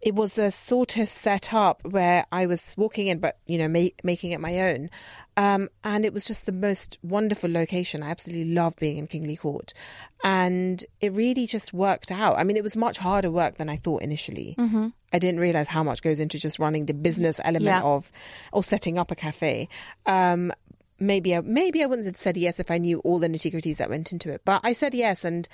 it 0.00 0.14
was 0.14 0.38
a 0.38 0.52
sort 0.52 0.96
of 0.96 1.08
set 1.08 1.52
up 1.52 1.84
where 1.84 2.24
I 2.30 2.46
was 2.46 2.72
walking 2.78 3.08
in, 3.08 3.18
but 3.18 3.38
you 3.46 3.58
know, 3.58 3.66
ma- 3.66 3.88
making 4.04 4.30
it 4.30 4.38
my 4.38 4.60
own, 4.70 4.90
um, 5.36 5.68
and 5.82 6.04
it 6.04 6.12
was 6.14 6.24
just 6.24 6.46
the 6.46 6.52
most 6.52 6.98
wonderful 7.02 7.50
location. 7.50 8.04
I 8.04 8.10
absolutely 8.10 8.54
love 8.54 8.76
being 8.76 8.98
in 8.98 9.08
Kingly 9.08 9.34
Court, 9.36 9.74
and 10.22 10.84
it 11.00 11.12
really 11.14 11.46
just 11.48 11.72
worked 11.72 12.12
out. 12.12 12.38
I 12.38 12.44
mean, 12.44 12.56
it 12.56 12.62
was 12.62 12.76
much 12.76 12.98
harder 12.98 13.30
work 13.30 13.56
than 13.56 13.68
I 13.68 13.76
thought 13.76 14.02
initially. 14.02 14.54
Mm-hmm. 14.56 14.88
I 15.12 15.18
didn't 15.18 15.40
realize 15.40 15.66
how 15.68 15.82
much 15.82 16.02
goes 16.02 16.20
into 16.20 16.38
just 16.38 16.58
running 16.60 16.86
the 16.86 16.94
business 16.94 17.40
element 17.42 17.64
Yeah. 17.64 17.82
of 17.82 18.12
or 18.52 18.62
setting 18.62 18.98
up 18.98 19.10
a 19.10 19.14
cafe. 19.16 19.68
Um, 20.06 20.52
maybe 20.98 21.34
I, 21.34 21.40
maybe 21.40 21.82
I 21.82 21.86
wouldn't 21.86 22.06
have 22.06 22.16
said 22.16 22.36
yes 22.36 22.60
if 22.60 22.70
I 22.70 22.78
knew 22.78 23.00
all 23.00 23.18
the 23.18 23.28
nitty 23.28 23.52
gritties 23.52 23.76
that 23.78 23.90
went 23.90 24.12
into 24.12 24.32
it. 24.32 24.42
But 24.44 24.60
I 24.64 24.72
said 24.72 24.94
yes, 24.94 25.24
and 25.24 25.48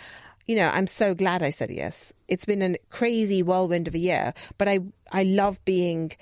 you 0.47 0.57
know 0.57 0.69
I'm 0.69 0.87
so 0.87 1.15
glad 1.15 1.43
I 1.43 1.51
said 1.51 1.71
yes. 1.71 2.13
It's 2.29 2.45
been 2.45 2.63
a 2.63 2.79
crazy 2.91 3.43
whirlwind 3.43 3.89
of 3.89 3.95
a 3.95 3.99
year, 3.99 4.35
but 4.59 4.69
I 4.69 4.81
I 5.13 5.23
love 5.25 5.65
being 5.65 6.13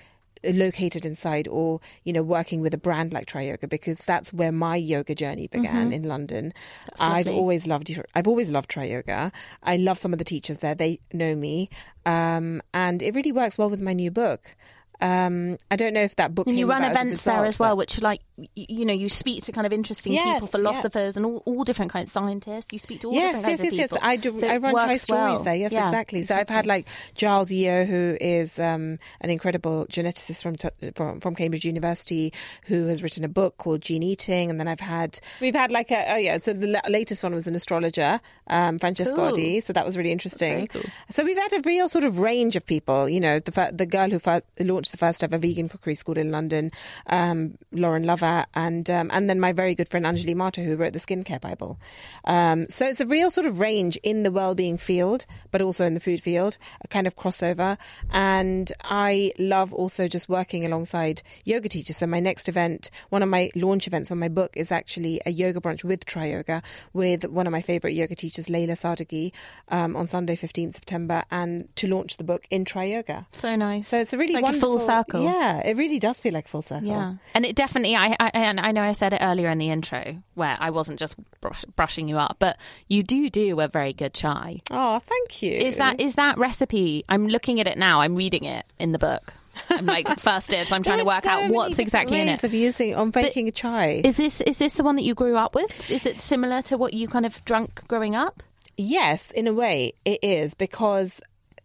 located 0.44 1.06
inside 1.06 1.46
or 1.46 1.80
you 2.02 2.12
know 2.12 2.22
working 2.22 2.60
with 2.60 2.74
a 2.74 2.78
brand 2.78 3.12
like 3.12 3.26
Triyoga 3.26 3.68
because 3.68 4.04
that's 4.04 4.32
where 4.32 4.50
my 4.50 4.74
yoga 4.76 5.14
journey 5.14 5.46
began 5.46 5.92
in 5.92 6.02
London. 6.02 6.52
I've 6.98 7.28
always 7.28 7.66
loved 7.66 7.96
I've 8.14 8.26
always 8.26 8.50
loved 8.50 8.70
Triyoga. 8.70 9.32
I 9.62 9.76
love 9.76 9.98
some 9.98 10.12
of 10.12 10.18
the 10.18 10.24
teachers 10.24 10.58
there. 10.58 10.74
They 10.74 10.98
know 11.12 11.36
me, 11.36 11.70
um, 12.04 12.60
and 12.74 13.02
it 13.02 13.14
really 13.14 13.32
works 13.32 13.56
well 13.56 13.70
with 13.70 13.80
my 13.80 13.92
new 13.92 14.10
book. 14.10 14.56
Um, 15.02 15.58
I 15.70 15.76
don't 15.76 15.92
know 15.94 16.00
if 16.02 16.16
that 16.16 16.34
book 16.34 16.46
And 16.46 16.56
you 16.58 16.66
run 16.66 16.78
about 16.82 16.92
as 16.92 16.96
a 16.96 17.00
events 17.00 17.24
there 17.24 17.44
as 17.44 17.58
well, 17.58 17.70
but- 17.72 17.78
which 17.78 18.00
like 18.00 18.20
you 18.54 18.84
know 18.84 18.92
you 18.92 19.08
speak 19.08 19.42
to 19.44 19.52
kind 19.52 19.66
of 19.66 19.72
interesting 19.72 20.12
Yes, 20.14 20.36
people, 20.36 20.46
philosophers, 20.48 21.16
and 21.16 21.26
all, 21.26 21.42
all 21.44 21.64
different 21.64 21.92
kinds 21.92 22.08
of 22.08 22.12
scientists. 22.12 22.72
You 22.72 22.78
speak 22.78 23.00
to 23.00 23.08
all 23.08 23.14
yes, 23.14 23.34
different 23.36 23.44
kinds 23.46 23.62
yes, 23.64 23.72
of 23.72 23.78
yes, 23.78 23.78
yes. 23.78 23.92
people. 23.92 24.08
I 24.08 24.16
do. 24.16 24.38
So 24.38 24.46
I 24.48 24.56
run 24.58 24.72
works 24.74 25.02
Stories 25.02 25.34
well. 25.34 25.42
there. 25.42 25.54
Yes, 25.56 25.72
Yeah, 25.72 25.86
exactly. 25.86 26.22
So 26.22 26.36
I've 26.36 26.48
had 26.48 26.66
like 26.66 26.88
Giles 27.14 27.50
Yeo, 27.50 27.84
who 27.84 28.16
is 28.20 28.58
um, 28.58 28.98
an 29.20 29.30
incredible 29.30 29.86
geneticist 29.90 30.42
from, 30.42 30.56
t- 30.56 30.68
from 30.94 31.18
from 31.20 31.34
Cambridge 31.34 31.64
University, 31.64 32.32
who 32.66 32.86
has 32.86 33.02
written 33.02 33.24
a 33.24 33.28
book 33.28 33.58
called 33.58 33.80
Gene 33.80 34.02
Eating, 34.04 34.50
and 34.50 34.60
then 34.60 34.68
I've 34.68 34.80
had 34.80 35.18
we've 35.40 35.54
had 35.54 35.72
like 35.72 35.90
a 35.90 36.12
oh 36.12 36.16
yeah. 36.16 36.38
So 36.38 36.52
the 36.52 36.68
la- 36.68 36.88
latest 36.88 37.22
one 37.24 37.34
was 37.34 37.46
an 37.48 37.54
astrologer, 37.56 38.20
um, 38.46 38.78
Francesca 38.78 39.14
Cool. 39.16 39.60
So 39.62 39.72
that 39.72 39.84
was 39.84 39.96
really 39.96 40.12
interesting. 40.12 40.68
cool. 40.68 40.82
So 41.10 41.24
we've 41.24 41.36
had 41.36 41.52
a 41.54 41.60
real 41.64 41.88
sort 41.88 42.04
of 42.04 42.18
range 42.20 42.54
of 42.56 42.64
people. 42.66 43.08
You 43.08 43.20
know, 43.20 43.40
the 43.40 43.70
the 43.72 43.86
girl 43.86 44.08
who 44.08 44.20
launched 44.64 44.91
the 44.92 44.96
first 44.96 45.24
ever 45.24 45.38
vegan 45.38 45.68
cookery 45.68 45.94
school 45.94 46.16
in 46.16 46.30
London, 46.30 46.70
um, 47.08 47.58
Lauren 47.72 48.04
Lovatt, 48.04 48.46
and 48.54 48.88
um, 48.88 49.10
and 49.12 49.28
then 49.28 49.40
my 49.40 49.52
very 49.52 49.74
good 49.74 49.88
friend 49.88 50.06
Anjali 50.06 50.36
Mahto, 50.36 50.64
who 50.64 50.76
wrote 50.76 50.92
the 50.92 51.00
Skincare 51.00 51.40
Bible. 51.40 51.78
Um, 52.24 52.68
so 52.68 52.86
it's 52.86 53.00
a 53.00 53.06
real 53.06 53.30
sort 53.30 53.46
of 53.46 53.58
range 53.58 53.96
in 54.02 54.22
the 54.22 54.30
well-being 54.30 54.78
field, 54.78 55.26
but 55.50 55.60
also 55.60 55.84
in 55.84 55.94
the 55.94 56.00
food 56.00 56.20
field, 56.20 56.56
a 56.82 56.88
kind 56.88 57.06
of 57.06 57.16
crossover. 57.16 57.78
And 58.10 58.70
I 58.84 59.32
love 59.38 59.72
also 59.72 60.06
just 60.06 60.28
working 60.28 60.64
alongside 60.64 61.22
yoga 61.44 61.68
teachers. 61.68 61.96
So 61.96 62.06
my 62.06 62.20
next 62.20 62.48
event, 62.48 62.90
one 63.08 63.22
of 63.22 63.28
my 63.28 63.50
launch 63.56 63.86
events 63.86 64.10
on 64.10 64.18
my 64.18 64.28
book, 64.28 64.56
is 64.56 64.70
actually 64.70 65.20
a 65.26 65.30
yoga 65.30 65.60
brunch 65.60 65.82
with 65.84 66.06
Triyoga 66.06 66.62
with 66.92 67.24
one 67.28 67.46
of 67.46 67.52
my 67.52 67.62
favorite 67.62 67.94
yoga 67.94 68.14
teachers, 68.14 68.48
Leila 68.48 68.74
Sadeghi, 68.74 69.32
um, 69.68 69.96
on 69.96 70.06
Sunday, 70.06 70.36
15th 70.36 70.74
September, 70.74 71.24
and 71.30 71.74
to 71.76 71.88
launch 71.88 72.16
the 72.16 72.24
book 72.24 72.46
in 72.50 72.64
Triyoga. 72.64 73.26
So 73.32 73.56
nice. 73.56 73.88
So 73.88 74.00
it's 74.00 74.12
a 74.12 74.18
really 74.18 74.34
like 74.34 74.42
wonderful 74.42 74.78
circle. 74.86 75.22
Yeah, 75.22 75.58
it 75.66 75.76
really 75.76 75.98
does 75.98 76.20
feel 76.20 76.32
like 76.32 76.48
full 76.48 76.62
circle. 76.62 76.88
Yeah, 76.88 77.14
and 77.34 77.44
it 77.44 77.56
definitely. 77.56 77.96
I, 77.96 78.16
I 78.18 78.30
and 78.34 78.60
I 78.60 78.72
know 78.72 78.82
I 78.82 78.92
said 78.92 79.12
it 79.12 79.20
earlier 79.22 79.48
in 79.48 79.58
the 79.58 79.70
intro 79.70 80.22
where 80.34 80.56
I 80.60 80.70
wasn't 80.70 80.98
just 80.98 81.16
brush, 81.40 81.64
brushing 81.76 82.08
you 82.08 82.18
up, 82.18 82.36
but 82.38 82.58
you 82.88 83.02
do 83.02 83.30
do 83.30 83.60
a 83.60 83.68
very 83.68 83.92
good 83.92 84.14
chai. 84.14 84.60
Oh, 84.70 84.98
thank 84.98 85.42
you. 85.42 85.52
Is 85.52 85.76
that 85.76 86.00
is 86.00 86.14
that 86.14 86.38
recipe? 86.38 87.04
I'm 87.08 87.28
looking 87.28 87.60
at 87.60 87.66
it 87.66 87.78
now. 87.78 88.00
I'm 88.00 88.16
reading 88.16 88.44
it 88.44 88.66
in 88.78 88.92
the 88.92 88.98
book. 88.98 89.34
I'm 89.70 89.86
like 89.86 90.08
first 90.18 90.50
dibs. 90.50 90.72
I'm 90.72 90.82
trying 90.82 90.98
to 90.98 91.04
work 91.04 91.22
so 91.22 91.30
out 91.30 91.50
what's 91.50 91.78
exactly 91.78 92.20
in 92.20 92.28
it. 92.28 92.42
of 92.44 92.54
using 92.54 92.94
on 92.94 93.10
baking 93.10 93.48
a 93.48 93.52
chai. 93.52 94.00
Is 94.04 94.16
this 94.16 94.40
is 94.40 94.58
this 94.58 94.74
the 94.74 94.84
one 94.84 94.96
that 94.96 95.02
you 95.02 95.14
grew 95.14 95.36
up 95.36 95.54
with? 95.54 95.90
Is 95.90 96.06
it 96.06 96.20
similar 96.20 96.62
to 96.62 96.78
what 96.78 96.94
you 96.94 97.08
kind 97.08 97.26
of 97.26 97.44
drunk 97.44 97.86
growing 97.88 98.14
up? 98.14 98.42
Yes, 98.76 99.30
in 99.30 99.46
a 99.46 99.52
way, 99.52 99.92
it 100.04 100.20
is 100.22 100.54
because 100.54 101.20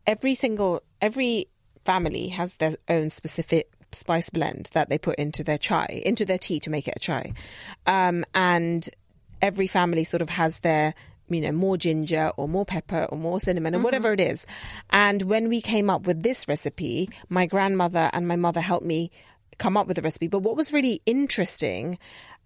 every 0.06 0.36
single 0.36 0.82
every 1.02 1.48
family 1.88 2.28
has 2.28 2.58
their 2.58 2.76
own 2.90 3.10
specific 3.10 3.72
spice 3.94 4.30
blend 4.30 4.70
that 4.74 4.90
they 4.90 4.98
put 4.98 5.18
into 5.18 5.42
their 5.42 5.58
chai, 5.58 6.02
into 6.06 6.26
their 6.26 6.38
tea 6.38 6.60
to 6.60 6.70
make 6.70 6.88
it 6.88 6.98
a 6.98 7.00
chai, 7.00 7.32
um, 7.86 8.26
and 8.34 8.90
every 9.42 9.68
family 9.68 10.04
sort 10.04 10.22
of 10.22 10.30
has 10.30 10.60
their 10.60 10.94
you 11.30 11.42
know 11.42 11.54
more 11.54 11.78
ginger 11.78 12.32
or 12.36 12.48
more 12.50 12.66
pepper 12.66 13.04
or 13.10 13.18
more 13.18 13.40
cinnamon 13.40 13.74
or 13.74 13.80
whatever 13.80 14.12
it 14.12 14.20
is. 14.20 14.46
And 14.90 15.22
when 15.22 15.48
we 15.48 15.62
came 15.62 15.90
up 15.90 16.06
with 16.06 16.24
this 16.24 16.48
recipe, 16.48 17.10
my 17.30 17.46
grandmother 17.46 18.10
and 18.12 18.28
my 18.28 18.36
mother 18.36 18.62
helped 18.62 18.86
me 18.86 19.10
come 19.58 19.78
up 19.78 19.88
with 19.88 19.96
the 19.96 20.02
recipe. 20.02 20.28
But 20.28 20.40
what 20.40 20.58
was 20.58 20.74
really 20.74 21.02
interesting 21.06 21.98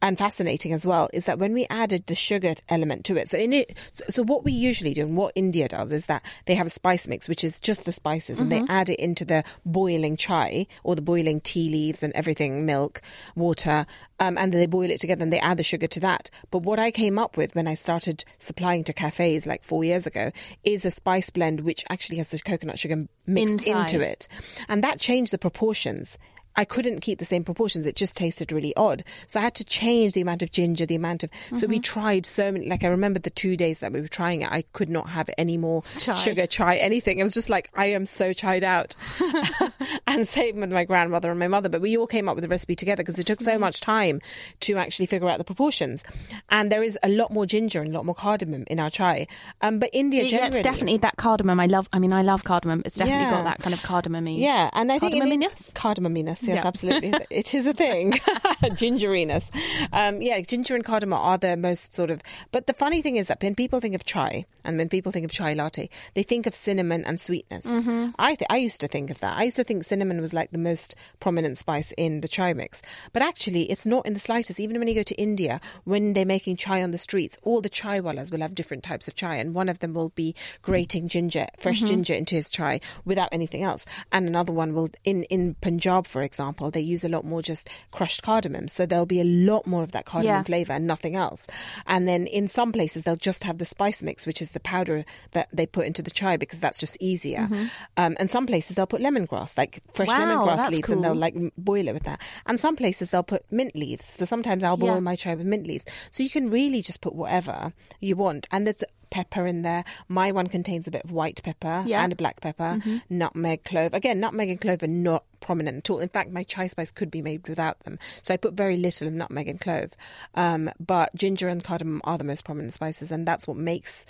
and 0.01 0.17
fascinating 0.17 0.73
as 0.73 0.85
well 0.85 1.09
is 1.13 1.25
that 1.25 1.39
when 1.39 1.53
we 1.53 1.67
added 1.69 2.07
the 2.07 2.15
sugar 2.15 2.55
element 2.69 3.05
to 3.05 3.15
it, 3.17 3.29
so 3.29 3.37
in 3.37 3.53
it, 3.53 3.77
so, 3.93 4.03
so 4.09 4.23
what 4.23 4.43
we 4.43 4.51
usually 4.51 4.93
do 4.93 5.03
and 5.03 5.15
what 5.17 5.33
India 5.35 5.67
does 5.67 5.91
is 5.91 6.07
that 6.07 6.23
they 6.45 6.55
have 6.55 6.67
a 6.67 6.71
spice 6.71 7.07
mix, 7.07 7.27
which 7.29 7.43
is 7.43 7.59
just 7.59 7.85
the 7.85 7.91
spices, 7.91 8.39
and 8.39 8.51
they 8.51 8.63
add 8.69 8.89
it 8.89 8.99
into 8.99 9.25
the 9.25 9.43
boiling 9.65 10.17
chai 10.17 10.67
or 10.83 10.95
the 10.95 11.01
boiling 11.01 11.39
tea 11.41 11.69
leaves 11.69 12.03
and 12.03 12.13
everything, 12.13 12.65
milk, 12.65 13.01
water, 13.35 13.85
um, 14.19 14.37
and 14.37 14.51
then 14.51 14.59
they 14.59 14.67
boil 14.67 14.89
it 14.89 14.99
together 14.99 15.23
and 15.23 15.33
they 15.33 15.39
add 15.39 15.57
the 15.57 15.63
sugar 15.63 15.87
to 15.87 15.99
that. 15.99 16.29
But 16.51 16.59
what 16.59 16.79
I 16.79 16.91
came 16.91 17.17
up 17.17 17.37
with 17.37 17.55
when 17.55 17.67
I 17.67 17.73
started 17.73 18.23
supplying 18.37 18.83
to 18.85 18.93
cafes 18.93 19.47
like 19.47 19.63
four 19.63 19.83
years 19.83 20.05
ago 20.07 20.31
is 20.63 20.85
a 20.85 20.91
spice 20.91 21.29
blend 21.29 21.61
which 21.61 21.83
actually 21.89 22.17
has 22.17 22.29
the 22.29 22.39
coconut 22.39 22.79
sugar 22.79 23.07
mixed 23.25 23.67
Inside. 23.67 23.93
into 23.93 24.07
it, 24.07 24.27
and 24.67 24.83
that 24.83 24.99
changed 24.99 25.33
the 25.33 25.37
proportions 25.37 26.17
I 26.55 26.65
couldn't 26.65 26.99
keep 26.99 27.19
the 27.19 27.25
same 27.25 27.43
proportions. 27.43 27.85
It 27.85 27.95
just 27.95 28.15
tasted 28.17 28.51
really 28.51 28.75
odd. 28.75 29.03
So 29.27 29.39
I 29.39 29.43
had 29.43 29.55
to 29.55 29.63
change 29.65 30.13
the 30.13 30.21
amount 30.21 30.41
of 30.43 30.51
ginger, 30.51 30.85
the 30.85 30.95
amount 30.95 31.23
of. 31.23 31.29
So 31.49 31.55
Mm-hmm. 31.55 31.69
we 31.69 31.79
tried 31.79 32.25
so 32.25 32.51
many. 32.51 32.67
Like 32.69 32.83
I 32.83 32.87
remember 32.87 33.19
the 33.19 33.29
two 33.29 33.55
days 33.55 33.79
that 33.79 33.93
we 33.93 34.01
were 34.01 34.07
trying 34.07 34.41
it, 34.41 34.51
I 34.51 34.63
could 34.73 34.89
not 34.89 35.09
have 35.09 35.29
any 35.37 35.57
more 35.57 35.83
Chai. 35.99 36.13
sugar, 36.13 36.45
chai, 36.45 36.75
anything. 36.77 37.19
It 37.19 37.23
was 37.23 37.33
just 37.33 37.49
like 37.49 37.69
I 37.75 37.85
am 37.87 38.05
so 38.05 38.31
chied 38.31 38.63
out. 38.63 38.95
and 40.07 40.27
same 40.27 40.59
with 40.59 40.71
my 40.73 40.83
grandmother 40.83 41.29
and 41.29 41.39
my 41.39 41.47
mother. 41.47 41.69
But 41.69 41.81
we 41.81 41.97
all 41.97 42.07
came 42.07 42.27
up 42.27 42.35
with 42.35 42.43
the 42.43 42.49
recipe 42.49 42.75
together 42.75 43.03
because 43.03 43.19
it 43.19 43.27
took 43.27 43.41
so 43.41 43.57
much 43.57 43.79
time 43.81 44.21
to 44.61 44.77
actually 44.77 45.05
figure 45.05 45.29
out 45.29 45.37
the 45.37 45.43
proportions. 45.43 46.03
And 46.49 46.71
there 46.71 46.83
is 46.83 46.97
a 47.03 47.09
lot 47.09 47.31
more 47.31 47.45
ginger 47.45 47.81
and 47.81 47.91
a 47.91 47.93
lot 47.97 48.05
more 48.05 48.15
cardamom 48.15 48.65
in 48.67 48.79
our 48.79 48.89
chai. 48.89 49.27
Um, 49.61 49.79
but 49.79 49.89
India 49.93 50.23
Yeah, 50.23 50.29
generally, 50.29 50.59
it's 50.59 50.63
definitely 50.63 50.97
that 50.97 51.17
cardamom. 51.17 51.59
I 51.59 51.67
love. 51.67 51.87
I 51.93 51.99
mean, 51.99 52.13
I 52.13 52.21
love 52.21 52.43
cardamom. 52.43 52.81
It's 52.85 52.95
definitely 52.95 53.23
Yeah. 53.23 53.31
got 53.31 53.43
that 53.45 53.59
kind 53.59 53.73
of 53.73 53.81
cardamom 53.83 54.27
Yeah, 54.27 54.69
and 54.73 54.91
I 54.91 54.99
think 54.99 55.13
in- 55.13 55.21
Cardamominess? 55.21 55.73
cardamominess, 55.73 56.40
yes, 56.47 56.56
Yeah. 56.58 56.67
absolutely, 56.67 57.13
it 57.30 57.54
is 57.54 57.67
a 57.67 57.73
thing. 57.73 58.13
Gingeriness, 58.75 59.49
um, 59.91 60.21
yeah, 60.21 60.39
ginger 60.41 60.75
and 60.75 60.84
cardamom 60.84 61.19
are 61.19 61.38
the 61.38 61.58
most 61.58 61.93
sort 61.93 62.10
of. 62.10 62.21
But 62.51 62.67
the 62.67 62.73
funny 62.73 63.01
thing 63.01 63.15
is 63.17 63.27
that 63.27 63.41
when 63.41 63.56
people 63.56 63.80
think 63.80 63.95
of 63.95 64.06
chai 64.06 64.45
and 64.63 64.77
when 64.77 64.89
people 64.89 65.12
think 65.12 65.25
of 65.25 65.32
chai 65.32 65.54
latte, 65.54 65.89
they 66.13 66.24
think 66.24 66.45
of 66.45 66.53
cinnamon 66.53 67.03
and 67.05 67.20
sweetness. 67.20 67.65
Mm-hmm. 67.65 68.09
I 68.20 68.36
th- 68.36 68.47
I 68.49 68.57
used 68.57 68.82
to 68.82 68.88
think 68.88 69.09
of 69.09 69.20
that. 69.20 69.38
I 69.38 69.43
used 69.43 69.55
to 69.57 69.63
think 69.63 69.84
cinnamon 69.84 70.22
was 70.22 70.34
like 70.34 70.51
the 70.51 70.59
most 70.59 70.95
prominent 71.20 71.57
spice 71.57 71.91
in 71.97 72.22
the 72.22 72.28
chai 72.28 72.53
mix, 72.53 72.82
but 73.13 73.22
actually, 73.22 73.63
it's 73.72 73.86
not 73.86 74.05
in 74.05 74.13
the 74.13 74.20
slightest. 74.20 74.59
Even 74.59 74.78
when 74.80 74.88
you 74.88 74.95
go 74.95 75.03
to 75.03 75.15
India, 75.15 75.59
when 75.86 76.13
they're 76.13 76.26
making 76.26 76.57
chai 76.57 76.82
on 76.84 76.91
the 76.91 76.97
streets, 76.97 77.38
all 77.43 77.61
the 77.61 77.70
chai 77.70 77.99
wallas 77.99 78.32
will 78.32 78.41
have 78.41 78.55
different 78.55 78.84
types 78.84 79.07
of 79.07 79.15
chai, 79.15 79.36
and 79.36 79.53
one 79.53 79.70
of 79.70 79.80
them 79.80 79.93
will 79.93 80.09
be 80.09 80.36
grating 80.61 81.07
ginger, 81.07 81.47
fresh 81.59 81.80
Mm-hmm. 81.82 81.88
ginger 81.88 82.13
into 82.13 82.36
his 82.36 82.49
chai 82.51 82.80
without 83.05 83.30
anything 83.32 83.63
else, 83.63 83.86
and 84.11 84.28
another 84.28 84.53
one 84.53 84.74
will 84.74 84.89
in 85.03 85.24
in 85.24 85.55
Punjab, 85.61 86.05
for 86.05 86.22
example, 86.32 86.71
they 86.71 86.79
use 86.82 87.03
a 87.03 87.09
lot 87.09 87.25
more 87.25 87.41
just 87.41 87.67
crushed 87.91 88.23
cardamom, 88.23 88.67
so 88.69 88.86
there'll 88.86 89.05
be 89.05 89.19
a 89.21 89.25
lot 89.51 89.67
more 89.67 89.84
of 89.84 89.91
that 89.91 90.05
cardamom 90.05 90.36
Yeah. 90.38 90.43
flavor 90.43 90.73
and 90.73 90.88
nothing 90.88 91.15
else. 91.15 91.45
And 91.86 92.07
then 92.07 92.25
in 92.25 92.47
some 92.47 92.71
places 92.71 93.03
they'll 93.03 93.15
just 93.32 93.43
have 93.43 93.57
the 93.57 93.65
spice 93.65 94.01
mix, 94.01 94.25
which 94.25 94.41
is 94.41 94.51
the 94.51 94.59
powder 94.61 95.03
that 95.32 95.49
they 95.51 95.65
put 95.65 95.86
into 95.86 96.01
the 96.01 96.11
chai 96.11 96.38
because 96.38 96.59
that's 96.61 96.77
just 96.79 96.97
easier. 97.01 97.49
Um, 97.97 98.15
and 98.19 98.32
some 98.32 98.47
places 98.47 98.75
they'll 98.75 98.88
put 98.88 99.01
lemongrass, 99.01 99.57
like 99.57 99.82
fresh 99.93 100.07
Mm-hmm. 100.09 100.29
Wow, 100.29 100.45
lemongrass 100.57 100.69
leaves, 100.71 100.89
and 100.89 101.03
they'll 101.03 101.15
like 101.15 101.36
boil 101.57 101.88
it 101.88 101.93
with 101.93 102.03
that. 102.03 102.21
And 102.45 102.59
some 102.59 102.75
places 102.75 103.11
they'll 103.11 103.23
put 103.23 103.43
mint 103.51 103.75
leaves. 103.75 104.05
So 104.05 104.25
sometimes 104.25 104.63
I'll 104.63 104.77
boil 104.77 104.95
Yeah. 104.95 104.99
my 105.01 105.15
chai 105.15 105.36
with 105.36 105.45
mint 105.45 105.67
leaves. 105.67 105.86
So 106.11 106.23
you 106.23 106.29
can 106.29 106.49
really 106.49 106.82
just 106.82 107.01
put 107.01 107.13
whatever 107.15 107.73
you 107.99 108.15
want. 108.15 108.47
And 108.51 108.65
there's 108.65 108.84
pepper 109.12 109.45
in 109.45 109.62
there. 109.62 109.84
My 110.07 110.32
one 110.32 110.47
contains 110.47 110.88
a 110.88 110.91
bit 110.91 111.03
of 111.03 111.12
white 111.12 111.41
pepper 111.43 111.84
Yeah. 111.86 112.03
and 112.03 112.12
a 112.12 112.16
black 112.16 112.41
pepper, 112.41 112.80
nutmeg, 113.09 113.64
clove. 113.64 113.93
Again, 113.93 114.20
nutmeg 114.20 114.49
and 114.49 114.59
clove 114.59 114.82
are 114.82 114.88
not 114.88 115.26
prominent 115.39 115.78
at 115.78 115.89
all. 115.91 115.99
In 115.99 116.09
fact, 116.09 116.32
my 116.32 116.41
chai 116.43 116.68
spice 116.68 116.89
could 116.91 117.12
be 117.12 117.22
made 117.22 117.47
without 117.47 117.80
them. 117.82 117.99
So 118.24 118.34
I 118.34 118.38
put 118.38 118.53
very 118.53 118.78
little 118.78 119.07
of 119.07 119.14
nutmeg 119.14 119.47
and 119.47 119.59
clove. 119.62 119.91
Um, 120.34 120.72
but 120.80 121.14
ginger 121.14 121.47
and 121.49 121.64
cardamom 121.64 122.01
are 122.05 122.18
the 122.18 122.24
most 122.24 122.43
prominent 122.43 122.74
spices, 122.74 123.12
and 123.12 123.28
that's 123.28 123.47
what 123.47 123.57
makes 123.57 124.05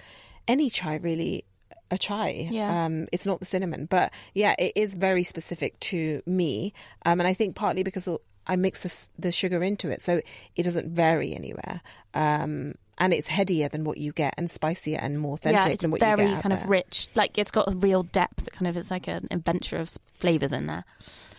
any 0.48 0.70
chai 0.70 0.96
really 0.96 1.44
a 1.90 1.98
chai. 1.98 2.48
Yeah. 2.50 2.86
Um, 2.86 3.08
it's 3.12 3.26
not 3.26 3.40
the 3.40 3.46
cinnamon, 3.46 3.86
but 3.86 4.14
yeah, 4.34 4.56
it 4.58 4.72
is 4.76 4.96
very 4.96 5.24
specific 5.24 5.78
to 5.82 6.22
me. 6.26 6.74
Um, 7.06 7.20
and 7.20 7.28
I 7.28 7.34
think 7.34 7.56
partly 7.56 7.84
because 7.84 8.08
I 8.48 8.56
mix 8.56 8.84
the, 8.84 9.22
the 9.28 9.32
sugar 9.32 9.62
into 9.64 9.90
it, 9.92 10.02
so 10.02 10.22
it 10.56 10.64
doesn't 10.64 10.88
vary 10.90 11.34
anywhere. 11.36 11.82
Um, 12.14 12.76
and 12.98 13.14
it's 13.14 13.28
headier 13.28 13.70
than 13.70 13.84
what 13.84 13.98
you 13.98 14.12
get, 14.12 14.34
and 14.38 14.50
spicier 14.50 15.00
and 15.02 15.20
more 15.20 15.34
authentic 15.34 15.64
yeah, 15.72 15.76
than 15.76 15.92
what 15.92 16.02
you 16.02 16.16
get. 16.16 16.20
out 16.20 16.44
kind 16.44 16.54
of 16.54 16.60
there. 16.60 16.68
rich. 16.70 17.08
Like 17.16 17.38
it's 17.38 17.52
got 17.52 17.68
a 17.68 17.76
real 17.78 18.04
depth. 18.04 18.52
Kind 18.52 18.68
of, 18.68 18.78
it's 18.78 18.92
like 18.92 19.08
an 19.08 19.28
adventure 19.32 19.78
of 19.78 19.92
flavors 20.14 20.54
in 20.54 20.68
there. 20.68 20.84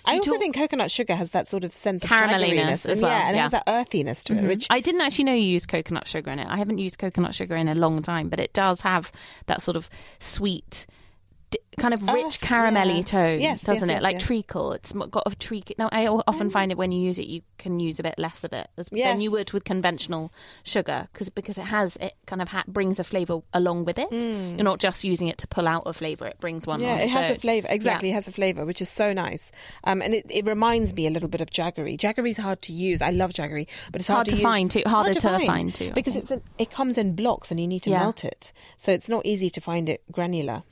I 0.05 0.15
You 0.15 0.19
also 0.19 0.33
talk- 0.33 0.41
think 0.41 0.57
coconut 0.57 0.91
sugar 0.91 1.15
has 1.15 1.31
that 1.31 1.47
sort 1.47 1.63
of 1.63 1.73
sense 1.73 2.03
of 2.03 2.11
Carameliness 2.11 2.87
as 2.87 3.01
well, 3.01 3.11
Yeah, 3.13 3.29
and 3.29 3.37
it 3.37 3.41
has 3.41 3.53
that 3.53 3.63
earthiness 3.69 4.25
to 4.25 4.33
it, 4.33 4.37
mm-hmm. 4.39 4.49
which 4.49 4.67
I 4.69 4.81
didn't 4.81 5.01
actually 5.03 5.25
know 5.27 5.35
you 5.35 5.47
used 5.47 5.69
coconut 5.69 6.09
sugar 6.09 6.33
in 6.33 6.41
it. 6.41 6.49
I 6.49 6.57
haven't 6.57 6.79
used 6.79 6.99
coconut 6.99 7.35
sugar 7.37 7.55
in 7.55 7.69
a 7.69 7.75
long 7.77 8.03
time, 8.03 8.29
but 8.29 8.41
it 8.41 8.53
does 8.53 8.81
have 8.81 9.13
that 9.47 9.63
sort 9.63 9.77
of 9.77 9.89
sweet, 10.19 10.87
kind 11.79 11.95
of 11.95 12.03
rich 12.03 12.25
Earth, 12.27 12.41
caramelly 12.41 12.97
yeah. 12.97 13.03
tone, 13.03 13.41
Yes, 13.41 13.63
doesn't 13.65 13.89
yes, 13.89 13.99
it? 13.99 14.03
yes, 14.03 14.03
like 14.03 14.19
treacle. 14.19 14.73
It's 14.73 14.93
got 14.93 15.23
a 15.27 15.35
treacle. 15.35 15.75
No, 15.79 15.89
I 15.91 16.07
often 16.07 16.51
find 16.51 16.71
it 16.71 16.79
when 16.79 16.93
you 16.93 17.01
use 17.03 17.19
it, 17.19 17.27
you 17.27 17.43
can 17.59 17.81
use 17.81 17.99
a 17.99 18.03
bit 18.03 18.15
less 18.19 18.45
of 18.45 18.53
it 18.53 18.69
as, 18.77 18.89
than 18.89 19.21
you 19.21 19.31
would 19.31 19.53
with 19.53 19.65
conventional 19.65 20.33
sugar, 20.65 21.09
because 21.13 21.31
because 21.31 21.57
it 21.59 21.63
has 21.65 21.97
it 21.97 22.15
kind 22.27 22.43
of 22.43 22.49
ha- 22.49 22.65
brings 22.69 23.01
a 23.01 23.05
flavour 23.05 23.41
along 23.55 23.85
with 23.85 23.99
it. 23.99 24.11
You're 24.13 24.65
not 24.65 24.81
just 24.81 25.03
using 25.05 25.29
it 25.29 25.39
to 25.39 25.47
pull 25.47 25.67
out 25.67 25.85
a 25.87 25.93
flavour; 25.93 26.27
it 26.27 26.39
brings 26.41 26.67
one. 26.67 26.81
Mm. 26.81 26.83
yeah, 26.85 26.93
on. 26.95 27.01
it 27.01 27.09
has 27.11 27.31
a 27.31 27.39
flavour. 27.39 27.69
Exactly, 27.71 28.09
yeah. 28.09 28.15
it 28.15 28.17
has 28.17 28.29
a 28.29 28.33
flavour, 28.33 28.65
which 28.67 28.83
is 28.83 28.89
so 28.91 29.13
nice. 29.13 29.51
Um, 29.85 30.03
and 30.03 30.15
it, 30.15 30.27
it 30.29 30.47
reminds 30.47 30.95
me 30.95 31.07
a 31.07 31.11
little 31.11 31.29
bit 31.29 31.41
of 31.41 31.51
jaggery. 31.51 31.97
Jaggery's 31.97 32.37
hard 32.39 32.61
to 32.63 32.73
use. 32.73 33.01
I 33.01 33.11
love 33.11 33.33
jaggery, 33.33 33.67
but 33.91 34.01
it's 34.01 34.09
hard, 34.09 34.19
Hard 34.19 34.27
to 34.27 34.33
use. 34.33 34.43
find 34.43 34.71
too- 34.71 34.83
harder 34.87 35.15
to 35.15 35.39
find 35.47 35.75
too, 35.75 35.91
because 35.95 36.17
it's 36.17 36.31
a, 36.31 36.43
it 36.59 36.71
comes 36.71 36.99
in 36.99 37.15
blocks 37.15 37.51
and 37.51 37.59
you 37.59 37.67
need 37.67 37.83
to 37.85 37.91
Yeah. 37.91 38.01
melt 38.01 38.25
it, 38.25 38.53
so 38.77 38.93
it's 38.93 39.09
not 39.09 39.25
easy 39.25 39.49
to 39.51 39.61
find 39.61 39.89
it 39.89 40.03
granular. 40.13 40.65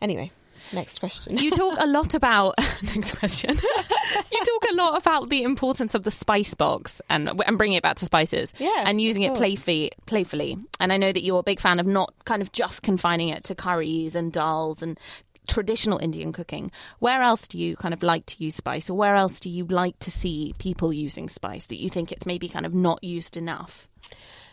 Anyway, 0.00 0.30
next 0.72 0.98
question. 0.98 1.36
You 1.38 1.50
talk 1.50 1.76
a 1.80 1.86
lot 1.86 2.14
about 2.14 2.54
next 2.94 3.16
question. 3.18 3.50
you 3.50 4.44
talk 4.44 4.70
a 4.70 4.74
lot 4.74 5.00
about 5.00 5.28
the 5.28 5.42
importance 5.42 5.94
of 5.94 6.02
the 6.04 6.10
spice 6.10 6.54
box 6.54 7.00
and 7.08 7.30
and 7.46 7.58
bringing 7.58 7.76
it 7.76 7.82
back 7.82 7.96
to 7.96 8.04
spices. 8.06 8.54
Yes, 8.58 8.88
and 8.88 9.00
using 9.00 9.22
it 9.22 9.34
playfully. 9.34 9.92
Playfully, 10.06 10.56
and 10.80 10.92
I 10.92 10.96
know 10.96 11.12
that 11.12 11.22
you're 11.22 11.40
a 11.40 11.44
big 11.44 11.60
fan 11.60 11.80
of 11.80 11.86
not 11.86 12.12
kind 12.24 12.42
of 12.42 12.52
just 12.52 12.82
confining 12.82 13.28
it 13.28 13.44
to 13.44 13.54
curries 13.54 14.14
and 14.14 14.32
dals 14.32 14.82
and 14.82 14.98
traditional 15.48 15.98
Indian 15.98 16.32
cooking. 16.32 16.70
Where 16.98 17.22
else 17.22 17.48
do 17.48 17.58
you 17.58 17.74
kind 17.74 17.94
of 17.94 18.02
like 18.02 18.26
to 18.26 18.44
use 18.44 18.54
spice, 18.54 18.88
or 18.88 18.94
where 18.94 19.16
else 19.16 19.40
do 19.40 19.50
you 19.50 19.64
like 19.64 19.98
to 20.00 20.10
see 20.10 20.54
people 20.58 20.92
using 20.92 21.28
spice 21.28 21.66
that 21.66 21.80
you 21.80 21.90
think 21.90 22.12
it's 22.12 22.26
maybe 22.26 22.48
kind 22.48 22.66
of 22.66 22.74
not 22.74 23.02
used 23.02 23.36
enough? 23.36 23.88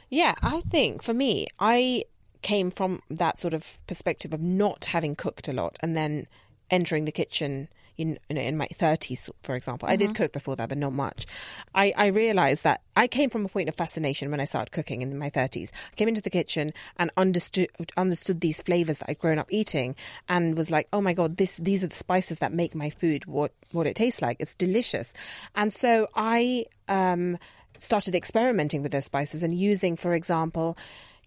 Yeah, 0.09 0.35
I 0.41 0.61
think 0.61 1.03
for 1.03 1.13
me, 1.13 1.47
I 1.59 2.03
came 2.45 2.69
from 2.69 3.01
that 3.09 3.39
sort 3.39 3.55
of 3.55 3.79
perspective 3.87 4.31
of 4.31 4.39
not 4.39 4.85
having 4.85 5.15
cooked 5.15 5.47
a 5.47 5.51
lot 5.51 5.79
and 5.79 5.97
then 5.97 6.27
entering 6.69 7.05
the 7.05 7.11
kitchen 7.11 7.67
in 7.97 8.19
in, 8.29 8.37
in 8.37 8.55
my 8.55 8.67
30s 8.67 9.31
for 9.41 9.55
example. 9.55 9.89
I 9.89 9.95
did 9.95 10.13
cook 10.13 10.31
before 10.31 10.55
that 10.57 10.69
but 10.69 10.77
not 10.77 10.93
much. 10.93 11.25
I 11.73 11.91
i 11.97 12.07
realized 12.07 12.63
that 12.63 12.81
i 12.95 13.07
came 13.07 13.31
from 13.31 13.45
a 13.45 13.49
point 13.49 13.69
of 13.69 13.75
fascination 13.75 14.29
when 14.29 14.39
i 14.39 14.45
started 14.45 14.71
cooking 14.71 15.01
in 15.01 15.17
my 15.17 15.29
30s 15.29 15.71
i 15.91 15.95
came 15.95 16.07
into 16.07 16.21
the 16.21 16.29
kitchen 16.29 16.71
and 16.97 17.09
understood 17.17 17.69
understood 17.97 18.41
these 18.41 18.61
flavors 18.61 18.99
that 18.99 19.09
i'd 19.09 19.23
grown 19.25 19.39
up 19.39 19.47
eating 19.49 19.95
and 20.29 20.55
was 20.55 20.69
like 20.69 20.87
oh 20.93 21.01
my 21.01 21.13
god 21.13 21.37
this 21.37 21.57
these 21.57 21.83
are 21.83 21.91
the 21.95 22.03
spices 22.05 22.39
that 22.39 22.53
make 22.53 22.75
my 22.75 22.89
food 22.89 23.25
what 23.25 23.51
what 23.71 23.87
it 23.87 23.95
tastes 23.95 24.21
like. 24.21 24.37
It's 24.39 24.55
delicious. 24.55 25.13
And 25.55 25.73
so 25.73 26.07
i 26.15 26.65
um 26.87 27.37
started 27.79 28.15
experimenting 28.15 28.81
with 28.83 28.91
those 28.91 29.05
spices 29.05 29.43
and 29.43 29.53
using 29.53 29.97
for 29.97 30.13
example 30.13 30.77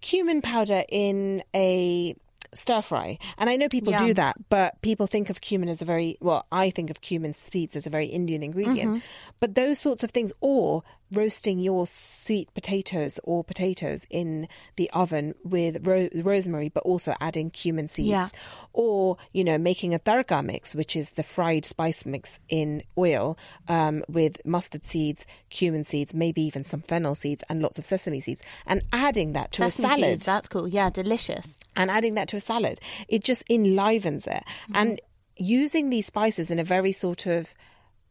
cumin 0.01 0.42
powder 0.42 0.84
in 0.88 1.42
a 1.55 2.14
stir 2.55 2.80
fry. 2.80 3.18
And 3.36 3.51
I 3.51 3.57
know 3.57 3.68
people 3.68 3.92
Yeah. 3.92 3.99
do 4.07 4.14
that, 4.14 4.36
but 4.49 4.80
people 4.80 5.07
think 5.07 5.28
of 5.28 5.40
cumin 5.40 5.68
as 5.68 5.82
a 5.82 5.84
very, 5.84 6.16
well, 6.20 6.46
I 6.51 6.70
think 6.70 6.88
of 6.88 7.01
cumin 7.03 7.34
seeds 7.34 7.76
as 7.76 7.86
a 7.86 7.90
very 7.90 8.07
Indian 8.07 8.42
ingredient. 8.42 8.90
Mm-hmm. 8.90 8.99
But 9.38 9.55
those 9.55 9.78
sorts 9.78 10.03
of 10.03 10.11
things, 10.11 10.32
or 10.40 10.82
roasting 11.12 11.59
your 11.59 11.86
sweet 11.86 12.52
potatoes 12.54 13.18
or 13.24 13.42
potatoes 13.42 14.06
in 14.11 14.48
the 14.76 14.90
oven 14.90 15.34
with 15.42 15.86
ro- 15.86 16.09
rosemary, 16.22 16.68
but 16.68 16.82
also 16.82 17.14
adding 17.20 17.50
cumin 17.50 17.88
seeds. 17.88 18.09
Yeah. 18.09 18.28
Or, 18.72 19.16
you 19.32 19.44
know, 19.44 19.59
making 19.59 19.94
a 19.94 19.98
tarka 19.98 20.44
mix, 20.44 20.74
which 20.74 20.94
is 20.94 21.12
the 21.12 21.22
fried 21.22 21.64
spice 21.64 22.04
mix 22.04 22.38
in 22.48 22.82
oil 22.96 23.38
um, 23.68 24.04
with 24.09 24.44
mustard 24.44 24.84
seeds, 24.84 25.26
cumin 25.50 25.84
seeds, 25.84 26.12
maybe 26.14 26.42
even 26.42 26.62
some 26.62 26.80
fennel 26.80 27.14
seeds 27.14 27.42
and 27.48 27.62
lots 27.62 27.78
of 27.78 27.84
sesame 27.84 28.20
seeds, 28.20 28.42
and 28.66 28.82
adding 28.92 29.32
that 29.32 29.52
to 29.52 29.62
Sesame 29.70 29.86
a 29.86 29.90
salad 29.90 30.11
seeds, 30.11 30.26
that's 30.26 30.48
cool. 30.48 30.68
Yeah, 30.68 30.90
delicious. 30.90 31.56
and 31.74 31.90
adding 31.90 32.14
that 32.14 32.28
to 32.28 32.36
a 32.36 32.40
salad. 32.40 32.80
It 33.09 33.24
just 33.24 33.44
enlivens 33.48 34.26
it. 34.26 34.42
And 34.74 35.00
using 35.36 35.90
these 35.90 36.06
spices 36.06 36.50
in 36.50 36.59
a 36.59 36.64
very 36.64 36.92
sort 36.92 37.26
of 37.26 37.54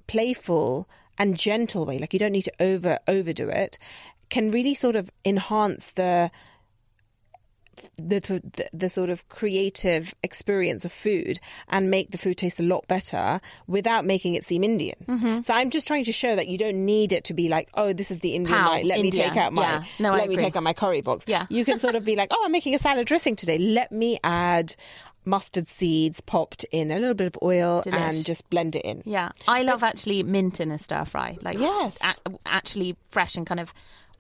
playful 0.08 0.90
and 1.18 1.38
gentle 1.38 1.86
way, 1.86 2.00
like 2.00 2.14
you 2.14 2.20
don't 2.20 2.32
need 2.32 2.44
to 2.44 2.54
over 2.60 3.00
overdo 3.08 3.50
it, 3.50 3.78
can 4.30 4.52
really 4.52 4.74
sort 4.74 4.96
of 4.96 5.10
enhance 5.26 5.94
the 5.94 6.32
the, 7.98 8.20
the 8.20 8.70
the 8.74 8.90
sort 8.90 9.10
of 9.10 9.28
creative 9.30 10.14
experience 10.24 10.86
of 10.86 10.92
food 10.92 11.40
and 11.68 11.90
make 11.90 12.12
the 12.12 12.18
food 12.18 12.38
taste 12.38 12.60
a 12.60 12.64
lot 12.64 12.88
better 12.88 13.40
without 13.68 14.06
making 14.06 14.34
it 14.34 14.44
seem 14.44 14.64
Indian. 14.64 14.96
Mm-hmm. 15.08 15.42
So 15.42 15.54
I'm 15.54 15.70
just 15.70 15.88
trying 15.88 16.06
to 16.06 16.12
show 16.12 16.36
that 16.36 16.48
you 16.48 16.58
don't 16.58 16.86
need 16.86 17.12
it 17.12 17.24
to 17.26 17.34
be 17.34 17.50
like, 17.50 17.70
oh, 17.76 17.94
this 17.94 18.12
is 18.12 18.20
the 18.20 18.34
Indian 18.36 18.58
Pow, 18.58 18.72
night. 18.74 18.86
Let 18.86 19.00
India. 19.00 19.24
me 19.24 19.30
take 19.30 19.38
out 19.38 19.54
my 19.54 19.62
Yeah. 19.62 19.84
No, 20.00 20.12
let 20.14 20.30
me 20.30 20.38
take 20.38 20.56
out 20.56 20.64
my 20.64 20.74
curry 20.74 21.02
box. 21.02 21.26
Yeah. 21.28 21.46
You 21.50 21.66
can 21.66 21.80
sort 21.80 21.96
of 21.96 22.06
be 22.06 22.16
like, 22.16 22.30
oh, 22.32 22.42
I'm 22.46 22.52
making 22.52 22.76
a 22.76 22.80
salad 22.80 23.08
dressing 23.08 23.36
today. 23.36 23.58
Let 23.58 23.92
me 23.92 24.20
add 24.24 24.76
mustard 25.28 25.68
seeds 25.68 26.22
popped 26.22 26.64
in 26.72 26.90
a 26.90 26.96
little 26.98 27.14
bit 27.14 27.28
of 27.28 27.38
oil 27.44 27.84
Delish. 27.84 27.94
and 27.94 28.26
just 28.26 28.50
blend 28.50 28.76
it 28.76 28.84
in. 28.86 29.04
Yeah, 29.06 29.30
I 29.48 29.62
love 29.62 29.84
actually 29.84 30.24
mint 30.24 30.60
in 30.60 30.72
a 30.72 30.78
stir 30.80 31.06
fry. 31.06 31.38
Like 31.42 31.60
Yes. 31.60 32.00
a- 32.04 32.16
actually 32.46 32.96
fresh 33.10 33.36
and 33.36 33.46
kind 33.46 33.60
of 33.60 33.74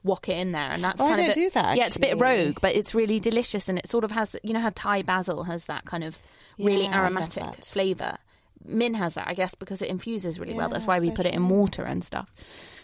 wok 0.04 0.30
it 0.30 0.38
in 0.38 0.52
there, 0.52 0.70
and 0.72 0.84
that's 0.84 1.02
Oh, 1.02 1.06
I 1.06 1.10
kind 1.16 1.22
of 1.22 1.26
don't 1.28 1.32
a- 1.38 1.48
do 1.48 1.50
that, 1.52 1.78
Yeah, 1.78 1.88
it's 1.88 1.98
a 1.98 2.00
bit 2.00 2.18
rogue, 2.20 2.60
but 2.62 2.76
it's 2.76 2.94
really 2.94 3.20
delicious, 3.20 3.68
and 3.68 3.78
it 3.80 3.88
sort 3.88 4.04
of 4.04 4.12
has 4.12 4.36
you 4.44 4.54
know 4.54 4.60
how 4.60 4.72
Thai 4.76 5.02
basil 5.02 5.44
has 5.46 5.66
that 5.66 5.86
kind 5.86 6.04
of 6.04 6.20
really 6.60 6.84
Yeah, 6.84 7.02
aromatic 7.02 7.64
flavor. 7.66 8.18
Min 8.66 8.96
has 8.96 9.14
that, 9.16 9.28
I 9.28 9.34
guess, 9.34 9.56
because 9.56 9.82
it 9.82 9.90
infuses 9.90 10.40
really 10.40 10.54
well. 10.54 10.68
That's 10.70 10.86
why 10.86 11.00
we 11.00 11.08
so 11.10 11.14
put 11.16 11.26
it 11.26 11.34
in 11.34 11.48
water 11.48 11.84
and 11.84 12.04
stuff. 12.04 12.30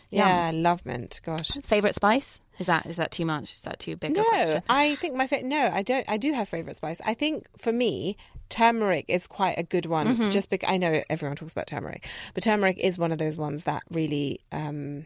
Yeah, 0.09 0.45
I 0.47 0.51
love 0.51 0.85
mint. 0.85 1.19
Gosh. 1.25 1.49
Favorite 1.63 1.95
spice? 1.95 2.39
Is 2.59 2.67
that 2.67 2.85
is 2.85 2.97
that 2.97 3.11
too 3.11 3.25
much? 3.25 3.55
Is 3.55 3.61
that 3.61 3.79
too 3.79 3.95
big 3.95 4.11
a 4.11 4.13
No, 4.15 4.23
question? 4.23 4.63
I 4.69 4.95
think 4.95 5.15
my 5.15 5.27
favorite. 5.27 5.47
No, 5.47 5.71
I 5.73 5.81
don't. 5.81 6.07
I 6.07 6.17
do 6.17 6.33
have 6.33 6.47
favorite 6.47 6.75
spice. 6.75 7.01
I 7.03 7.13
think 7.13 7.47
for 7.57 7.71
me, 7.71 8.15
turmeric 8.49 9.05
is 9.07 9.25
quite 9.25 9.57
a 9.57 9.63
good 9.63 9.85
one. 9.87 10.07
Mm-hmm. 10.07 10.29
Just 10.29 10.49
because 10.49 10.69
I 10.71 10.77
know 10.77 11.01
everyone 11.09 11.35
talks 11.35 11.51
about 11.51 11.67
turmeric, 11.67 12.07
but 12.33 12.43
turmeric 12.43 12.77
is 12.77 12.99
one 12.99 13.11
of 13.11 13.17
those 13.17 13.37
ones 13.37 13.63
that 13.63 13.83
really 13.89 14.39
um, 14.51 15.05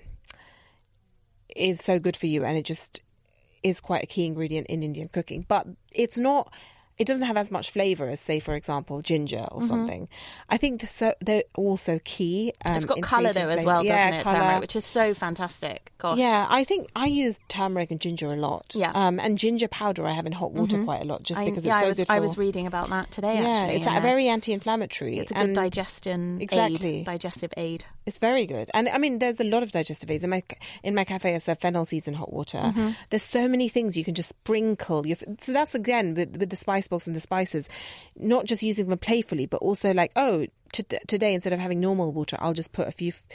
is 1.55 1.79
so 1.79 1.99
good 1.99 2.17
for 2.17 2.27
you, 2.27 2.43
and 2.43 2.57
it 2.57 2.65
just 2.65 3.01
is 3.63 3.79
quite 3.79 4.03
a 4.03 4.07
key 4.07 4.25
ingredient 4.25 4.67
in 4.67 4.83
Indian 4.83 5.07
cooking. 5.07 5.45
But 5.47 5.67
it's 5.91 6.17
not. 6.17 6.53
It 6.97 7.05
doesn't 7.05 7.25
have 7.25 7.37
as 7.37 7.51
much 7.51 7.71
flavor 7.71 8.09
as, 8.09 8.19
say, 8.19 8.39
for 8.39 8.55
example, 8.55 9.01
ginger 9.01 9.45
or 9.51 9.61
something. 9.63 10.07
I 10.49 10.57
think 10.57 10.81
they're, 10.81 10.87
so, 10.87 11.13
they're 11.21 11.43
also 11.55 11.99
key. 12.03 12.53
Um, 12.65 12.67
Mm-hmm. 12.67 12.75
it's 12.77 12.85
got 12.85 13.01
colour 13.01 13.33
though 13.33 13.47
as 13.49 13.63
well, 13.65 13.83
yeah, 13.85 14.05
doesn't 14.11 14.19
it? 14.19 14.23
colour. 14.23 14.37
Turmeric, 14.39 14.61
which 14.61 14.75
is 14.75 14.85
so 14.85 15.13
fantastic. 15.13 15.93
Gosh. 15.99 16.17
Yeah, 16.17 16.47
I 16.49 16.63
think 16.63 16.89
I 16.95 17.05
use 17.05 17.39
turmeric 17.47 17.91
and 17.91 17.99
ginger 17.99 18.31
a 18.31 18.35
lot. 18.35 18.73
Yeah. 18.75 18.91
um, 18.93 19.19
and 19.19 19.37
ginger 19.37 19.67
powder 19.67 20.05
I 20.05 20.11
have 20.11 20.25
in 20.25 20.31
hot 20.31 20.51
water 20.53 20.83
quite 20.83 21.01
a 21.01 21.05
lot, 21.05 21.23
just 21.23 21.41
I, 21.41 21.45
because 21.45 21.65
yeah, 21.65 21.73
it's 21.73 21.79
so 21.81 21.85
I 21.85 21.87
was 21.87 21.97
good. 21.97 22.07
For, 22.07 22.13
I 22.13 22.19
was 22.19 22.37
reading 22.37 22.67
about 22.67 22.89
that 22.89 23.11
today. 23.11 23.41
yeah, 23.41 23.47
actually, 23.49 23.75
it's 23.77 23.85
very 24.03 24.27
anti-inflammatory. 24.27 25.19
It's 25.19 25.31
a 25.31 25.33
good 25.35 25.43
and 25.43 25.55
digestion 25.55 26.41
Exactly. 26.41 26.99
aid, 26.99 27.05
digestive 27.05 27.53
aid. 27.57 27.85
It's 28.05 28.19
very 28.19 28.45
good, 28.45 28.71
and 28.73 28.87
I 28.87 28.97
mean, 28.99 29.19
there's 29.19 29.39
a 29.41 29.43
lot 29.43 29.63
of 29.63 29.71
digestive 29.73 30.09
aids 30.09 30.23
in 30.23 30.29
my 30.29 30.41
in 30.81 30.95
my 30.95 31.03
cafe. 31.03 31.35
I 31.35 31.39
serve 31.39 31.59
fennel 31.59 31.83
seeds 31.83 32.07
in 32.07 32.13
hot 32.13 32.31
water. 32.31 32.57
Mm-hmm. 32.59 32.91
There's 33.09 33.23
so 33.23 33.49
many 33.49 33.67
things 33.67 33.97
you 33.97 34.05
can 34.05 34.13
just 34.13 34.29
sprinkle. 34.29 35.05
Your, 35.05 35.17
so 35.39 35.51
that's 35.51 35.75
again 35.75 36.13
with 36.13 36.37
with 36.37 36.49
the 36.49 36.55
spice 36.55 36.86
box 36.87 37.07
and 37.07 37.15
the 37.15 37.19
spices, 37.19 37.69
not 38.17 38.45
just 38.45 38.63
using 38.63 38.89
them 38.89 38.97
playfully, 38.99 39.45
but 39.45 39.57
also 39.57 39.93
like, 39.93 40.11
oh, 40.15 40.45
t- 40.73 40.83
today 41.07 41.33
instead 41.33 41.53
of 41.53 41.59
having 41.59 41.79
normal 41.79 42.11
water, 42.11 42.37
I'll 42.39 42.53
just 42.53 42.73
put 42.73 42.87
a 42.87 42.91
few. 42.91 43.09
F- 43.09 43.27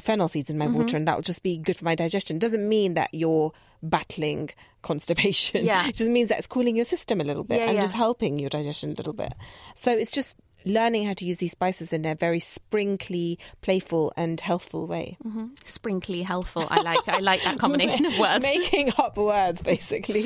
fennel 0.00 0.28
seeds 0.28 0.48
in 0.48 0.56
my 0.56 0.66
Mm-hmm. 0.66 0.76
water 0.76 0.96
and 0.96 1.08
that 1.08 1.16
will 1.16 1.22
just 1.22 1.42
be 1.42 1.58
good 1.58 1.76
for 1.76 1.84
my 1.84 1.96
digestion 1.96 2.38
doesn't 2.38 2.66
mean 2.66 2.94
that 2.94 3.10
you're 3.12 3.52
battling 3.82 4.48
constipation 4.82 5.64
Yeah. 5.64 5.88
it 5.88 5.96
just 5.96 6.08
means 6.08 6.28
that 6.28 6.38
it's 6.38 6.46
cooling 6.46 6.76
your 6.76 6.84
system 6.84 7.20
a 7.20 7.24
little 7.24 7.42
bit 7.42 7.58
Yeah, 7.58 7.66
and 7.66 7.74
yeah. 7.74 7.80
just 7.80 7.94
helping 7.94 8.38
your 8.38 8.50
digestion 8.50 8.90
a 8.92 8.94
little 8.94 9.12
bit 9.12 9.34
so 9.74 9.90
it's 9.90 10.12
just 10.12 10.36
learning 10.64 11.06
how 11.06 11.14
to 11.14 11.24
use 11.24 11.38
these 11.38 11.52
spices 11.52 11.92
in 11.92 12.04
a 12.04 12.14
very 12.14 12.40
sprinkly 12.40 13.38
playful 13.62 14.12
and 14.16 14.40
healthful 14.40 14.86
way 14.86 15.16
mm-hmm. 15.24 15.46
Sprinkly, 15.64 16.22
healthful. 16.22 16.66
I 16.70 16.82
like 16.82 17.08
I 17.08 17.18
like 17.18 17.42
that 17.44 17.58
combination 17.64 18.06
of 18.06 18.18
words. 18.18 18.42
making 18.42 18.92
up 18.98 19.16
words 19.16 19.62
basically 19.62 20.24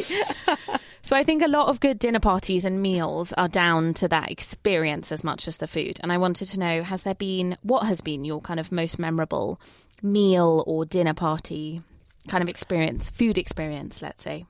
So 1.02 1.14
I 1.14 1.22
think 1.22 1.42
a 1.42 1.48
lot 1.48 1.68
of 1.68 1.80
good 1.80 1.98
dinner 1.98 2.18
parties 2.18 2.64
and 2.64 2.80
meals 2.80 3.34
are 3.34 3.46
down 3.46 3.92
to 3.94 4.08
that 4.08 4.30
experience 4.30 5.12
as 5.12 5.22
much 5.22 5.46
as 5.46 5.58
the 5.58 5.66
food. 5.66 6.00
And 6.02 6.10
I 6.10 6.16
wanted 6.16 6.48
to 6.48 6.58
know 6.58 6.82
has 6.82 7.02
there 7.02 7.14
been 7.14 7.58
what 7.60 7.86
has 7.86 8.00
been 8.00 8.24
your 8.24 8.40
kind 8.40 8.58
of 8.58 8.72
most 8.72 8.98
memorable 8.98 9.60
meal 10.02 10.64
or 10.66 10.86
dinner 10.86 11.12
party 11.12 11.82
kind 12.28 12.42
of 12.42 12.48
experience, 12.48 13.10
food 13.10 13.36
experience, 13.36 14.00
let's 14.00 14.22
say? 14.22 14.46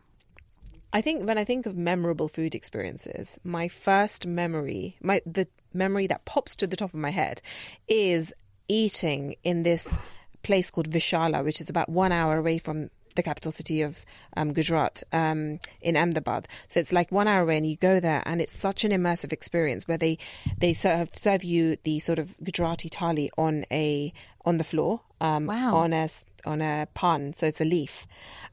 I 0.95 1.01
think 1.01 1.27
when 1.27 1.39
I 1.39 1.45
think 1.45 1.67
of 1.67 1.77
memorable 1.77 2.29
food 2.29 2.55
experiences, 2.55 3.37
my 3.43 3.67
first 3.67 4.27
memory, 4.27 4.97
my 5.03 5.21
the 5.27 5.49
memory 5.73 6.07
that 6.07 6.25
pops 6.25 6.55
to 6.57 6.69
the 6.69 6.77
top 6.77 6.95
of 6.95 7.01
my 7.01 7.11
head 7.11 7.43
is 7.89 8.33
eating 8.69 9.35
in 9.43 9.65
this 9.65 9.99
place 10.45 10.71
called 10.71 10.89
Vishala, 10.89 11.45
which 11.45 11.61
is 11.61 11.69
about 11.69 11.89
one 11.89 12.13
hour 12.13 12.37
away 12.39 12.59
from 12.59 12.91
the 13.17 13.23
capital 13.25 13.51
city 13.53 13.83
of 13.83 14.05
um, 14.37 14.53
Gujarat 14.53 15.03
um, 15.13 15.59
in 15.81 15.97
Ahmedabad. 15.97 16.47
So 16.69 16.79
it's 16.81 16.93
like 16.93 17.11
one 17.11 17.27
hour 17.29 17.43
away, 17.43 17.57
and 17.57 17.67
you 17.67 17.77
go 17.77 17.99
there, 17.99 18.23
and 18.25 18.41
it's 18.41 18.57
such 18.57 18.85
an 18.85 18.93
immersive 18.93 19.33
experience 19.33 19.89
where 19.89 19.99
they 19.99 20.19
they 20.59 20.75
serve 20.75 21.09
serve 21.17 21.43
you 21.43 21.77
the 21.83 21.99
sort 21.99 22.21
of 22.21 22.37
Gujarati 22.43 22.89
thali 22.89 23.31
on 23.37 23.65
a 23.73 24.13
on 24.45 24.59
the 24.59 24.65
floor, 24.65 25.01
um, 25.21 25.47
Wow. 25.47 25.75
on 25.75 25.93
a 25.93 26.09
on 26.47 26.63
a 26.63 26.87
pan, 26.95 27.35
so 27.35 27.47
it's 27.47 27.61
a 27.61 27.65
leaf, 27.65 28.07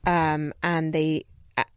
um, 0.08 0.54
and 0.64 0.92
they 0.94 1.26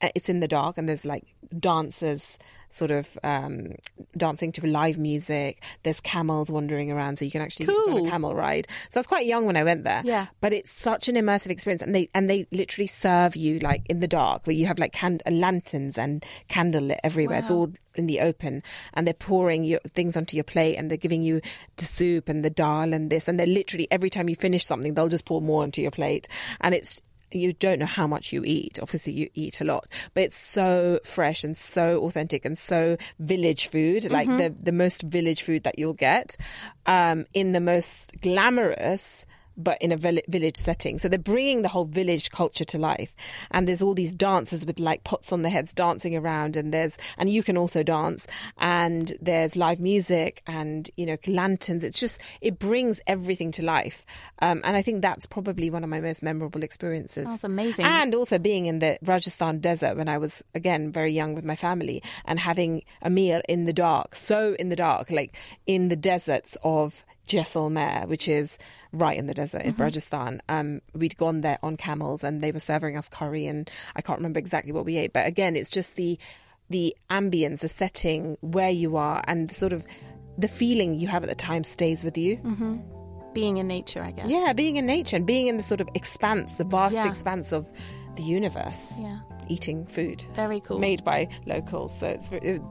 it's 0.01 0.29
in 0.29 0.41
the 0.41 0.49
dark 0.49 0.79
and 0.79 0.89
there's 0.89 1.05
like 1.05 1.25
dancers 1.59 2.39
sort 2.69 2.91
of 2.91 3.17
um, 3.23 3.73
dancing 4.17 4.51
to 4.53 4.67
live 4.67 4.99
music. 4.99 5.63
There's 5.85 6.01
camels 6.01 6.51
wandering 6.51 6.91
around, 6.91 7.17
so 7.17 7.25
you 7.25 7.31
can 7.31 7.41
actually 7.43 7.67
go 7.67 7.73
on 7.73 8.07
a 8.07 8.11
camel 8.11 8.35
ride. 8.35 8.67
So 8.91 8.99
I 8.99 9.01
was 9.01 9.07
quite 9.07 9.27
young 9.27 9.47
when 9.47 9.57
I 9.57 9.63
went 9.63 9.85
there. 9.85 10.03
Yeah. 10.05 10.27
but 10.41 10.53
it's 10.53 10.73
such 10.73 11.09
an 11.09 11.15
immersive 11.15 11.51
experience, 11.51 11.83
and 11.83 11.95
they 11.95 12.09
and 12.15 12.29
they 12.29 12.47
literally 12.51 12.89
serve 12.89 13.37
you 13.37 13.61
like 13.61 13.87
in 13.89 14.01
the 14.01 14.09
dark, 14.09 14.47
where 14.47 14.57
you 14.57 14.67
have 14.67 14.79
like 14.79 14.93
can- 14.93 15.21
lanterns 15.31 15.97
and 15.97 16.25
candlelit 16.49 16.99
everywhere. 17.05 17.39
It's 17.39 17.51
all 17.51 17.73
in 17.95 18.07
the 18.07 18.21
open, 18.21 18.63
and 18.93 19.07
they're 19.07 19.15
pouring 19.15 19.65
your 19.65 19.81
things 19.87 20.17
onto 20.17 20.37
your 20.37 20.45
plate, 20.45 20.77
and 20.77 20.91
they're 20.91 20.99
giving 20.99 21.23
you 21.23 21.41
the 21.77 21.85
soup 21.85 22.29
and 22.29 22.45
the 22.45 22.51
dal 22.51 22.93
and 22.93 23.09
this, 23.09 23.29
and 23.29 23.39
they're 23.39 23.47
literally 23.47 23.87
every 23.91 24.11
time 24.11 24.29
you 24.29 24.37
finish 24.37 24.67
something, 24.67 24.95
they'll 24.95 25.09
just 25.09 25.25
pour 25.25 25.41
more 25.41 25.63
onto 25.63 25.81
your 25.81 25.93
plate, 25.93 26.27
and 26.61 26.75
it's 26.75 27.01
you 27.35 27.53
don't 27.53 27.79
know 27.79 27.87
how 27.87 28.07
much 28.07 28.33
you 28.33 28.43
eat. 28.45 28.79
Obviously, 28.81 29.13
you 29.13 29.29
eat 29.35 29.61
a 29.61 29.65
lot, 29.65 29.87
but 30.15 30.25
it's 30.25 30.37
so 30.37 31.01
fresh 31.05 31.45
and 31.45 31.57
so 31.57 32.01
authentic 32.05 32.45
and 32.45 32.57
so 32.57 32.97
village 33.19 33.69
food, 33.69 34.11
like 34.11 34.29
Mm-hmm. 34.29 34.37
the 34.39 34.65
the 34.65 34.73
most 34.73 35.03
village 35.03 35.43
food 35.43 35.65
that 35.65 35.79
you'll 35.79 35.93
get, 35.95 36.37
um, 36.87 37.27
in 37.35 37.53
the 37.53 37.61
most 37.61 38.21
glamorous. 38.21 39.27
But 39.57 39.81
in 39.81 39.93
a 39.93 39.97
village 39.97 40.57
setting, 40.57 40.99
so 40.99 41.09
they're 41.09 41.19
bringing 41.19 41.63
the 41.63 41.69
whole 41.69 41.85
village 41.85 42.31
culture 42.31 42.65
to 42.65 42.79
life, 42.79 43.15
and 43.51 43.69
there's 43.69 43.83
all 43.83 43.95
these 43.95 44.13
dancers 44.13 44.67
with 44.67 44.81
like 44.81 45.05
pots 45.05 45.33
on 45.33 45.43
their 45.43 45.53
heads 45.53 45.73
dancing 45.73 46.17
around, 46.17 46.57
and 46.57 46.73
there's 46.73 46.99
and 47.19 47.31
you 47.31 47.43
can 47.43 47.57
also 47.57 47.83
dance, 47.83 48.27
and 48.59 49.13
there's 49.21 49.57
live 49.57 49.81
music, 49.81 50.43
and 50.47 50.91
you 50.97 51.07
know 51.07 51.17
lanterns. 51.27 51.85
It's 51.85 52.01
just 52.01 52.21
it 52.41 52.59
brings 52.59 53.01
everything 53.07 53.53
to 53.53 53.65
life, 53.65 54.05
um, 54.41 54.61
and 54.65 54.77
I 54.77 54.83
think 54.83 55.03
that's 55.03 55.27
probably 55.27 55.71
one 55.71 55.85
of 55.85 55.91
my 55.91 56.01
most 56.01 56.23
memorable 56.23 56.63
experiences. 56.63 57.27
That's 57.27 57.45
amazing. 57.45 57.85
And 57.85 58.15
also 58.15 58.39
being 58.39 58.67
in 58.67 58.79
the 58.79 58.99
Rajasthan 59.03 59.61
desert 59.61 59.97
when 59.97 60.09
I 60.09 60.19
was 60.19 60.43
again 60.55 60.93
very 60.93 61.13
young 61.13 61.35
with 61.35 61.45
my 61.45 61.57
family 61.57 62.03
and 62.25 62.39
having 62.39 62.83
a 63.03 63.11
meal 63.11 63.41
in 63.49 63.65
the 63.65 63.73
dark, 63.73 64.15
so 64.15 64.55
in 64.59 64.69
the 64.69 64.77
dark, 64.77 65.11
like 65.11 65.37
in 65.67 65.89
the 65.89 65.97
deserts 65.97 66.57
of 66.63 67.05
Jaisalmer, 67.29 68.07
which 68.09 68.29
is 68.29 68.59
right 68.93 69.17
in 69.17 69.27
the 69.27 69.35
desert 69.35 69.63
in 69.63 69.75
Rajasthan. 69.75 70.41
Um, 70.49 70.81
we'd 70.95 71.17
gone 71.17 71.41
there 71.41 71.59
on 71.63 71.77
camels 71.77 72.23
and 72.25 72.41
they 72.41 72.53
were 72.53 72.61
serving 72.61 72.97
us 72.97 73.09
curry 73.09 73.47
and 73.47 73.71
I 73.97 74.03
can't 74.03 74.19
remember 74.19 74.39
exactly 74.39 74.73
what 74.73 74.85
we 74.85 74.97
ate, 74.97 75.13
but 75.13 75.27
again, 75.27 75.57
it's 75.57 75.71
just 75.71 75.97
the 75.97 76.19
the 76.71 76.97
ambience, 77.11 77.61
the 77.61 77.69
setting, 77.69 78.39
where 78.41 78.71
you 78.71 78.97
are, 78.97 79.23
and 79.27 79.51
the 79.51 79.55
sort 79.55 79.75
of 79.75 79.85
the 80.39 80.49
feeling 80.49 80.95
you 80.99 81.07
have 81.09 81.23
at 81.23 81.29
the 81.29 81.35
time 81.35 81.63
stays 81.63 82.03
with 82.03 82.17
you. 82.17 82.37
Being 83.35 83.59
in 83.59 83.67
nature, 83.69 84.03
I 84.03 84.13
guess. 84.13 84.29
Yeah, 84.29 84.53
being 84.55 84.77
in 84.77 84.87
nature 84.87 85.17
and 85.17 85.27
being 85.27 85.49
in 85.49 85.57
the 85.59 85.63
sort 85.63 85.81
of 85.83 85.89
expanse, 85.95 86.55
the 86.57 86.65
vast 86.65 86.97
Yeah. 86.97 87.07
expanse 87.09 87.53
of 87.53 87.71
the 88.17 88.23
universe. 88.23 88.95
Yeah. 88.99 89.19
Eating 89.49 89.85
food 89.87 90.25
Very 90.35 90.61
cool. 90.61 90.79
made 90.79 91.05
by 91.05 91.29
locals. 91.45 91.97
So 91.99 92.07
it's 92.07 92.31
it, 92.33 92.63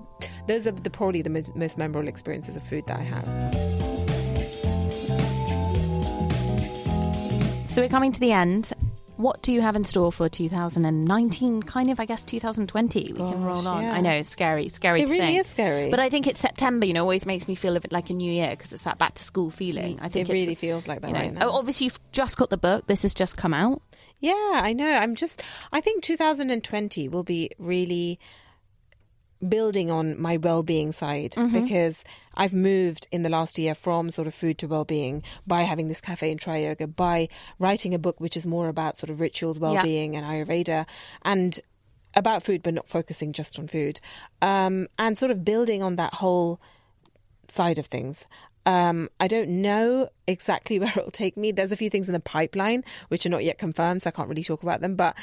those 0.48 0.66
are 0.66 0.72
the 0.72 0.90
probably 0.90 1.22
the 1.22 1.30
mo- 1.30 1.44
most 1.54 1.78
memorable 1.78 2.08
experiences 2.10 2.56
of 2.56 2.64
food 2.64 2.88
that 2.88 2.98
I 2.98 3.04
have. 3.04 3.83
So 7.74 7.82
we're 7.82 7.90
coming 7.90 8.12
to 8.12 8.20
the 8.20 8.32
end. 8.32 8.72
What 9.18 9.42
do 9.42 9.52
you 9.52 9.62
have 9.62 9.76
in 9.76 9.84
store 9.84 10.12
for 10.12 10.30
2019? 10.30 11.64
Kind 11.64 11.90
of, 11.90 12.00
I 12.00 12.06
guess, 12.06 12.24
2020. 12.24 13.14
We 13.14 13.18
can 13.18 13.44
roll 13.44 13.68
on. 13.68 13.82
yeah. 13.82 13.94
I 13.94 14.02
know 14.02 14.12
it's 14.12 14.30
scary. 14.30 14.70
Scary 14.70 15.02
It 15.02 15.08
to 15.08 15.12
really 15.12 15.26
think. 15.26 15.40
is 15.40 15.48
scary. 15.48 15.90
But 15.90 16.00
I 16.00 16.08
think 16.10 16.28
it's 16.28 16.40
September. 16.40 16.86
You 16.86 16.94
know, 16.94 17.02
always 17.02 17.26
makes 17.26 17.48
me 17.48 17.56
feel 17.56 17.76
a 17.76 17.80
bit 17.80 17.92
like 17.92 18.12
a 18.12 18.14
new 18.14 18.32
year 18.32 18.52
because 18.52 18.74
it's 18.74 18.84
that 18.84 19.00
back 19.00 19.16
to 19.16 19.24
school 19.24 19.50
feeling. 19.50 20.00
I 20.04 20.10
think 20.10 20.30
it 20.30 20.34
really 20.34 20.54
feels 20.54 20.88
like 20.88 21.02
that 21.02 21.08
you 21.08 21.14
know, 21.14 21.20
right 21.20 21.34
now. 21.34 21.50
obviously 21.50 21.86
you've 21.86 22.00
just 22.12 22.38
got 22.38 22.52
the 22.52 22.58
book. 22.58 22.86
This 22.86 23.02
has 23.02 23.16
just 23.16 23.38
come 23.38 23.56
out. 23.56 23.82
Yeah, 24.20 24.34
I 24.64 24.74
know. 24.74 24.88
I'm 24.96 25.16
just. 25.16 25.42
I 25.72 25.82
think 25.82 26.04
2020 26.04 27.10
will 27.10 27.24
be 27.24 27.50
really 27.58 28.20
building 29.48 29.92
on 29.92 30.20
my 30.20 30.38
well-being 30.38 30.92
side 30.92 31.32
Mm-hmm. 31.34 31.64
because 31.64 32.04
I've 32.36 32.54
moved 32.54 33.08
in 33.12 33.22
the 33.24 33.30
last 33.30 33.58
year 33.60 33.76
from 33.76 34.10
sort 34.10 34.28
of 34.28 34.34
food 34.34 34.58
to 34.60 34.68
well-being 34.68 35.24
by 35.46 35.64
having 35.64 35.88
this 35.88 36.02
cafe 36.02 36.32
in 36.32 36.38
Triyoga, 36.38 36.96
by 36.96 37.28
writing 37.60 37.94
a 37.94 38.00
book 38.00 38.20
which 38.20 38.36
is 38.38 38.48
more 38.48 38.68
about 38.70 38.98
sort 38.98 39.10
of 39.10 39.20
rituals, 39.20 39.60
well-being, 39.60 40.16
and 40.16 40.26
Ayurveda, 40.26 40.88
and 41.24 41.60
about 42.16 42.44
food, 42.44 42.62
but 42.64 42.74
not 42.74 42.88
focusing 42.88 43.34
just 43.34 43.58
on 43.58 43.68
food, 43.68 44.00
um, 44.42 44.88
and 45.00 45.18
sort 45.18 45.32
of 45.32 45.44
building 45.44 45.82
on 45.82 45.96
that 45.96 46.14
whole 46.16 46.60
side 47.48 47.78
of 47.80 47.88
things. 47.88 48.26
Um, 48.66 49.10
I 49.20 49.28
don't 49.28 49.50
know 49.50 50.10
exactly 50.28 50.80
where 50.80 50.90
it'll 50.96 51.12
take 51.12 51.36
me. 51.36 51.52
There's 51.52 51.72
a 51.72 51.78
few 51.78 51.90
things 51.90 52.08
in 52.08 52.14
the 52.14 52.20
pipeline 52.20 52.84
which 53.10 53.26
are 53.26 53.30
not 53.30 53.44
yet 53.44 53.58
confirmed, 53.58 54.04
so 54.04 54.08
I 54.08 54.12
can't 54.12 54.30
really 54.30 54.44
talk 54.44 54.64
about 54.64 54.80
them. 54.82 54.96
But 54.96 55.16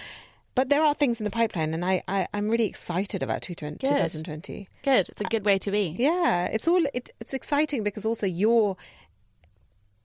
but 0.61 0.69
there 0.69 0.85
are 0.85 0.93
things 0.93 1.19
in 1.19 1.25
the 1.25 1.31
pipeline, 1.31 1.73
and 1.73 1.83
I, 1.83 2.03
I 2.07 2.29
I'm 2.35 2.51
really 2.51 2.67
excited 2.67 3.23
about 3.23 3.41
2020. 3.41 3.79
Good. 3.79 4.11
2020. 4.11 4.69
Good. 4.83 5.09
It's 5.09 5.23
a 5.23 5.25
good 5.25 5.43
way 5.43 5.57
to 5.57 5.71
be. 5.71 5.97
Yeah, 5.99 6.45
it's 6.53 6.69
all 6.69 6.85
it, 6.93 7.09
it's 7.19 7.33
exciting 7.33 7.83
because 7.83 8.05
also 8.05 8.27
you're 8.27 8.77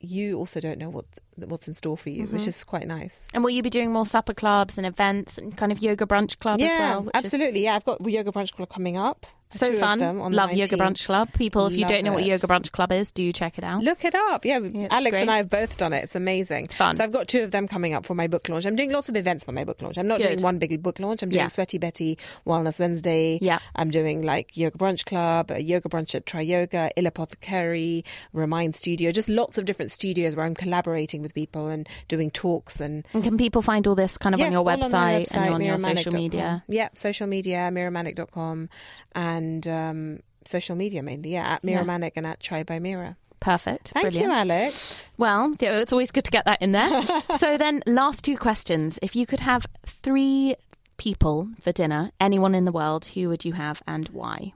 you 0.00 0.38
also 0.38 0.58
don't 0.60 0.78
know 0.78 0.88
what 0.88 1.04
what's 1.36 1.68
in 1.68 1.74
store 1.74 1.96
for 1.96 2.10
you, 2.10 2.24
Mm-hmm. 2.24 2.34
which 2.36 2.46
is 2.48 2.64
quite 2.64 2.86
nice. 2.86 3.28
And 3.34 3.42
will 3.44 3.50
you 3.50 3.62
be 3.62 3.70
doing 3.70 3.92
more 3.92 4.06
supper 4.06 4.34
clubs 4.34 4.78
and 4.78 4.86
events 4.86 5.38
and 5.38 5.56
kind 5.56 5.70
of 5.72 5.80
yoga 5.80 6.06
brunch 6.06 6.38
club 6.38 6.60
yeah, 6.60 6.66
as 6.68 6.78
well? 6.78 7.00
which 7.02 7.14
is 7.14 7.24
absolutely. 7.24 7.64
Yeah, 7.64 7.74
I've 7.76 7.84
got 7.84 8.04
yoga 8.08 8.32
brunch 8.32 8.52
club 8.54 8.68
coming 8.70 8.96
up. 8.96 9.26
So 9.50 9.72
fun. 9.76 10.00
Love 10.32 10.52
Yoga 10.54 10.76
Brunch 10.76 11.06
Club. 11.06 11.32
People, 11.32 11.66
if 11.68 11.74
you 11.74 11.86
don't 11.86 12.02
know 12.02 12.12
what. 12.12 12.24
Yoga 12.24 12.48
Brunch 12.48 12.72
Club 12.72 12.90
is, 12.90 13.12
do 13.12 13.32
check 13.32 13.56
it 13.58 13.62
out. 13.62 13.80
Look 13.80 14.04
it 14.04 14.12
up. 14.12 14.44
Yeah, 14.44 14.58
it's 14.60 14.92
Alex 14.92 15.18
and. 15.18 15.30
I 15.30 15.36
have 15.36 15.48
both 15.48 15.76
done 15.78 15.92
it. 15.92 16.02
It's 16.02 16.16
amazing. 16.16 16.66
fun. 16.66 16.96
So 16.96 17.04
I've 17.04 17.12
got 17.12 17.28
two 17.28 17.42
of 17.42 17.52
them 17.52 17.68
coming 17.68 17.94
up 17.94 18.04
for 18.04 18.14
my 18.16 18.26
book 18.26 18.48
launch. 18.48 18.66
I'm 18.66 18.74
doing 18.74 18.90
lots 18.90 19.08
of 19.08 19.16
events 19.16 19.44
for 19.44 19.52
my 19.52 19.62
book 19.62 19.80
launch. 19.80 19.98
I'm 19.98 20.08
not 20.08 20.18
Good. 20.18 20.24
doing 20.38 20.42
one 20.42 20.58
big 20.58 20.82
book 20.82 20.98
launch. 20.98 21.22
I'm 21.22 21.28
doing 21.28 21.42
Yeah. 21.42 21.46
Sweaty 21.46 21.78
Betty 21.78 22.18
Wellness 22.44 22.80
Wednesday. 22.80 23.38
Yeah. 23.40 23.60
I'm 23.76 23.90
doing 23.92 24.22
like 24.22 24.56
Yoga 24.56 24.78
Brunch 24.78 25.04
Club, 25.04 25.52
a 25.52 25.62
Yoga 25.62 25.88
Brunch 25.88 26.16
at 26.16 26.26
Triyoga, 26.26 26.90
Il 26.96 27.06
Apothecary, 27.06 28.04
Remind 28.32 28.74
Studio, 28.74 29.12
just 29.12 29.28
lots 29.28 29.58
of 29.58 29.64
different 29.64 29.92
studios 29.92 30.34
where 30.34 30.44
I'm 30.44 30.56
collaborating 30.56 31.22
with 31.26 31.34
people 31.34 31.68
and 31.68 31.88
doing 32.08 32.30
talks 32.30 32.80
and 32.80 33.04
And 33.12 33.22
can 33.24 33.36
people 33.36 33.62
find 33.62 33.86
all 33.86 33.94
this 33.94 34.16
kind 34.16 34.34
of 34.34 34.40
on 34.40 34.52
your 34.52 34.64
website, 34.64 34.84
on 34.84 35.22
website, 35.22 35.36
and 35.36 35.54
on 35.54 35.60
your 35.60 35.78
social 35.78 36.12
media? 36.12 36.64
Yeah, 36.68 36.88
social 36.94 37.26
media, 37.26 37.68
miramanek.com 37.72 38.68
and 39.14 39.66
um, 39.68 40.20
social 40.44 40.76
media 40.76 41.02
mainly. 41.02 41.30
Yeah, 41.32 41.54
at 41.54 41.60
Yeah. 41.64 41.82
MiraManek 41.82 42.12
and 42.16 42.26
at 42.26 42.40
Chai 42.40 42.62
by 42.62 42.78
Mira. 42.78 43.16
Perfect. 43.40 43.88
Thank 43.90 44.04
Brilliant. 44.04 44.26
you, 44.26 44.32
Alex. 44.32 45.10
Well, 45.18 45.52
it's 45.60 45.92
always 45.92 46.10
good 46.10 46.24
to 46.24 46.30
get 46.30 46.46
that 46.46 46.62
in 46.62 46.72
there. 46.72 47.02
so 47.38 47.58
then, 47.58 47.82
last 47.86 48.24
two 48.24 48.36
questions. 48.36 48.98
If 49.02 49.14
you 49.14 49.26
could 49.26 49.40
have 49.40 49.66
three 49.84 50.56
people 50.96 51.50
for 51.60 51.70
dinner, 51.72 52.10
anyone 52.20 52.54
in 52.54 52.64
the 52.64 52.72
world, 52.72 53.04
who 53.04 53.28
would 53.28 53.44
you 53.44 53.52
have 53.52 53.82
and 53.86 54.08
why? 54.08 54.52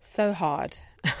So 0.00 0.32
hard. 0.32 0.78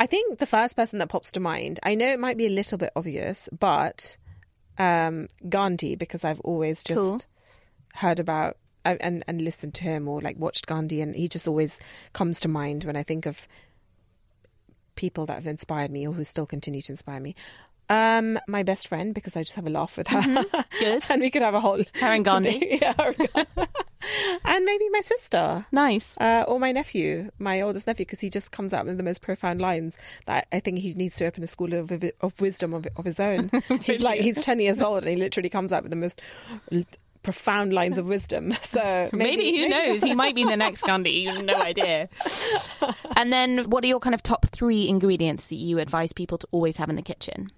I 0.00 0.06
think 0.06 0.38
the 0.38 0.46
first 0.46 0.76
person 0.76 0.98
that 0.98 1.10
pops 1.10 1.30
to 1.32 1.40
mind, 1.40 1.78
I 1.82 1.94
know 1.94 2.08
it 2.08 2.18
might 2.18 2.38
be 2.38 2.46
a 2.46 2.50
little 2.50 2.78
bit 2.78 2.90
obvious, 2.96 3.50
but 3.56 4.16
um, 4.78 5.28
Gandhi, 5.46 5.94
because 5.94 6.24
I've 6.24 6.40
always 6.40 6.82
just 6.82 6.96
Cool. 6.96 7.20
heard 7.94 8.18
about 8.18 8.56
and, 8.82 9.22
and 9.28 9.42
listened 9.42 9.74
to 9.74 9.84
him 9.84 10.08
or 10.08 10.22
like 10.22 10.38
watched 10.38 10.66
Gandhi, 10.66 11.02
and 11.02 11.14
he 11.14 11.28
just 11.28 11.46
always 11.46 11.78
comes 12.14 12.40
to 12.40 12.48
mind 12.48 12.84
when 12.84 12.96
I 12.96 13.02
think 13.02 13.26
of 13.26 13.46
people 14.94 15.26
that 15.26 15.34
have 15.34 15.46
inspired 15.46 15.90
me 15.90 16.08
or 16.08 16.14
who 16.14 16.24
still 16.24 16.46
continue 16.46 16.80
to 16.80 16.92
inspire 16.92 17.20
me. 17.20 17.34
Um, 17.90 18.38
my 18.46 18.62
best 18.62 18.86
friend, 18.86 19.12
because 19.12 19.36
I 19.36 19.42
just 19.42 19.56
have 19.56 19.66
a 19.66 19.70
laugh 19.70 19.96
with 19.98 20.06
her. 20.06 20.44
Good. 20.78 21.02
and 21.10 21.20
we 21.20 21.28
could 21.28 21.42
have 21.42 21.54
a 21.54 21.60
whole. 21.60 21.82
And 22.00 22.24
Gandhi. 22.24 22.78
yeah, 22.80 22.94
and 24.44 24.64
maybe 24.64 24.88
my 24.90 25.00
sister. 25.00 25.66
Nice. 25.72 26.16
Uh, 26.18 26.44
or 26.46 26.60
my 26.60 26.70
nephew, 26.70 27.30
my 27.40 27.60
oldest 27.60 27.88
nephew, 27.88 28.06
because 28.06 28.20
he 28.20 28.30
just 28.30 28.52
comes 28.52 28.72
out 28.72 28.86
with 28.86 28.96
the 28.96 29.02
most 29.02 29.22
profound 29.22 29.60
lines 29.60 29.98
that 30.26 30.46
I 30.52 30.60
think 30.60 30.78
he 30.78 30.94
needs 30.94 31.16
to 31.16 31.26
open 31.26 31.42
a 31.42 31.48
school 31.48 31.74
of, 31.74 31.92
of 32.20 32.40
wisdom 32.40 32.74
of, 32.74 32.86
of 32.96 33.04
his 33.04 33.18
own. 33.18 33.50
he's 33.82 34.04
like 34.04 34.20
he's 34.20 34.40
ten 34.44 34.60
years 34.60 34.80
old 34.80 35.02
and 35.02 35.08
he 35.08 35.16
literally 35.16 35.48
comes 35.48 35.72
out 35.72 35.82
with 35.82 35.90
the 35.90 35.96
most 35.96 36.22
profound 37.24 37.72
lines 37.72 37.98
of 37.98 38.06
wisdom. 38.06 38.52
So 38.52 39.10
Maybe, 39.12 39.58
who 39.58 39.68
knows? 39.68 40.04
He 40.04 40.14
might 40.14 40.36
be 40.36 40.44
the 40.44 40.56
next 40.56 40.82
Gandhi. 40.82 41.10
You 41.10 41.32
have 41.32 41.44
no 41.44 41.60
idea. 41.60 42.08
and 43.16 43.32
then, 43.32 43.64
what 43.64 43.82
are 43.82 43.88
your 43.88 43.98
kind 43.98 44.14
of 44.14 44.22
top 44.22 44.46
three 44.46 44.88
ingredients 44.88 45.48
that 45.48 45.56
you 45.56 45.80
advise 45.80 46.12
people 46.12 46.38
to 46.38 46.46
always 46.52 46.76
have 46.76 46.88
in 46.88 46.94
the 46.94 47.02
kitchen? 47.02 47.50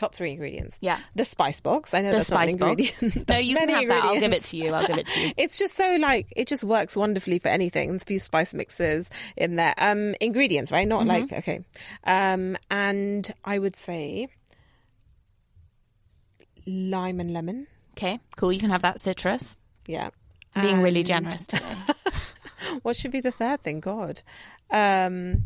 Top 0.00 0.14
three 0.14 0.30
ingredients. 0.30 0.78
Yeah. 0.80 0.98
the 1.14 1.26
spice 1.26 1.60
box. 1.60 1.92
I 1.92 2.00
know 2.00 2.10
The 2.10 2.16
that's 2.16 2.30
not 2.30 2.44
an 2.44 2.48
spice 2.54 2.56
box. 2.58 3.02
ingredient. 3.02 3.28
No, 3.28 3.36
you 3.36 3.54
can 3.58 3.68
have 3.68 3.88
that. 3.88 4.04
I'll 4.04 4.18
give 4.18 4.32
it 4.32 4.42
to 4.44 4.56
you. 4.56 4.72
I'll 4.72 4.86
give 4.86 4.96
it 4.96 5.06
to 5.08 5.20
you. 5.20 5.32
It's 5.36 5.58
just 5.58 5.74
so 5.74 5.96
like 6.00 6.32
it 6.34 6.48
just 6.48 6.64
works 6.64 6.96
wonderfully 6.96 7.38
for 7.38 7.48
anything. 7.48 7.90
There's 7.90 8.02
a 8.02 8.06
few 8.06 8.18
spice 8.18 8.54
mixes 8.54 9.10
in 9.36 9.56
there. 9.56 9.74
Um, 9.76 10.14
ingredients, 10.18 10.72
right? 10.72 10.88
Mm-hmm. 10.88 11.06
Not 11.06 11.20
like 11.20 11.32
okay. 11.34 11.60
Um, 12.04 12.56
and 12.70 13.30
I 13.44 13.58
would 13.58 13.76
say 13.76 14.28
lime 16.66 17.20
and 17.20 17.32
lemon. 17.32 17.66
Okay, 17.92 18.20
cool. 18.36 18.52
You 18.52 18.58
can 18.60 18.70
have 18.70 18.82
that 18.82 19.00
citrus. 19.00 19.54
Yeah. 19.86 20.10
Being 20.60 20.80
really 20.80 21.02
generous 21.04 21.46
today. 21.46 21.76
What 22.82 22.94
should 22.96 23.10
be 23.10 23.20
the 23.20 23.32
third 23.32 23.62
thing? 23.62 23.80
God. 23.80 24.22
Um, 24.70 25.44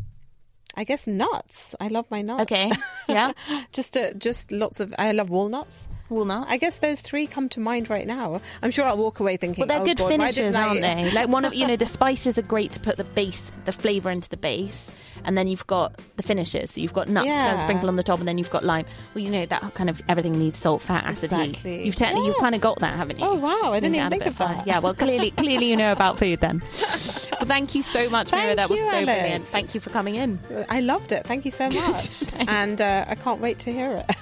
I 0.77 0.83
guess 0.83 1.07
nuts. 1.07 1.75
I 1.79 1.87
love 1.87 2.05
my 2.09 2.21
nuts. 2.21 2.43
Okay, 2.43 2.71
yeah. 3.07 3.31
just 3.71 3.97
uh, 3.97 4.13
just 4.13 4.51
lots 4.51 4.79
of. 4.79 4.93
I 4.97 5.11
love 5.11 5.29
walnuts. 5.29 5.87
Walnuts. 6.09 6.47
I 6.49 6.57
guess 6.57 6.79
those 6.79 7.01
three 7.01 7.27
come 7.27 7.49
to 7.49 7.59
mind 7.59 7.89
right 7.89 8.05
now. 8.05 8.41
I'm 8.61 8.71
sure 8.71 8.85
I'll 8.85 8.97
walk 8.97 9.19
away 9.19 9.37
thinking. 9.37 9.61
Well, 9.61 9.67
they're 9.67 9.81
oh 9.81 9.85
good 9.85 9.97
God, 9.97 10.09
finishers, 10.09 10.55
aren't 10.55 10.81
they? 10.81 11.11
Like 11.15 11.29
one 11.29 11.45
of 11.45 11.53
you 11.53 11.67
know, 11.67 11.75
the 11.75 11.85
spices 11.85 12.37
are 12.37 12.43
great 12.43 12.71
to 12.73 12.79
put 12.79 12.97
the 12.97 13.03
base, 13.03 13.51
the 13.65 13.71
flavour 13.71 14.11
into 14.11 14.29
the 14.29 14.37
base, 14.37 14.91
and 15.25 15.37
then 15.37 15.47
you've 15.47 15.67
got 15.67 15.97
the 16.17 16.23
finishes. 16.23 16.71
So 16.71 16.81
you've 16.81 16.93
got 16.93 17.07
nuts 17.07 17.27
kind 17.29 17.53
of 17.53 17.59
sprinkle 17.59 17.89
on 17.89 17.95
the 17.95 18.03
top, 18.03 18.19
and 18.19 18.27
then 18.27 18.37
you've 18.37 18.49
got 18.49 18.63
lime. 18.63 18.85
Well, 19.13 19.23
you 19.23 19.29
know 19.29 19.45
that 19.45 19.73
kind 19.73 19.89
of 19.89 20.01
everything 20.07 20.37
needs 20.37 20.57
salt, 20.57 20.81
fat, 20.81 21.05
acid, 21.05 21.31
heat. 21.31 21.49
Exactly. 21.49 21.85
You've 21.85 21.95
technically 21.95 22.27
you've 22.27 22.37
kind 22.37 22.55
of 22.55 22.61
got 22.61 22.79
that, 22.79 22.95
haven't 22.95 23.19
you? 23.19 23.25
Oh, 23.25 23.35
wow, 23.35 23.59
Just 23.63 23.73
I 23.73 23.79
didn't 23.79 23.95
even 23.95 24.09
think 24.09 24.25
of 24.25 24.37
that. 24.37 24.55
fire. 24.55 24.63
Yeah, 24.65 24.79
well, 24.79 24.93
clearly, 24.93 25.31
clearly 25.31 25.69
you 25.69 25.77
know 25.77 25.91
about 25.91 26.17
food 26.17 26.39
then. 26.41 26.59
well, 26.61 27.45
thank 27.45 27.75
you 27.75 27.81
so 27.81 28.09
much, 28.09 28.31
Mira. 28.31 28.55
That 28.55 28.69
was 28.69 28.79
so 28.79 29.05
brilliant. 29.05 29.47
Thank 29.47 29.73
you 29.75 29.81
for 29.81 29.89
coming 29.89 30.15
in. 30.15 30.39
I 30.69 30.79
loved 30.81 31.11
it. 31.11 31.25
Thank 31.25 31.45
you 31.45 31.51
so 31.51 31.69
much. 31.69 32.23
and 32.47 32.81
uh, 32.81 33.05
I 33.07 33.15
can't 33.15 33.41
wait 33.41 33.59
to 33.59 33.71
hear 33.73 34.03
it. 34.07 34.15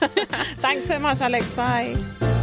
Thanks 0.60 0.88
so 0.88 1.00
much, 1.00 1.22
Alex. 1.22 1.52
Bye. 1.54 2.43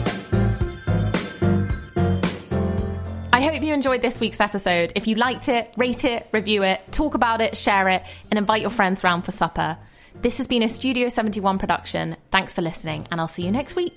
I 3.40 3.44
hope 3.44 3.62
you 3.62 3.72
enjoyed 3.72 4.02
this 4.02 4.20
week's 4.20 4.38
episode. 4.38 4.92
If 4.94 5.06
you 5.06 5.14
liked 5.14 5.48
it, 5.48 5.72
rate 5.78 6.04
it, 6.04 6.28
review 6.30 6.62
it, 6.62 6.82
talk 6.92 7.14
about 7.14 7.40
it, 7.40 7.56
share 7.56 7.88
it, 7.88 8.02
and 8.30 8.36
invite 8.36 8.60
your 8.60 8.70
friends 8.70 9.02
round 9.02 9.24
for 9.24 9.32
supper. 9.32 9.78
This 10.16 10.36
has 10.36 10.46
been 10.46 10.62
a 10.62 10.68
Studio 10.68 11.08
71 11.08 11.58
production. 11.58 12.18
Thanks 12.30 12.52
for 12.52 12.60
listening, 12.60 13.08
and 13.10 13.18
I'll 13.18 13.28
see 13.28 13.42
you 13.42 13.50
next 13.50 13.76
week. 13.76 13.96